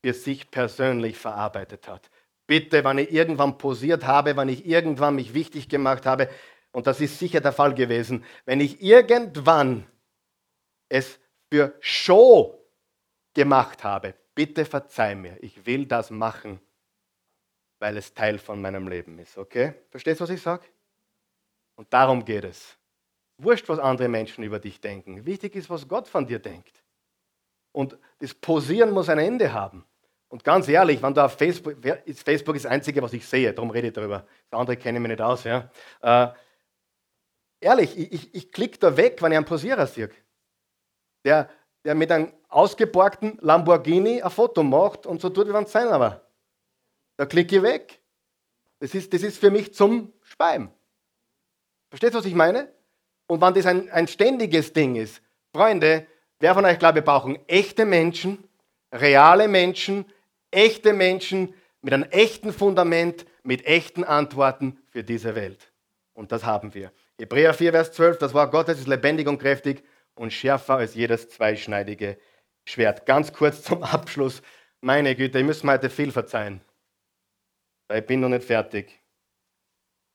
für 0.00 0.14
sich 0.14 0.48
persönlich 0.48 1.18
verarbeitet 1.18 1.88
hat. 1.88 2.08
Bitte, 2.46 2.84
wenn 2.84 2.98
ich 2.98 3.12
irgendwann 3.12 3.58
posiert 3.58 4.06
habe, 4.06 4.36
wenn 4.36 4.48
ich 4.48 4.64
irgendwann 4.64 5.16
mich 5.16 5.34
wichtig 5.34 5.68
gemacht 5.68 6.06
habe, 6.06 6.30
und 6.70 6.86
das 6.86 7.00
ist 7.00 7.18
sicher 7.18 7.40
der 7.40 7.52
Fall 7.52 7.74
gewesen, 7.74 8.24
wenn 8.44 8.60
ich 8.60 8.80
irgendwann 8.80 9.88
es 10.88 11.18
für 11.52 11.74
Show 11.80 12.64
gemacht 13.34 13.82
habe, 13.82 14.14
bitte 14.38 14.64
verzeih 14.64 15.16
mir, 15.16 15.36
ich 15.42 15.66
will 15.66 15.84
das 15.84 16.10
machen, 16.10 16.60
weil 17.80 17.96
es 17.96 18.14
Teil 18.14 18.38
von 18.38 18.60
meinem 18.60 18.86
Leben 18.86 19.18
ist. 19.18 19.36
Okay? 19.36 19.74
Verstehst 19.90 20.20
du, 20.20 20.22
was 20.22 20.30
ich 20.30 20.40
sage? 20.40 20.64
Und 21.74 21.92
darum 21.92 22.24
geht 22.24 22.44
es. 22.44 22.76
Wurscht, 23.38 23.68
was 23.68 23.80
andere 23.80 24.06
Menschen 24.06 24.44
über 24.44 24.60
dich 24.60 24.80
denken. 24.80 25.26
Wichtig 25.26 25.56
ist, 25.56 25.68
was 25.68 25.88
Gott 25.88 26.06
von 26.06 26.24
dir 26.24 26.38
denkt. 26.38 26.84
Und 27.72 27.98
das 28.20 28.32
Posieren 28.32 28.92
muss 28.92 29.08
ein 29.08 29.18
Ende 29.18 29.52
haben. 29.52 29.84
Und 30.28 30.44
ganz 30.44 30.68
ehrlich, 30.68 31.02
wenn 31.02 31.14
du 31.14 31.24
auf 31.24 31.36
Facebook, 31.36 31.74
Facebook 32.24 32.54
ist 32.54 32.64
das 32.64 32.70
Einzige, 32.70 33.02
was 33.02 33.12
ich 33.14 33.26
sehe, 33.26 33.52
darum 33.52 33.70
rede 33.70 33.88
ich 33.88 33.92
darüber. 33.92 34.24
Das 34.50 34.60
andere 34.60 34.76
kenne 34.76 34.98
ich 34.98 35.02
mir 35.02 35.08
nicht 35.08 35.20
aus. 35.20 35.42
Ja. 35.42 35.68
Äh, 36.00 36.28
ehrlich, 37.58 37.98
ich, 37.98 38.12
ich, 38.12 38.34
ich 38.36 38.52
klicke 38.52 38.78
da 38.78 38.96
weg, 38.96 39.20
wenn 39.20 39.32
ich 39.32 39.36
einen 39.36 39.46
Posierer 39.46 39.88
sehe. 39.88 40.10
Der, 41.24 41.50
der 41.84 41.96
mit 41.96 42.12
einem 42.12 42.37
ausgeborgten 42.48 43.38
Lamborghini 43.40 44.22
ein 44.22 44.30
Foto 44.30 44.62
macht 44.62 45.06
und 45.06 45.20
so 45.20 45.28
tut, 45.28 45.48
wie 45.48 45.52
wenn 45.52 45.64
es 45.64 45.72
sein 45.72 45.88
war. 45.88 46.22
Da 47.16 47.26
klicke 47.26 47.56
ich 47.56 47.62
weg. 47.62 48.00
Das 48.80 48.94
ist, 48.94 49.12
das 49.12 49.22
ist 49.22 49.38
für 49.38 49.50
mich 49.50 49.74
zum. 49.74 50.12
Versteht 51.90 52.12
ihr, 52.12 52.18
was 52.18 52.24
ich 52.24 52.34
meine? 52.34 52.72
Und 53.26 53.40
wenn 53.40 53.54
das 53.54 53.66
ein, 53.66 53.90
ein 53.90 54.08
ständiges 54.08 54.72
Ding 54.72 54.96
ist, 54.96 55.20
Freunde, 55.52 56.06
wer 56.38 56.54
von 56.54 56.64
euch 56.64 56.78
glaubt, 56.78 56.94
wir 56.94 57.02
brauchen 57.02 57.38
echte 57.48 57.84
Menschen, 57.84 58.48
reale 58.92 59.48
Menschen, 59.48 60.04
echte 60.50 60.92
Menschen 60.92 61.54
mit 61.82 61.92
einem 61.92 62.08
echten 62.10 62.52
Fundament, 62.52 63.26
mit 63.42 63.66
echten 63.66 64.04
Antworten 64.04 64.78
für 64.90 65.02
diese 65.02 65.34
Welt. 65.34 65.72
Und 66.14 66.32
das 66.32 66.44
haben 66.44 66.74
wir. 66.74 66.92
Hebräer 67.18 67.54
4, 67.54 67.72
Vers 67.72 67.92
12, 67.92 68.18
das 68.18 68.34
Wort 68.34 68.52
Gottes 68.52 68.78
ist 68.78 68.86
lebendig 68.86 69.26
und 69.26 69.38
kräftig 69.38 69.82
und 70.14 70.32
schärfer 70.32 70.76
als 70.76 70.94
jedes 70.94 71.28
zweischneidige 71.28 72.18
Schwert. 72.68 73.06
Ganz 73.06 73.32
kurz 73.32 73.62
zum 73.62 73.82
Abschluss. 73.82 74.42
Meine 74.80 75.16
Güte, 75.16 75.38
ich 75.38 75.44
muss 75.44 75.62
mir 75.62 75.72
heute 75.72 75.88
viel 75.90 76.12
verzeihen. 76.12 76.60
Weil 77.88 78.00
ich 78.00 78.06
bin 78.06 78.20
noch 78.20 78.28
nicht 78.28 78.44
fertig. 78.44 79.00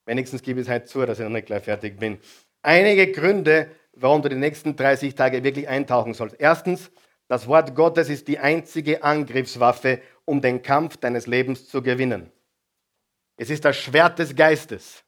Wenigstens 0.05 0.43
gebe 0.43 0.61
ich 0.61 0.67
es 0.67 0.73
heute 0.73 0.85
zu, 0.85 1.05
dass 1.05 1.19
ich 1.19 1.23
noch 1.23 1.31
nicht 1.31 1.47
gleich 1.47 1.63
fertig 1.63 1.99
bin. 1.99 2.19
Einige 2.61 3.11
Gründe, 3.11 3.71
warum 3.93 4.21
du 4.21 4.29
die 4.29 4.35
nächsten 4.35 4.75
30 4.75 5.15
Tage 5.15 5.43
wirklich 5.43 5.67
eintauchen 5.67 6.13
sollst. 6.13 6.35
Erstens, 6.39 6.91
das 7.27 7.47
Wort 7.47 7.73
Gottes 7.73 8.09
ist 8.09 8.27
die 8.27 8.37
einzige 8.37 9.03
Angriffswaffe, 9.03 10.01
um 10.25 10.41
den 10.41 10.61
Kampf 10.61 10.97
deines 10.97 11.25
Lebens 11.25 11.67
zu 11.67 11.81
gewinnen. 11.81 12.31
Es 13.35 13.49
ist 13.49 13.65
das 13.65 13.77
Schwert 13.77 14.19
des 14.19 14.35
Geistes. 14.35 15.03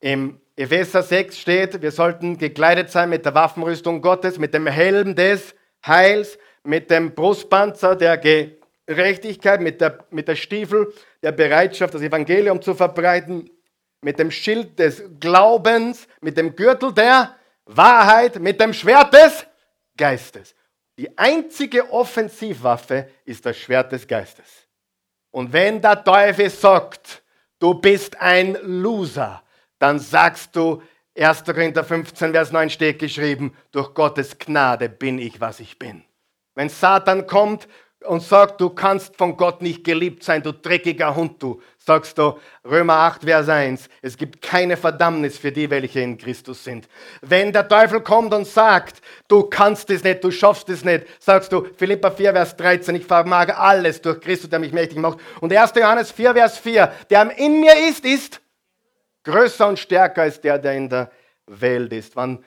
Im 0.00 0.40
Epheser 0.56 1.02
6 1.02 1.38
steht, 1.38 1.82
wir 1.82 1.92
sollten 1.92 2.36
gekleidet 2.36 2.90
sein 2.90 3.10
mit 3.10 3.24
der 3.24 3.34
Waffenrüstung 3.34 4.00
Gottes, 4.00 4.38
mit 4.38 4.54
dem 4.54 4.66
Helm 4.66 5.14
des 5.14 5.54
Heils, 5.86 6.38
mit 6.68 6.90
dem 6.90 7.14
Brustpanzer 7.14 7.96
der 7.96 8.18
Gerechtigkeit, 8.18 9.62
mit 9.62 9.80
der, 9.80 10.04
mit 10.10 10.28
der 10.28 10.36
Stiefel 10.36 10.92
der 11.22 11.32
Bereitschaft, 11.32 11.94
das 11.94 12.02
Evangelium 12.02 12.60
zu 12.60 12.74
verbreiten, 12.74 13.48
mit 14.02 14.18
dem 14.18 14.30
Schild 14.30 14.78
des 14.78 15.02
Glaubens, 15.18 16.06
mit 16.20 16.36
dem 16.36 16.54
Gürtel 16.54 16.92
der 16.92 17.34
Wahrheit, 17.64 18.38
mit 18.38 18.60
dem 18.60 18.74
Schwert 18.74 19.14
des 19.14 19.46
Geistes. 19.96 20.54
Die 20.98 21.16
einzige 21.16 21.90
Offensivwaffe 21.90 23.08
ist 23.24 23.46
das 23.46 23.56
Schwert 23.56 23.90
des 23.92 24.06
Geistes. 24.06 24.66
Und 25.30 25.50
wenn 25.50 25.80
der 25.80 26.04
Teufel 26.04 26.50
sagt, 26.50 27.22
du 27.58 27.74
bist 27.74 28.20
ein 28.20 28.58
Loser, 28.62 29.42
dann 29.78 29.98
sagst 29.98 30.54
du, 30.54 30.82
1. 31.16 31.44
Korinther 31.44 31.82
15, 31.82 32.32
Vers 32.32 32.52
9 32.52 32.68
steht 32.68 32.98
geschrieben, 32.98 33.56
durch 33.72 33.94
Gottes 33.94 34.38
Gnade 34.38 34.90
bin 34.90 35.18
ich, 35.18 35.40
was 35.40 35.60
ich 35.60 35.78
bin. 35.78 36.04
Wenn 36.58 36.70
Satan 36.70 37.24
kommt 37.28 37.68
und 38.04 38.20
sagt, 38.20 38.60
du 38.60 38.70
kannst 38.70 39.16
von 39.16 39.36
Gott 39.36 39.62
nicht 39.62 39.84
geliebt 39.84 40.24
sein, 40.24 40.42
du 40.42 40.52
dreckiger 40.52 41.14
Hund, 41.14 41.40
du, 41.40 41.62
sagst 41.78 42.18
du, 42.18 42.36
Römer 42.64 42.94
8, 42.94 43.22
Vers 43.22 43.48
1, 43.48 43.88
es 44.02 44.16
gibt 44.16 44.42
keine 44.42 44.76
Verdammnis 44.76 45.38
für 45.38 45.52
die, 45.52 45.70
welche 45.70 46.00
in 46.00 46.18
Christus 46.18 46.64
sind. 46.64 46.88
Wenn 47.20 47.52
der 47.52 47.68
Teufel 47.68 48.00
kommt 48.00 48.34
und 48.34 48.44
sagt, 48.44 49.00
du 49.28 49.44
kannst 49.44 49.88
es 49.90 50.02
nicht, 50.02 50.24
du 50.24 50.32
schaffst 50.32 50.68
es 50.68 50.84
nicht, 50.84 51.06
sagst 51.20 51.52
du, 51.52 51.64
Philippa 51.76 52.10
4, 52.10 52.32
Vers 52.32 52.56
13, 52.56 52.96
ich 52.96 53.06
vermag 53.06 53.56
alles 53.56 54.02
durch 54.02 54.20
Christus, 54.20 54.50
der 54.50 54.58
mich 54.58 54.72
mächtig 54.72 54.98
macht. 54.98 55.20
Und 55.40 55.52
1. 55.52 55.72
Johannes 55.76 56.10
4, 56.10 56.34
Vers 56.34 56.58
4, 56.58 56.92
der 57.08 57.38
in 57.38 57.60
mir 57.60 57.88
ist, 57.88 58.04
ist 58.04 58.40
größer 59.22 59.68
und 59.68 59.78
stärker 59.78 60.22
als 60.22 60.40
der, 60.40 60.58
der 60.58 60.72
in 60.72 60.88
der 60.88 61.12
Welt 61.46 61.92
ist. 61.92 62.16
Wann, 62.16 62.44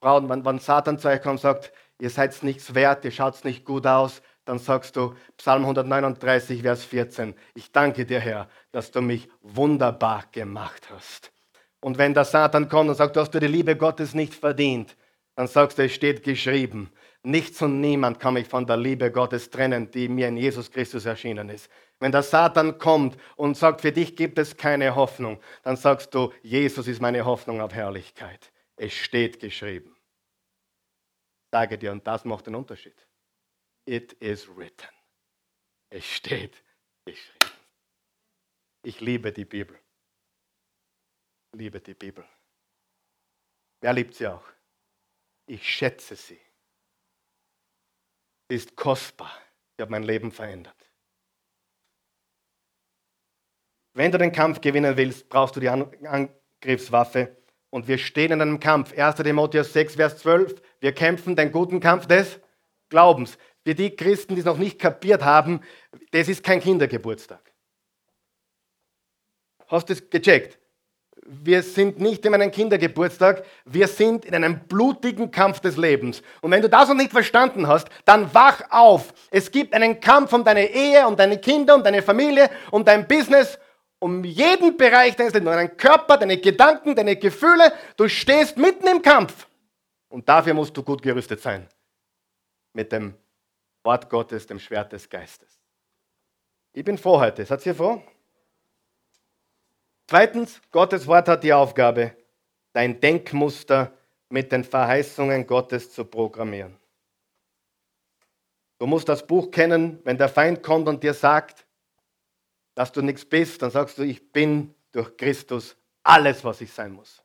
wann, 0.00 0.44
wann 0.44 0.60
Satan 0.60 1.00
zu 1.00 1.08
euch 1.08 1.20
kommt 1.20 1.32
und 1.32 1.40
sagt, 1.40 1.72
ihr 2.00 2.10
seid 2.10 2.42
nichts 2.42 2.74
wert, 2.74 3.04
ihr 3.04 3.10
schaut 3.10 3.44
nicht 3.44 3.64
gut 3.64 3.86
aus, 3.86 4.22
dann 4.44 4.58
sagst 4.58 4.96
du 4.96 5.14
Psalm 5.36 5.62
139, 5.62 6.62
Vers 6.62 6.84
14, 6.84 7.34
ich 7.54 7.70
danke 7.70 8.04
dir, 8.04 8.20
Herr, 8.20 8.48
dass 8.72 8.90
du 8.90 9.00
mich 9.00 9.28
wunderbar 9.42 10.24
gemacht 10.32 10.88
hast. 10.90 11.30
Und 11.80 11.98
wenn 11.98 12.14
der 12.14 12.24
Satan 12.24 12.68
kommt 12.68 12.90
und 12.90 12.96
sagt, 12.96 13.16
du 13.16 13.20
hast 13.20 13.32
die 13.32 13.38
Liebe 13.38 13.76
Gottes 13.76 14.14
nicht 14.14 14.34
verdient, 14.34 14.96
dann 15.36 15.46
sagst 15.46 15.78
du, 15.78 15.84
es 15.84 15.94
steht 15.94 16.22
geschrieben, 16.22 16.90
nichts 17.22 17.62
und 17.62 17.80
niemand 17.80 18.18
kann 18.20 18.34
mich 18.34 18.48
von 18.48 18.66
der 18.66 18.76
Liebe 18.76 19.10
Gottes 19.10 19.50
trennen, 19.50 19.90
die 19.90 20.08
mir 20.08 20.28
in 20.28 20.36
Jesus 20.36 20.70
Christus 20.70 21.06
erschienen 21.06 21.48
ist. 21.48 21.70
Wenn 21.98 22.12
der 22.12 22.22
Satan 22.22 22.78
kommt 22.78 23.16
und 23.36 23.56
sagt, 23.56 23.82
für 23.82 23.92
dich 23.92 24.16
gibt 24.16 24.38
es 24.38 24.56
keine 24.56 24.94
Hoffnung, 24.94 25.38
dann 25.62 25.76
sagst 25.76 26.14
du, 26.14 26.32
Jesus 26.42 26.88
ist 26.88 27.00
meine 27.00 27.24
Hoffnung 27.24 27.60
auf 27.60 27.74
Herrlichkeit. 27.74 28.50
Es 28.76 28.92
steht 28.92 29.38
geschrieben. 29.40 29.94
Sage 31.52 31.78
dir, 31.78 31.92
und 31.92 32.06
das 32.06 32.24
macht 32.24 32.46
den 32.46 32.54
Unterschied. 32.54 32.96
It 33.84 34.12
is 34.14 34.46
written. 34.48 34.88
Es 35.90 36.04
steht 36.04 36.62
geschrieben. 37.04 37.56
Ich 38.82 39.00
liebe 39.00 39.32
die 39.32 39.44
Bibel. 39.44 39.78
Liebe 41.52 41.80
die 41.80 41.94
Bibel. 41.94 42.24
Wer 43.80 43.92
liebt 43.92 44.14
sie 44.14 44.28
auch? 44.28 44.46
Ich 45.46 45.68
schätze 45.68 46.14
sie. 46.14 46.40
Sie 48.48 48.54
ist 48.54 48.76
kostbar. 48.76 49.32
Sie 49.76 49.82
hat 49.82 49.90
mein 49.90 50.04
Leben 50.04 50.30
verändert. 50.30 50.76
Wenn 53.94 54.12
du 54.12 54.18
den 54.18 54.30
Kampf 54.30 54.60
gewinnen 54.60 54.96
willst, 54.96 55.28
brauchst 55.28 55.56
du 55.56 55.60
die 55.60 55.68
Angriffswaffe. 55.68 57.39
Und 57.70 57.86
wir 57.86 57.98
stehen 57.98 58.32
in 58.32 58.42
einem 58.42 58.60
Kampf. 58.60 58.96
1. 58.96 59.16
Timotheus 59.16 59.72
6, 59.72 59.94
Vers 59.94 60.18
12. 60.18 60.60
Wir 60.80 60.92
kämpfen 60.92 61.36
den 61.36 61.52
guten 61.52 61.80
Kampf 61.80 62.06
des 62.06 62.40
Glaubens. 62.88 63.38
Für 63.64 63.74
die 63.74 63.94
Christen, 63.94 64.34
die 64.34 64.40
es 64.40 64.46
noch 64.46 64.58
nicht 64.58 64.78
kapiert 64.78 65.22
haben, 65.22 65.60
das 66.10 66.28
ist 66.28 66.42
kein 66.42 66.60
Kindergeburtstag. 66.60 67.40
Hast 69.68 69.88
du 69.88 69.92
es 69.92 70.10
gecheckt? 70.10 70.58
Wir 71.26 71.62
sind 71.62 72.00
nicht 72.00 72.24
in 72.24 72.34
einem 72.34 72.50
Kindergeburtstag, 72.50 73.44
wir 73.64 73.86
sind 73.86 74.24
in 74.24 74.34
einem 74.34 74.60
blutigen 74.66 75.30
Kampf 75.30 75.60
des 75.60 75.76
Lebens. 75.76 76.22
Und 76.40 76.50
wenn 76.50 76.62
du 76.62 76.68
das 76.68 76.88
noch 76.88 76.96
nicht 76.96 77.12
verstanden 77.12 77.68
hast, 77.68 77.88
dann 78.04 78.34
wach 78.34 78.62
auf. 78.70 79.12
Es 79.30 79.50
gibt 79.52 79.74
einen 79.74 80.00
Kampf 80.00 80.32
um 80.32 80.42
deine 80.42 80.68
Ehe, 80.68 81.06
um 81.06 81.14
deine 81.14 81.38
Kinder, 81.38 81.76
um 81.76 81.84
deine 81.84 82.02
Familie, 82.02 82.50
um 82.72 82.84
dein 82.84 83.06
Business 83.06 83.58
um 84.00 84.24
jeden 84.24 84.76
Bereich 84.76 85.14
deines 85.14 85.34
Lebens, 85.34 85.54
deinen 85.54 85.76
Körper, 85.76 86.16
deine 86.16 86.38
Gedanken, 86.38 86.96
deine 86.96 87.16
Gefühle. 87.16 87.72
Du 87.96 88.08
stehst 88.08 88.56
mitten 88.56 88.88
im 88.88 89.00
Kampf. 89.00 89.46
Und 90.08 90.28
dafür 90.28 90.54
musst 90.54 90.76
du 90.76 90.82
gut 90.82 91.02
gerüstet 91.02 91.40
sein. 91.40 91.68
Mit 92.72 92.90
dem 92.90 93.14
Wort 93.84 94.10
Gottes, 94.10 94.46
dem 94.46 94.58
Schwert 94.58 94.92
des 94.92 95.08
Geistes. 95.08 95.60
Ich 96.72 96.84
bin 96.84 96.98
froh 96.98 97.20
heute. 97.20 97.44
Seid 97.44 97.64
ihr 97.66 97.74
froh? 97.74 98.02
Zweitens, 100.06 100.60
Gottes 100.72 101.06
Wort 101.06 101.28
hat 101.28 101.44
die 101.44 101.52
Aufgabe, 101.52 102.16
dein 102.72 103.00
Denkmuster 103.00 103.92
mit 104.28 104.50
den 104.50 104.64
Verheißungen 104.64 105.46
Gottes 105.46 105.92
zu 105.92 106.04
programmieren. 106.04 106.76
Du 108.78 108.86
musst 108.86 109.08
das 109.08 109.26
Buch 109.26 109.50
kennen, 109.50 110.00
wenn 110.04 110.16
der 110.16 110.28
Feind 110.28 110.62
kommt 110.62 110.88
und 110.88 111.02
dir 111.02 111.12
sagt, 111.12 111.66
dass 112.80 112.92
du 112.92 113.02
nichts 113.02 113.26
bist, 113.26 113.60
dann 113.60 113.70
sagst 113.70 113.98
du, 113.98 114.02
ich 114.04 114.32
bin 114.32 114.74
durch 114.90 115.14
Christus 115.18 115.76
alles, 116.02 116.42
was 116.42 116.62
ich 116.62 116.72
sein 116.72 116.92
muss. 116.92 117.22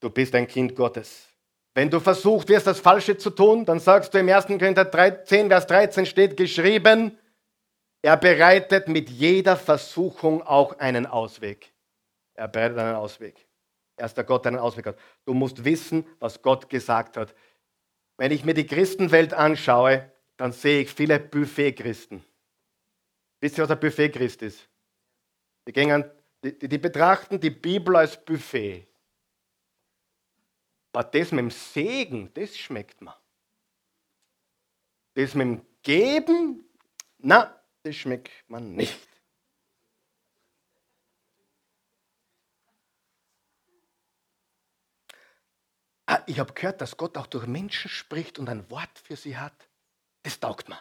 Du 0.00 0.08
bist 0.08 0.34
ein 0.34 0.48
Kind 0.48 0.74
Gottes. 0.74 1.28
Wenn 1.74 1.90
du 1.90 2.00
versucht 2.00 2.48
wirst, 2.48 2.66
das 2.66 2.80
Falsche 2.80 3.18
zu 3.18 3.28
tun, 3.28 3.66
dann 3.66 3.78
sagst 3.78 4.14
du 4.14 4.18
im 4.18 4.30
1. 4.30 4.46
Korinther 4.46 4.90
10, 5.26 5.48
Vers 5.48 5.66
13 5.66 6.06
steht 6.06 6.38
geschrieben, 6.38 7.18
er 8.00 8.16
bereitet 8.16 8.88
mit 8.88 9.10
jeder 9.10 9.58
Versuchung 9.58 10.40
auch 10.40 10.78
einen 10.78 11.04
Ausweg. 11.04 11.70
Er 12.32 12.48
bereitet 12.48 12.78
einen 12.78 12.96
Ausweg. 12.96 13.46
Er 13.96 14.06
ist 14.06 14.16
der 14.16 14.24
Gott, 14.24 14.46
der 14.46 14.52
einen 14.52 14.58
Ausweg 14.62 14.86
hat. 14.86 14.98
Du 15.26 15.34
musst 15.34 15.66
wissen, 15.66 16.06
was 16.18 16.40
Gott 16.40 16.70
gesagt 16.70 17.18
hat. 17.18 17.34
Wenn 18.16 18.32
ich 18.32 18.42
mir 18.42 18.54
die 18.54 18.66
Christenwelt 18.66 19.34
anschaue, 19.34 20.10
dann 20.38 20.52
sehe 20.52 20.80
ich 20.80 20.94
viele 20.94 21.20
Buffet-Christen. 21.20 22.24
Wisst 23.40 23.56
ihr, 23.56 23.64
was 23.64 23.70
ein 23.70 23.80
Buffet-Christ 23.80 24.42
ist? 24.42 24.68
Die, 25.66 25.72
gehen, 25.72 26.04
die, 26.44 26.68
die, 26.68 26.78
betrachten 26.78 27.40
die 27.40 27.50
Bibel 27.50 27.96
als 27.96 28.22
Buffet. 28.22 28.86
Aber 30.92 31.04
das 31.04 31.30
mit 31.32 31.38
dem 31.38 31.50
Segen, 31.50 32.32
das 32.34 32.56
schmeckt 32.56 33.00
mir. 33.00 33.16
Das 35.14 35.34
mit 35.34 35.46
dem 35.46 35.66
Geben, 35.82 36.68
na, 37.18 37.62
das 37.82 37.96
schmeckt 37.96 38.30
man 38.48 38.74
nicht. 38.74 39.08
Ah, 46.06 46.22
ich 46.26 46.38
habe 46.40 46.52
gehört, 46.52 46.80
dass 46.80 46.96
Gott 46.96 47.16
auch 47.16 47.28
durch 47.28 47.46
Menschen 47.46 47.88
spricht 47.88 48.38
und 48.38 48.48
ein 48.48 48.68
Wort 48.68 48.98
für 48.98 49.16
sie 49.16 49.36
hat. 49.36 49.68
Das 50.24 50.40
taugt 50.40 50.68
mir 50.68 50.80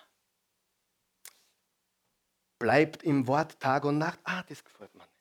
bleibt 2.59 3.03
im 3.03 3.25
Wort 3.25 3.59
Tag 3.59 3.85
und 3.85 3.97
Nacht. 3.97 4.19
Ah, 4.23 4.43
das 4.43 4.63
gefällt 4.63 4.93
mir 4.93 5.01
nicht. 5.01 5.19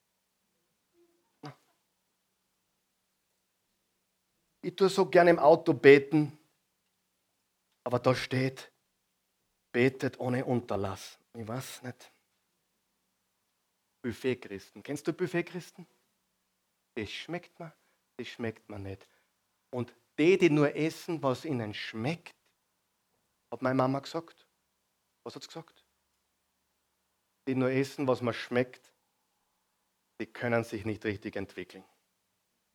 ich 4.68 4.76
tue 4.76 4.89
so 4.89 5.07
gerne 5.07 5.30
im 5.30 5.39
Auto 5.39 5.72
beten, 5.72 6.36
aber 7.84 7.99
da 7.99 8.14
steht, 8.14 8.70
betet 9.72 10.20
ohne 10.20 10.45
Unterlass. 10.45 11.18
Ich 11.34 11.47
weiß 11.47 11.82
nicht. 11.84 12.12
Buffet-Christen. 14.03 14.82
Kennst 14.82 15.07
du 15.07 15.12
Buffet-Christen? 15.12 15.86
Das 16.95 17.11
schmeckt 17.11 17.59
mir, 17.59 17.72
das 18.18 18.28
schmeckt 18.28 18.68
mir 18.68 18.78
nicht. 18.78 19.09
Und 19.70 19.95
die, 20.18 20.36
die 20.36 20.51
nur 20.51 20.74
essen, 20.74 21.22
was 21.22 21.45
ihnen 21.45 21.72
schmeckt, 21.72 22.34
hat 23.51 23.62
meine 23.62 23.76
Mama 23.76 24.01
gesagt. 24.01 24.47
Was 25.24 25.34
hat 25.34 25.43
sie 25.43 25.49
gesagt? 25.49 25.84
Die 27.49 27.55
nur 27.55 27.70
essen, 27.70 28.07
was 28.07 28.20
mir 28.20 28.34
schmeckt, 28.34 28.92
die 30.20 30.26
können 30.26 30.64
sich 30.64 30.84
nicht 30.84 31.07
richtig 31.07 31.34
entwickeln. 31.34 31.82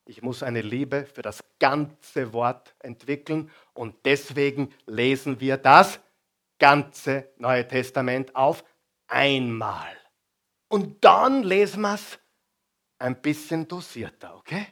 Ich 0.06 0.24
muss 0.24 0.42
eine 0.42 0.62
Liebe 0.62 1.06
für 1.06 1.22
das 1.22 1.44
ganze 1.60 2.34
Wort 2.34 2.74
entwickeln 2.80 3.52
und 3.74 3.96
deswegen 4.04 4.74
lesen 4.88 5.40
wir 5.40 5.58
das 5.58 6.00
ganze 6.58 7.30
Neue 7.38 7.68
Testament 7.68 8.36
auf 8.36 8.64
einmal. 9.06 9.96
Und 10.70 11.06
dann 11.06 11.44
lesen 11.44 11.82
wir 11.82 11.94
es 11.94 12.18
ein 12.98 13.22
bisschen 13.22 13.68
dosierter, 13.68 14.36
okay? 14.38 14.66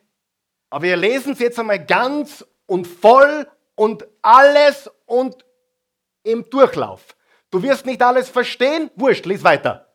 Aber 0.72 0.82
wir 0.82 0.98
lesen 0.98 1.34
es 1.34 1.40
jetzt 1.40 1.60
einmal 1.60 1.86
ganz 1.86 2.44
und 2.66 2.88
voll 2.88 3.48
und 3.76 4.08
alles 4.24 4.90
und 5.06 5.46
im 6.24 6.50
Durchlauf. 6.50 7.16
Du 7.52 7.62
wirst 7.62 7.86
nicht 7.86 8.02
alles 8.02 8.30
verstehen, 8.30 8.90
wurscht, 8.96 9.28
lies 9.28 9.44
weiter. 9.44 9.91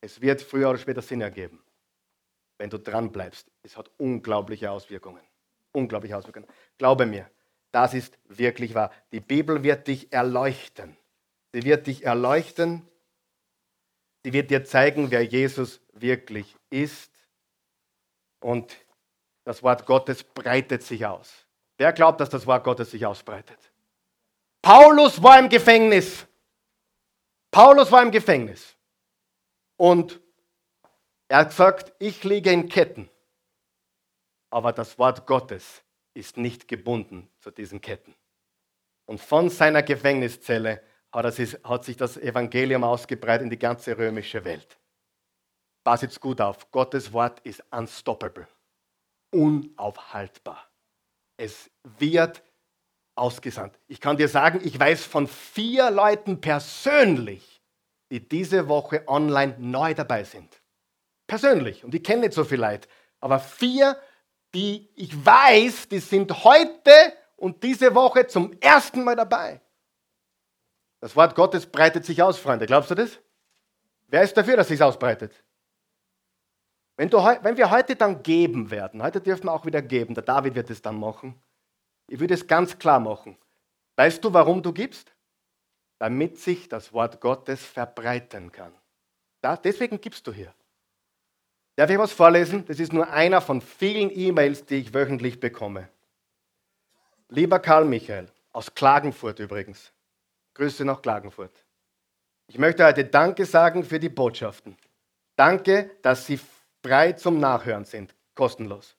Es 0.00 0.20
wird 0.20 0.42
früher 0.42 0.70
oder 0.70 0.78
später 0.78 1.02
Sinn 1.02 1.20
ergeben, 1.20 1.62
wenn 2.58 2.70
du 2.70 2.78
dran 2.78 3.12
bleibst. 3.12 3.50
Es 3.62 3.76
hat 3.76 3.90
unglaubliche 3.98 4.70
Auswirkungen. 4.70 5.22
Unglaubliche 5.72 6.16
Auswirkungen. 6.16 6.48
Glaube 6.78 7.06
mir, 7.06 7.30
das 7.70 7.94
ist 7.94 8.18
wirklich 8.28 8.74
wahr. 8.74 8.90
Die 9.12 9.20
Bibel 9.20 9.62
wird 9.62 9.86
dich 9.86 10.12
erleuchten. 10.12 10.96
Sie 11.52 11.64
wird 11.64 11.86
dich 11.86 12.04
erleuchten. 12.04 12.86
Sie 14.24 14.32
wird 14.32 14.50
dir 14.50 14.64
zeigen, 14.64 15.10
wer 15.10 15.22
Jesus 15.22 15.80
wirklich 15.92 16.56
ist. 16.70 17.12
Und 18.40 18.76
das 19.44 19.62
Wort 19.62 19.86
Gottes 19.86 20.24
breitet 20.24 20.82
sich 20.82 21.06
aus. 21.06 21.46
Wer 21.76 21.92
glaubt, 21.92 22.20
dass 22.20 22.30
das 22.30 22.46
Wort 22.46 22.64
Gottes 22.64 22.90
sich 22.90 23.04
ausbreitet? 23.06 23.58
Paulus 24.62 25.22
war 25.22 25.38
im 25.38 25.48
Gefängnis. 25.48 26.26
Paulus 27.50 27.90
war 27.90 28.02
im 28.02 28.10
Gefängnis. 28.10 28.76
Und 29.80 30.20
er 31.28 31.38
hat 31.38 31.48
gesagt, 31.48 31.94
ich 31.98 32.22
liege 32.22 32.52
in 32.52 32.68
Ketten. 32.68 33.08
Aber 34.50 34.74
das 34.74 34.98
Wort 34.98 35.26
Gottes 35.26 35.82
ist 36.12 36.36
nicht 36.36 36.68
gebunden 36.68 37.30
zu 37.38 37.50
diesen 37.50 37.80
Ketten. 37.80 38.14
Und 39.06 39.22
von 39.22 39.48
seiner 39.48 39.82
Gefängniszelle 39.82 40.82
hat, 41.14 41.34
sich 41.34 41.96
das 41.96 42.18
Evangelium 42.18 42.84
ausgebreitet 42.84 43.44
in 43.44 43.50
die 43.50 43.58
ganze 43.58 43.96
römische 43.96 44.44
Welt. 44.44 44.78
Pass 45.82 46.02
jetzt 46.02 46.20
gut 46.20 46.42
auf, 46.42 46.70
Gottes 46.70 47.14
Wort 47.14 47.40
ist 47.40 47.64
unstoppable, 47.70 48.46
unaufhaltbar. 49.30 50.68
Es 51.38 51.70
wird 51.82 52.42
ausgesandt. 53.14 53.78
Ich 53.88 54.02
kann 54.02 54.18
dir 54.18 54.28
sagen, 54.28 54.60
ich 54.62 54.78
weiß 54.78 55.06
von 55.06 55.26
vier 55.26 55.90
Leuten 55.90 56.42
persönlich, 56.42 57.59
die 58.10 58.26
diese 58.26 58.68
Woche 58.68 59.04
online 59.06 59.56
neu 59.58 59.94
dabei 59.94 60.24
sind. 60.24 60.60
Persönlich. 61.26 61.84
Und 61.84 61.94
ich 61.94 62.02
kenne 62.02 62.22
nicht 62.22 62.32
so 62.34 62.44
viele 62.44 62.66
Leute. 62.66 62.88
Aber 63.20 63.38
vier 63.38 63.96
die 64.54 64.90
ich 64.96 65.24
weiß, 65.24 65.88
die 65.88 65.98
sind 65.98 66.44
heute 66.44 66.90
und 67.36 67.62
diese 67.62 67.94
Woche 67.94 68.26
zum 68.26 68.52
ersten 68.60 69.04
Mal 69.04 69.16
dabei. 69.16 69.60
Das 71.00 71.16
Wort 71.16 71.34
Gottes 71.34 71.66
breitet 71.66 72.04
sich 72.04 72.22
aus, 72.22 72.38
Freunde. 72.38 72.66
Glaubst 72.66 72.90
du 72.90 72.94
das? 72.94 73.18
Wer 74.08 74.22
ist 74.22 74.36
dafür, 74.36 74.56
dass 74.56 74.66
es 74.66 74.70
sich 74.70 74.82
ausbreitet? 74.82 75.32
Wenn, 76.96 77.08
du, 77.08 77.18
wenn 77.18 77.56
wir 77.56 77.70
heute 77.70 77.96
dann 77.96 78.22
geben 78.22 78.70
werden, 78.70 79.02
heute 79.02 79.20
dürfen 79.20 79.44
wir 79.44 79.52
auch 79.52 79.64
wieder 79.64 79.80
geben, 79.80 80.14
der 80.14 80.24
David 80.24 80.54
wird 80.54 80.68
es 80.68 80.82
dann 80.82 80.98
machen. 80.98 81.40
Ich 82.08 82.20
würde 82.20 82.34
es 82.34 82.46
ganz 82.46 82.78
klar 82.78 83.00
machen. 83.00 83.38
Weißt 83.96 84.22
du, 84.22 84.32
warum 84.32 84.62
du 84.62 84.72
gibst? 84.72 85.14
Damit 86.00 86.38
sich 86.38 86.68
das 86.68 86.92
Wort 86.92 87.20
Gottes 87.20 87.64
verbreiten 87.64 88.50
kann. 88.50 88.72
Da, 89.42 89.56
deswegen 89.56 90.00
gibst 90.00 90.26
du 90.26 90.32
hier. 90.32 90.52
Darf 91.76 91.90
ich 91.90 91.98
was 91.98 92.12
vorlesen? 92.12 92.64
Das 92.66 92.80
ist 92.80 92.92
nur 92.92 93.08
einer 93.10 93.40
von 93.40 93.60
vielen 93.60 94.10
E-Mails, 94.10 94.64
die 94.64 94.76
ich 94.76 94.94
wöchentlich 94.94 95.40
bekomme. 95.40 95.88
Lieber 97.28 97.58
Karl 97.58 97.84
Michael, 97.84 98.28
aus 98.52 98.74
Klagenfurt 98.74 99.38
übrigens. 99.38 99.92
Grüße 100.54 100.84
nach 100.84 101.02
Klagenfurt. 101.02 101.52
Ich 102.48 102.58
möchte 102.58 102.84
heute 102.84 103.04
Danke 103.04 103.44
sagen 103.44 103.84
für 103.84 104.00
die 104.00 104.08
Botschaften. 104.08 104.76
Danke, 105.36 105.90
dass 106.02 106.26
sie 106.26 106.40
frei 106.82 107.12
zum 107.12 107.38
Nachhören 107.38 107.84
sind, 107.84 108.14
kostenlos. 108.34 108.96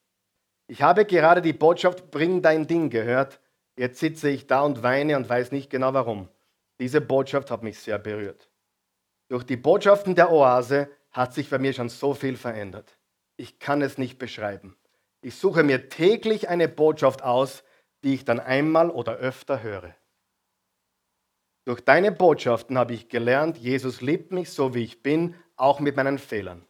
Ich 0.68 0.84
habe 0.84 1.06
gerade 1.06 1.42
die 1.42 1.52
Botschaft 1.52 2.12
Bring 2.12 2.44
dein 2.44 2.68
Ding 2.68 2.92
gehört. 2.92 3.40
Jetzt 3.76 4.00
sitze 4.00 4.30
ich 4.30 4.46
da 4.46 4.62
und 4.62 4.84
weine 4.84 5.18
und 5.18 5.28
weiß 5.28 5.52
nicht 5.52 5.72
genau 5.72 5.94
warum. 5.94 6.30
Diese 6.82 7.00
Botschaft 7.00 7.52
hat 7.52 7.62
mich 7.62 7.78
sehr 7.78 8.00
berührt. 8.00 8.50
Durch 9.28 9.44
die 9.44 9.56
Botschaften 9.56 10.16
der 10.16 10.32
Oase 10.32 10.90
hat 11.12 11.32
sich 11.32 11.48
bei 11.52 11.60
mir 11.60 11.74
schon 11.74 11.90
so 11.90 12.16
viel 12.16 12.36
verändert. 12.36 12.98
Ich 13.38 13.60
kann 13.60 13.84
es 13.84 14.00
nicht 14.00 14.18
beschreiben. 14.18 14.76
Ich 15.22 15.36
suche 15.36 15.62
mir 15.62 15.90
täglich 15.90 16.50
eine 16.50 16.68
Botschaft 16.68 17.22
aus, 17.22 17.64
die 18.04 18.16
ich 18.16 18.26
dann 18.26 18.40
einmal 18.40 18.90
oder 18.90 19.18
öfter 19.18 19.62
höre. 19.62 19.94
Durch 21.66 21.82
deine 21.82 22.12
Botschaften 22.12 22.80
habe 22.80 22.96
ich 22.96 23.10
gelernt, 23.10 23.58
Jesus 23.58 24.02
liebt 24.02 24.32
mich 24.32 24.52
so, 24.52 24.74
wie 24.74 24.84
ich 24.84 25.04
bin, 25.04 25.36
auch 25.58 25.80
mit 25.82 25.96
meinen 25.96 26.18
Fehlern. 26.18 26.66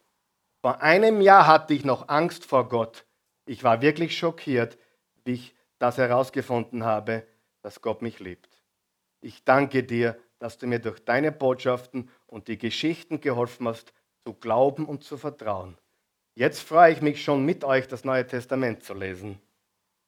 Vor 0.60 0.82
einem 0.82 1.22
Jahr 1.22 1.46
hatte 1.46 1.72
ich 1.72 1.86
noch 1.86 2.10
Angst 2.10 2.44
vor 2.44 2.68
Gott. 2.68 3.06
Ich 3.46 3.64
war 3.64 3.80
wirklich 3.80 4.18
schockiert, 4.18 4.76
wie 5.24 5.32
ich 5.32 5.56
das 5.78 5.96
herausgefunden 5.96 6.84
habe, 6.84 7.26
dass 7.62 7.80
Gott 7.80 8.02
mich 8.02 8.20
liebt. 8.20 8.51
Ich 9.22 9.44
danke 9.44 9.84
dir, 9.84 10.18
dass 10.40 10.58
du 10.58 10.66
mir 10.66 10.80
durch 10.80 11.02
deine 11.04 11.32
Botschaften 11.32 12.10
und 12.26 12.48
die 12.48 12.58
Geschichten 12.58 13.20
geholfen 13.20 13.68
hast, 13.68 13.94
zu 14.24 14.34
glauben 14.34 14.84
und 14.84 15.04
zu 15.04 15.16
vertrauen. 15.16 15.78
Jetzt 16.34 16.60
freue 16.60 16.92
ich 16.92 17.00
mich 17.00 17.22
schon 17.22 17.44
mit 17.44 17.64
euch, 17.64 17.86
das 17.86 18.04
Neue 18.04 18.26
Testament 18.26 18.82
zu 18.82 18.94
lesen. 18.94 19.40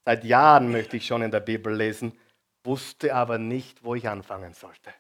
Seit 0.05 0.25
Jahren 0.25 0.71
möchte 0.73 0.97
ich 0.97 1.07
schon 1.07 1.23
in 1.23 1.31
der 1.31 1.41
Bibel 1.41 1.75
lesen, 1.75 2.19
wusste 2.65 3.15
aber 3.15 3.39
nicht, 3.39 3.85
wo 3.85 3.95
ich 3.95 4.09
anfangen 4.09 4.53
sollte. 4.53 4.93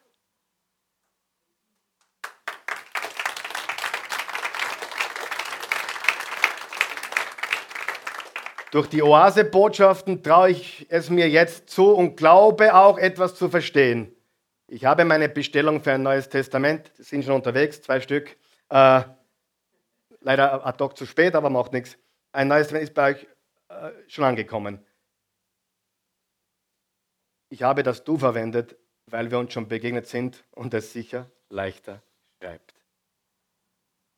Durch 8.75 8.89
die 8.89 9.05
Oase-Botschaften 9.05 10.25
traue 10.25 10.51
ich 10.51 10.87
es 10.89 11.09
mir 11.09 11.29
jetzt 11.29 11.71
zu 11.71 11.93
und 11.93 12.17
glaube 12.17 12.75
auch 12.75 12.99
etwas 12.99 13.37
zu 13.37 13.49
verstehen. 13.49 14.13
Ich 14.67 14.85
habe 14.85 15.05
meine 15.05 15.29
Bestellung 15.29 15.81
für 15.81 15.93
ein 15.93 16.03
neues 16.03 16.29
Testament, 16.29 16.91
sind 16.99 17.25
schon 17.25 17.35
unterwegs, 17.35 17.81
zwei 17.83 18.01
Stück. 18.01 18.37
Äh, 18.71 19.05
leider 20.19 20.67
ad 20.67 20.83
hoc 20.83 20.97
zu 20.97 21.07
spät, 21.07 21.37
aber 21.37 21.51
macht 21.51 21.73
nichts. 21.73 21.97
Ein 22.33 22.49
neues 22.49 22.73
ist 22.73 22.95
bei 22.95 23.13
euch 23.13 23.29
äh, 23.69 23.93
schon 24.09 24.25
angekommen. 24.25 24.85
Ich 27.51 27.63
habe 27.63 27.85
das 27.85 28.03
Du 28.03 28.19
verwendet, 28.19 28.77
weil 29.07 29.31
wir 29.31 29.39
uns 29.39 29.53
schon 29.53 29.69
begegnet 29.69 30.09
sind 30.09 30.45
und 30.51 30.75
es 30.75 30.93
sicher 30.93 31.31
leichter 31.49 32.03
schreibt. 32.43 32.75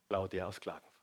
Claudia 0.09 0.47
aus 0.47 0.59
Klagenfurt. 0.61 0.96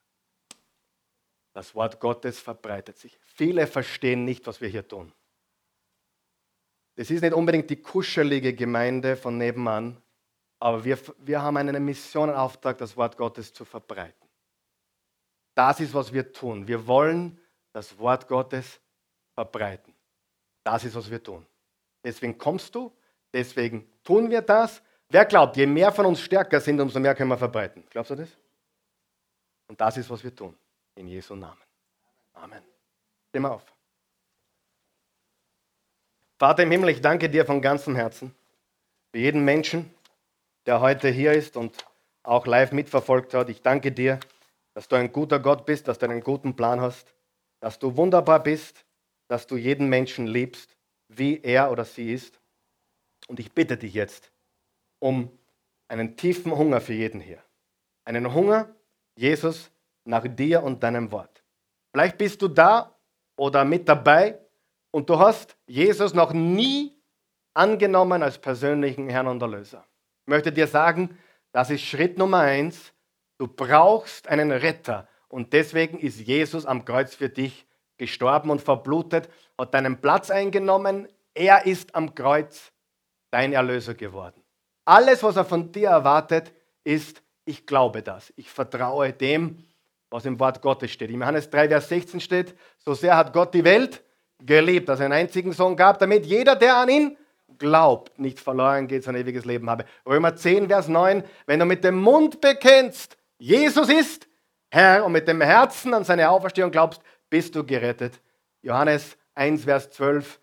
Das 1.54 1.76
Wort 1.76 1.99
Gottes 1.99 2.39
verbreitet 2.39 2.97
sich. 2.97 3.18
Viele 3.24 3.68
verstehen 3.68 4.26
nicht, 4.26 4.45
was 4.47 4.60
wir 4.60 4.68
hier 4.70 4.88
tun. 4.88 5.12
Das 6.95 7.10
ist 7.10 7.22
nicht 7.22 7.34
unbedingt 7.34 7.70
die 7.70 7.82
kuschelige 7.82 8.54
Gemeinde 8.54 9.16
von 9.16 9.38
nebenan, 9.38 10.01
aber 10.60 10.84
wir, 10.84 10.97
wir 11.20 11.41
haben 11.41 11.58
einen 11.58 11.84
Missionenauftrag, 11.84 12.78
das 12.78 12.95
Wort 12.95 13.18
Gottes 13.18 13.54
zu 13.54 13.66
verbreiten. 13.66 14.28
Das 15.56 15.80
ist, 15.80 15.93
was 15.93 16.12
wir 16.14 16.32
tun. 16.32 16.68
Wir 16.68 16.88
wollen 16.88 17.39
das 17.74 17.97
Wort 17.97 18.28
Gottes 18.28 18.80
verbreiten. 19.34 19.93
Das 20.64 20.84
ist, 20.84 20.95
was 20.95 21.10
wir 21.10 21.22
tun. 21.22 21.45
Deswegen 22.04 22.38
kommst 22.38 22.74
du, 22.74 22.91
deswegen 23.32 23.88
tun 24.04 24.30
wir 24.30 24.41
das. 24.41 24.82
Wer 25.10 25.26
glaubt, 25.26 25.58
je 25.58 25.68
mehr 25.68 25.91
von 25.91 26.06
uns 26.06 26.22
stärker 26.22 26.60
sind, 26.60 26.80
umso 26.80 26.99
mehr 26.99 27.14
können 27.14 27.30
wir 27.30 27.38
verbreiten. 27.38 27.84
Glaubst 27.89 28.12
du 28.12 28.16
das? 28.16 28.30
Und 29.68 29.80
das 29.80 29.97
ist, 29.97 30.10
was 30.10 30.24
wir 30.24 30.36
tun. 30.36 30.56
In 30.96 31.08
Jesu 31.08 31.36
Namen. 31.36 31.62
Amen. 32.34 32.64
Steh 33.30 33.44
auf. 33.44 33.64
Vater 36.38 36.64
im 36.64 36.72
Himmel, 36.72 36.89
ich 36.89 37.02
danke 37.02 37.30
dir 37.30 37.46
von 37.46 37.62
ganzem 37.62 37.96
Herzen 37.96 38.36
für 39.12 39.20
jeden 39.20 39.46
Menschen, 39.46 39.94
der 40.66 40.82
heute 40.82 41.10
hier 41.10 41.34
ist 41.34 41.56
und 41.58 41.86
auch 42.24 42.46
live 42.46 42.72
mitverfolgt 42.72 43.34
hat. 43.34 43.50
Ich 43.50 43.62
danke 43.62 43.91
dir, 43.91 44.20
dass 44.74 44.88
du 44.88 44.96
ein 44.96 45.12
guter 45.12 45.39
Gott 45.39 45.66
bist, 45.66 45.88
dass 45.88 46.00
du 46.00 46.06
einen 46.06 46.22
guten 46.22 46.56
Plan 46.56 46.82
hast, 46.82 47.14
dass 47.60 47.80
du 47.80 47.96
wunderbar 47.96 48.41
bist, 48.41 48.86
dass 49.28 49.48
du 49.48 49.56
jeden 49.56 49.88
Menschen 49.88 50.28
liebst, 50.28 50.76
wie 51.08 51.39
er 51.41 51.72
oder 51.72 51.86
sie 51.86 52.14
ist. 52.14 52.39
Und 53.28 53.39
ich 53.39 53.54
bitte 53.54 53.78
dich 53.78 53.94
jetzt 53.94 54.32
um 55.00 55.32
einen 55.88 56.18
tiefen 56.18 56.52
Hunger 56.56 56.82
für 56.82 56.94
jeden 56.94 57.22
hier. 57.22 57.41
Einen 58.06 58.34
Hunger, 58.34 58.74
Jesus, 59.16 59.70
nach 60.06 60.28
dir 60.28 60.64
und 60.64 60.84
deinem 60.84 61.12
Wort. 61.12 61.43
Vielleicht 61.91 62.18
bist 62.18 62.41
du 62.41 62.47
da 62.47 62.95
oder 63.36 63.66
mit 63.66 63.88
dabei 63.88 64.39
und 64.91 65.10
du 65.10 65.20
hast 65.20 65.56
Jesus 65.68 66.14
noch 66.14 66.34
nie 66.34 66.95
angenommen 67.54 68.24
als 68.24 68.38
persönlichen 68.38 69.10
Herrn 69.10 69.28
und 69.28 69.41
Erlöser. 69.41 69.86
Ich 70.26 70.30
möchte 70.30 70.51
dir 70.51 70.68
sagen, 70.68 71.18
das 71.51 71.70
ist 71.70 71.82
Schritt 71.82 72.18
Nummer 72.18 72.39
eins. 72.39 72.93
Du 73.38 73.47
brauchst 73.47 74.28
einen 74.28 74.51
Retter 74.51 75.08
und 75.28 75.54
deswegen 75.54 75.99
ist 75.99 76.20
Jesus 76.20 76.66
am 76.66 76.86
Kreuz 76.86 77.16
für 77.16 77.30
dich 77.30 77.68
gestorben 77.97 78.49
und 78.49 78.62
verblutet, 78.62 79.30
hat 79.58 79.74
deinen 79.74 79.99
Platz 80.01 80.30
eingenommen. 80.32 81.08
Er 81.34 81.66
ist 81.66 81.95
am 81.95 82.16
Kreuz 82.16 82.72
dein 83.32 83.54
Erlöser 83.54 83.93
geworden. 83.95 84.41
Alles, 84.86 85.24
was 85.24 85.36
er 85.36 85.45
von 85.45 85.72
dir 85.72 85.89
erwartet, 85.89 86.54
ist, 86.84 87.24
ich 87.45 87.66
glaube 87.66 88.04
das. 88.04 88.34
Ich 88.36 88.49
vertraue 88.49 89.14
dem, 89.14 89.64
was 90.14 90.26
im 90.26 90.39
Wort 90.39 90.61
Gottes 90.61 90.91
steht. 90.91 91.09
In 91.09 91.20
Johannes 91.20 91.49
3, 91.49 91.70
Vers 91.70 91.89
16 91.89 92.20
steht, 92.20 92.55
so 92.78 92.93
sehr 92.93 93.18
hat 93.18 93.34
Gott 93.34 93.51
die 93.51 93.64
Welt 93.64 94.03
geliebt, 94.39 94.88
dass 94.88 94.99
er 94.99 95.05
einen 95.05 95.16
einzigen 95.16 95.53
Sohn 95.53 95.76
gab, 95.76 95.97
damit 95.97 96.24
jeder, 96.28 96.55
der 96.55 96.78
an 96.78 96.88
ihn 96.88 97.18
glaubt, 97.57 98.20
nicht 98.20 98.39
verloren 98.39 98.88
geht, 98.88 99.03
sein 99.03 99.16
ewiges 99.16 99.43
Leben 99.43 99.68
habe. 99.72 99.86
Römer 100.05 100.36
10, 100.36 100.68
Vers 100.68 100.88
9, 100.88 101.24
wenn 101.47 101.59
du 101.59 101.66
mit 101.66 101.84
dem 101.84 101.99
Mund 101.99 102.41
bekennst, 102.41 103.18
Jesus 103.39 103.89
ist 103.89 104.28
Herr 104.70 105.03
und 105.03 105.14
mit 105.14 105.28
dem 105.28 105.41
Herzen 105.41 105.95
an 105.95 106.03
seine 106.03 106.30
Auferstehung 106.30 106.70
glaubst, 106.70 107.01
bist 107.32 107.55
du 107.55 107.66
gerettet. 107.66 108.22
Johannes 108.61 109.18
1, 109.34 109.64
Vers 109.64 109.89
12, 109.89 110.39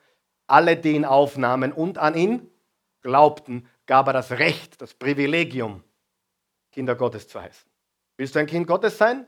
alle, 0.48 0.76
die 0.76 0.96
ihn 0.96 1.04
aufnahmen 1.04 1.70
und 1.70 1.96
an 1.96 2.16
ihn 2.16 2.50
glaubten, 3.02 3.68
gab 3.86 4.08
er 4.08 4.14
das 4.14 4.32
Recht, 4.32 4.82
das 4.82 4.94
Privilegium, 4.94 5.84
Kinder 6.72 6.96
Gottes 6.96 7.28
zu 7.28 7.40
heißen. 7.40 7.70
Willst 8.16 8.34
du 8.34 8.40
ein 8.40 8.46
Kind 8.46 8.66
Gottes 8.66 8.98
sein? 8.98 9.26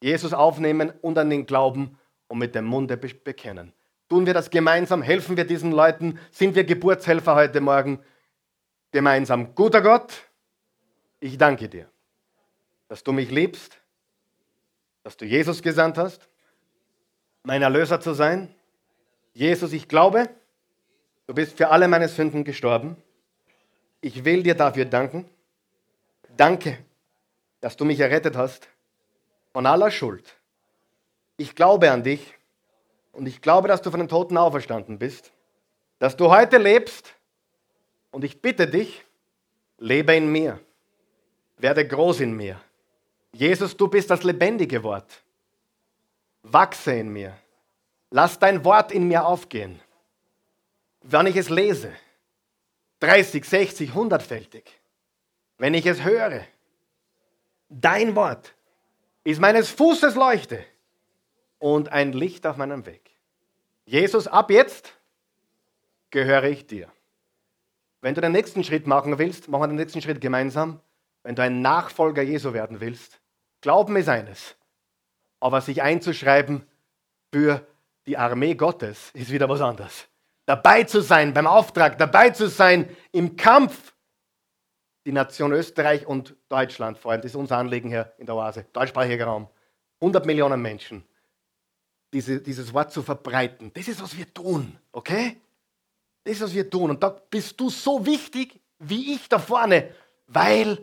Jesus 0.00 0.32
aufnehmen 0.32 0.92
und 1.02 1.18
an 1.18 1.30
ihn 1.30 1.46
glauben 1.46 1.98
und 2.28 2.38
mit 2.38 2.54
dem 2.54 2.64
Munde 2.64 2.96
bekennen. 2.96 3.72
Tun 4.08 4.26
wir 4.26 4.34
das 4.34 4.50
gemeinsam? 4.50 5.02
Helfen 5.02 5.36
wir 5.36 5.44
diesen 5.44 5.72
Leuten? 5.72 6.18
Sind 6.30 6.54
wir 6.54 6.64
Geburtshelfer 6.64 7.34
heute 7.34 7.60
Morgen? 7.60 8.02
Gemeinsam. 8.90 9.54
Guter 9.54 9.82
Gott, 9.82 10.12
ich 11.20 11.38
danke 11.38 11.68
dir, 11.68 11.88
dass 12.88 13.04
du 13.04 13.12
mich 13.12 13.30
liebst, 13.30 13.78
dass 15.04 15.16
du 15.16 15.26
Jesus 15.26 15.62
gesandt 15.62 15.96
hast, 15.98 16.28
mein 17.44 17.62
Erlöser 17.62 18.00
zu 18.00 18.14
sein. 18.14 18.52
Jesus, 19.32 19.72
ich 19.72 19.86
glaube, 19.86 20.28
du 21.26 21.34
bist 21.34 21.56
für 21.56 21.68
alle 21.68 21.86
meine 21.86 22.08
Sünden 22.08 22.42
gestorben. 22.42 22.96
Ich 24.00 24.24
will 24.24 24.42
dir 24.42 24.54
dafür 24.54 24.86
danken. 24.86 25.28
Danke, 26.36 26.78
dass 27.60 27.76
du 27.76 27.84
mich 27.84 28.00
errettet 28.00 28.36
hast 28.36 28.68
von 29.52 29.66
aller 29.66 29.90
Schuld. 29.90 30.36
Ich 31.36 31.54
glaube 31.54 31.90
an 31.90 32.02
dich 32.02 32.34
und 33.12 33.26
ich 33.26 33.40
glaube, 33.40 33.68
dass 33.68 33.82
du 33.82 33.90
von 33.90 34.00
den 34.00 34.08
Toten 34.08 34.36
auferstanden 34.36 34.98
bist, 34.98 35.32
dass 35.98 36.16
du 36.16 36.30
heute 36.30 36.58
lebst 36.58 37.14
und 38.10 38.24
ich 38.24 38.40
bitte 38.40 38.66
dich, 38.66 39.04
lebe 39.78 40.14
in 40.14 40.30
mir, 40.30 40.60
werde 41.58 41.86
groß 41.86 42.20
in 42.20 42.36
mir. 42.36 42.60
Jesus, 43.32 43.76
du 43.76 43.88
bist 43.88 44.10
das 44.10 44.22
lebendige 44.22 44.82
Wort. 44.82 45.22
Wachse 46.42 46.92
in 46.92 47.12
mir. 47.12 47.36
Lass 48.10 48.38
dein 48.38 48.64
Wort 48.64 48.92
in 48.92 49.06
mir 49.06 49.24
aufgehen. 49.24 49.80
Wenn 51.02 51.26
ich 51.26 51.36
es 51.36 51.48
lese, 51.48 51.92
30, 53.00 53.44
60, 53.44 53.90
100-fältig, 53.90 54.64
wenn 55.58 55.74
ich 55.74 55.86
es 55.86 56.02
höre, 56.02 56.44
dein 57.68 58.16
Wort 58.16 58.54
ist 59.24 59.40
meines 59.40 59.70
Fußes 59.70 60.14
Leuchte 60.14 60.64
und 61.58 61.90
ein 61.90 62.12
Licht 62.12 62.46
auf 62.46 62.56
meinem 62.56 62.86
Weg. 62.86 63.10
Jesus, 63.84 64.26
ab 64.26 64.50
jetzt 64.50 64.94
gehöre 66.10 66.44
ich 66.44 66.66
dir. 66.66 66.90
Wenn 68.00 68.14
du 68.14 68.20
den 68.20 68.32
nächsten 68.32 68.64
Schritt 68.64 68.86
machen 68.86 69.18
willst, 69.18 69.48
machen 69.48 69.62
wir 69.62 69.68
den 69.68 69.76
nächsten 69.76 70.00
Schritt 70.00 70.20
gemeinsam. 70.20 70.80
Wenn 71.22 71.34
du 71.34 71.42
ein 71.42 71.60
Nachfolger 71.60 72.22
Jesu 72.22 72.52
werden 72.54 72.80
willst, 72.80 73.20
Glauben 73.60 73.96
ist 73.96 74.08
eines, 74.08 74.56
aber 75.38 75.60
sich 75.60 75.82
einzuschreiben 75.82 76.66
für 77.30 77.66
die 78.06 78.16
Armee 78.16 78.54
Gottes 78.54 79.10
ist 79.12 79.30
wieder 79.30 79.48
was 79.48 79.60
anderes. 79.60 80.06
Dabei 80.46 80.84
zu 80.84 81.02
sein 81.02 81.34
beim 81.34 81.46
Auftrag, 81.46 81.98
dabei 81.98 82.30
zu 82.30 82.48
sein 82.48 82.88
im 83.12 83.36
Kampf. 83.36 83.92
Die 85.10 85.14
Nation 85.14 85.50
Österreich 85.50 86.06
und 86.06 86.36
Deutschland, 86.48 86.96
vor 86.96 87.10
allem, 87.10 87.20
das 87.20 87.32
ist 87.32 87.36
unser 87.36 87.56
Anliegen 87.56 87.88
hier 87.88 88.12
in 88.18 88.26
der 88.26 88.36
Oase, 88.36 88.66
deutschsprachiger 88.72 89.24
Raum. 89.24 89.48
100 90.00 90.24
Millionen 90.24 90.62
Menschen 90.62 91.04
diese, 92.12 92.40
dieses 92.40 92.72
Wort 92.72 92.92
zu 92.92 93.02
verbreiten. 93.02 93.72
Das 93.74 93.88
ist, 93.88 94.00
was 94.00 94.16
wir 94.16 94.32
tun, 94.32 94.78
okay? 94.92 95.40
Das 96.22 96.34
ist, 96.34 96.42
was 96.42 96.54
wir 96.54 96.70
tun. 96.70 96.90
Und 96.90 97.02
da 97.02 97.08
bist 97.08 97.58
du 97.58 97.70
so 97.70 98.06
wichtig 98.06 98.60
wie 98.78 99.14
ich 99.14 99.28
da 99.28 99.40
vorne, 99.40 99.92
weil 100.28 100.78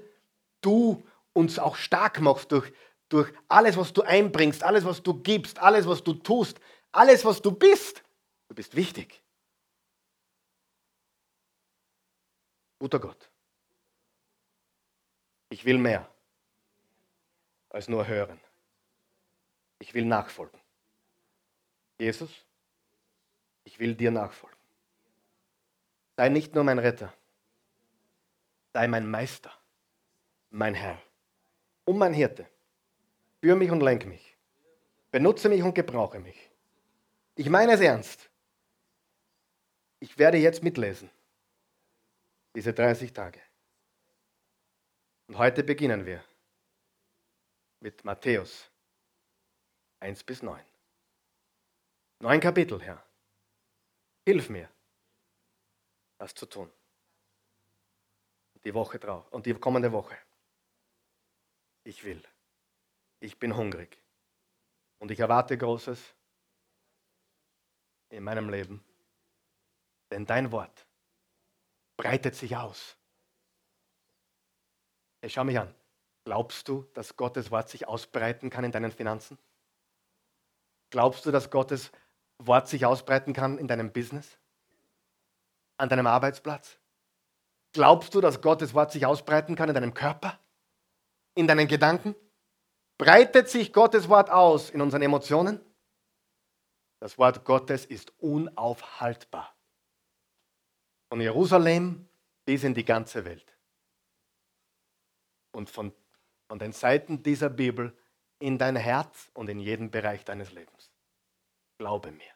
du 0.59 1.01
uns 1.31 1.57
auch 1.57 1.77
stark 1.77 2.19
machst 2.19 2.51
durch, 2.51 2.73
durch 3.07 3.31
alles, 3.47 3.77
was 3.77 3.93
du 3.93 4.01
einbringst, 4.01 4.61
alles, 4.61 4.83
was 4.83 5.01
du 5.01 5.13
gibst, 5.13 5.57
alles, 5.59 5.87
was 5.87 6.03
du 6.03 6.11
tust, 6.15 6.59
alles, 6.91 7.23
was 7.23 7.41
du 7.41 7.51
bist. 7.51 8.03
Du 8.49 8.55
bist 8.55 8.75
wichtig. 8.75 9.23
Guter 12.77 12.99
Gott. 12.99 13.29
Ich 15.57 15.65
will 15.65 15.79
mehr 15.79 16.07
als 17.71 17.87
nur 17.87 18.07
hören. 18.07 18.39
Ich 19.79 19.95
will 19.95 20.05
nachfolgen. 20.05 20.59
Jesus, 21.97 22.29
ich 23.63 23.79
will 23.79 23.95
dir 23.95 24.11
nachfolgen. 24.11 24.59
Sei 26.15 26.29
nicht 26.29 26.53
nur 26.53 26.63
mein 26.63 26.77
Retter, 26.77 27.11
sei 28.71 28.87
mein 28.87 29.09
Meister, 29.09 29.51
mein 30.51 30.75
Herr 30.75 31.01
und 31.85 31.97
mein 31.97 32.13
Hirte. 32.13 32.47
Führe 33.41 33.57
mich 33.57 33.71
und 33.71 33.81
lenk 33.81 34.05
mich. 34.05 34.37
Benutze 35.09 35.49
mich 35.49 35.63
und 35.63 35.73
gebrauche 35.73 36.19
mich. 36.19 36.51
Ich 37.33 37.49
meine 37.49 37.71
es 37.71 37.81
ernst. 37.81 38.29
Ich 40.01 40.19
werde 40.19 40.37
jetzt 40.37 40.61
mitlesen. 40.61 41.09
Diese 42.53 42.73
30 42.73 43.11
Tage. 43.11 43.46
Und 45.27 45.37
heute 45.37 45.63
beginnen 45.63 46.05
wir 46.05 46.23
mit 47.81 48.03
Matthäus 48.05 48.71
1 49.99 50.23
bis 50.23 50.41
9. 50.41 50.63
Neun 52.19 52.39
Kapitel, 52.39 52.81
Herr. 52.81 53.05
Hilf 54.25 54.49
mir, 54.49 54.69
das 56.17 56.33
zu 56.33 56.45
tun. 56.45 56.71
Die 58.63 58.73
Woche 58.73 58.99
drauf 58.99 59.31
und 59.31 59.45
die 59.45 59.53
kommende 59.53 59.91
Woche. 59.91 60.17
Ich 61.83 62.03
will. 62.03 62.23
Ich 63.19 63.37
bin 63.37 63.55
hungrig. 63.55 64.01
Und 64.99 65.11
ich 65.11 65.19
erwarte 65.19 65.57
Großes 65.57 66.15
in 68.09 68.23
meinem 68.23 68.49
Leben. 68.49 68.83
Denn 70.09 70.25
dein 70.25 70.51
Wort 70.51 70.87
breitet 71.97 72.35
sich 72.35 72.55
aus. 72.55 72.97
Hey, 75.27 75.33
schau 75.33 75.43
mich 75.43 75.59
an. 75.59 75.75
Glaubst 76.23 76.69
du, 76.69 76.85
dass 76.93 77.17
Gottes 77.17 77.51
Wort 77.51 77.67
sich 77.67 77.85
ausbreiten 77.85 78.49
kann 78.49 78.63
in 78.63 78.71
deinen 78.71 78.93
Finanzen? 78.93 79.37
Glaubst 80.89 81.25
du, 81.25 81.31
dass 81.31 81.51
Gottes 81.51 81.91
Wort 82.37 82.69
sich 82.69 82.85
ausbreiten 82.85 83.33
kann 83.33 83.57
in 83.57 83.67
deinem 83.67 83.91
Business? 83.91 84.37
An 85.75 85.89
deinem 85.89 86.07
Arbeitsplatz? 86.07 86.79
Glaubst 87.73 88.15
du, 88.15 88.21
dass 88.21 88.41
Gottes 88.41 88.73
Wort 88.73 88.93
sich 88.93 89.05
ausbreiten 89.05 89.57
kann 89.57 89.67
in 89.67 89.75
deinem 89.75 89.93
Körper? 89.93 90.39
In 91.35 91.45
deinen 91.45 91.67
Gedanken? 91.67 92.15
Breitet 92.97 93.49
sich 93.49 93.73
Gottes 93.73 94.07
Wort 94.07 94.29
aus 94.29 94.69
in 94.69 94.79
unseren 94.79 95.01
Emotionen? 95.01 95.59
Das 97.01 97.17
Wort 97.17 97.43
Gottes 97.43 97.85
ist 97.85 98.13
unaufhaltbar. 98.19 99.53
Von 101.09 101.19
Jerusalem 101.19 102.07
bis 102.45 102.63
in 102.63 102.73
die 102.73 102.85
ganze 102.85 103.25
Welt. 103.25 103.56
Und 105.57 105.71
von, 105.71 105.91
von 106.47 106.59
den 106.59 106.71
Seiten 106.71 107.23
dieser 107.23 107.49
Bibel 107.49 107.97
in 108.37 108.59
dein 108.59 108.75
Herz 108.75 109.31
und 109.33 109.49
in 109.49 109.59
jeden 109.59 109.89
Bereich 109.89 110.23
deines 110.23 110.51
Lebens. 110.51 110.91
Glaube 111.79 112.11
mir. 112.11 112.31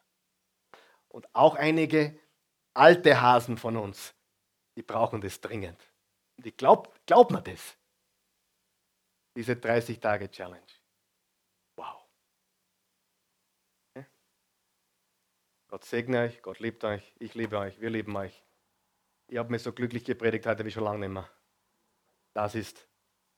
Und 1.08 1.28
auch 1.36 1.54
einige 1.54 2.20
alte 2.74 3.22
Hasen 3.22 3.60
von 3.60 3.78
uns, 3.78 4.16
die 4.76 4.82
brauchen 4.82 5.22
das 5.22 5.40
dringend. 5.40 5.80
Und 6.36 6.48
ich 6.48 6.58
glaube 6.58 6.90
glaub 7.06 7.30
mir 7.30 7.44
das. 7.44 7.78
Diese 9.36 9.54
30-Tage-Challenge. 9.54 10.72
Wow. 11.76 12.04
Gott 15.68 15.86
segne 15.86 16.22
euch, 16.22 16.42
Gott 16.42 16.58
liebt 16.60 16.84
euch, 16.84 17.16
ich 17.20 17.36
liebe 17.36 17.60
euch, 17.60 17.80
wir 17.80 17.92
lieben 17.92 18.16
euch. 18.18 18.44
Ihr 19.28 19.40
habt 19.40 19.52
mir 19.52 19.60
so 19.60 19.72
glücklich 19.72 20.06
gepredigt 20.06 20.48
heute 20.48 20.66
wie 20.66 20.72
schon 20.72 20.86
lange 20.86 21.00
nicht 21.00 21.14
mehr. 21.14 21.30
Das 22.34 22.56
ist 22.56 22.91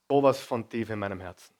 sowas 0.10 0.40
von 0.40 0.68
tief 0.70 0.90
in 0.90 1.00
meinem 1.00 1.20
Herzen. 1.20 1.54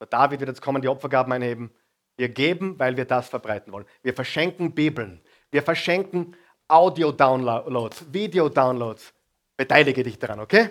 Der 0.00 0.06
David 0.08 0.40
wird 0.40 0.48
jetzt 0.48 0.60
kommen, 0.60 0.82
die 0.82 0.88
Opfergaben 0.88 1.32
einheben. 1.32 1.70
Wir 2.16 2.28
geben, 2.28 2.78
weil 2.78 2.96
wir 2.96 3.04
das 3.04 3.28
verbreiten 3.28 3.72
wollen. 3.72 3.86
Wir 4.02 4.14
verschenken 4.14 4.74
Bibeln. 4.74 5.20
Wir 5.50 5.62
verschenken 5.62 6.36
Audio-Downloads, 6.68 8.12
Video-Downloads. 8.12 9.12
Beteilige 9.56 10.02
dich 10.02 10.18
daran, 10.18 10.40
okay? 10.40 10.70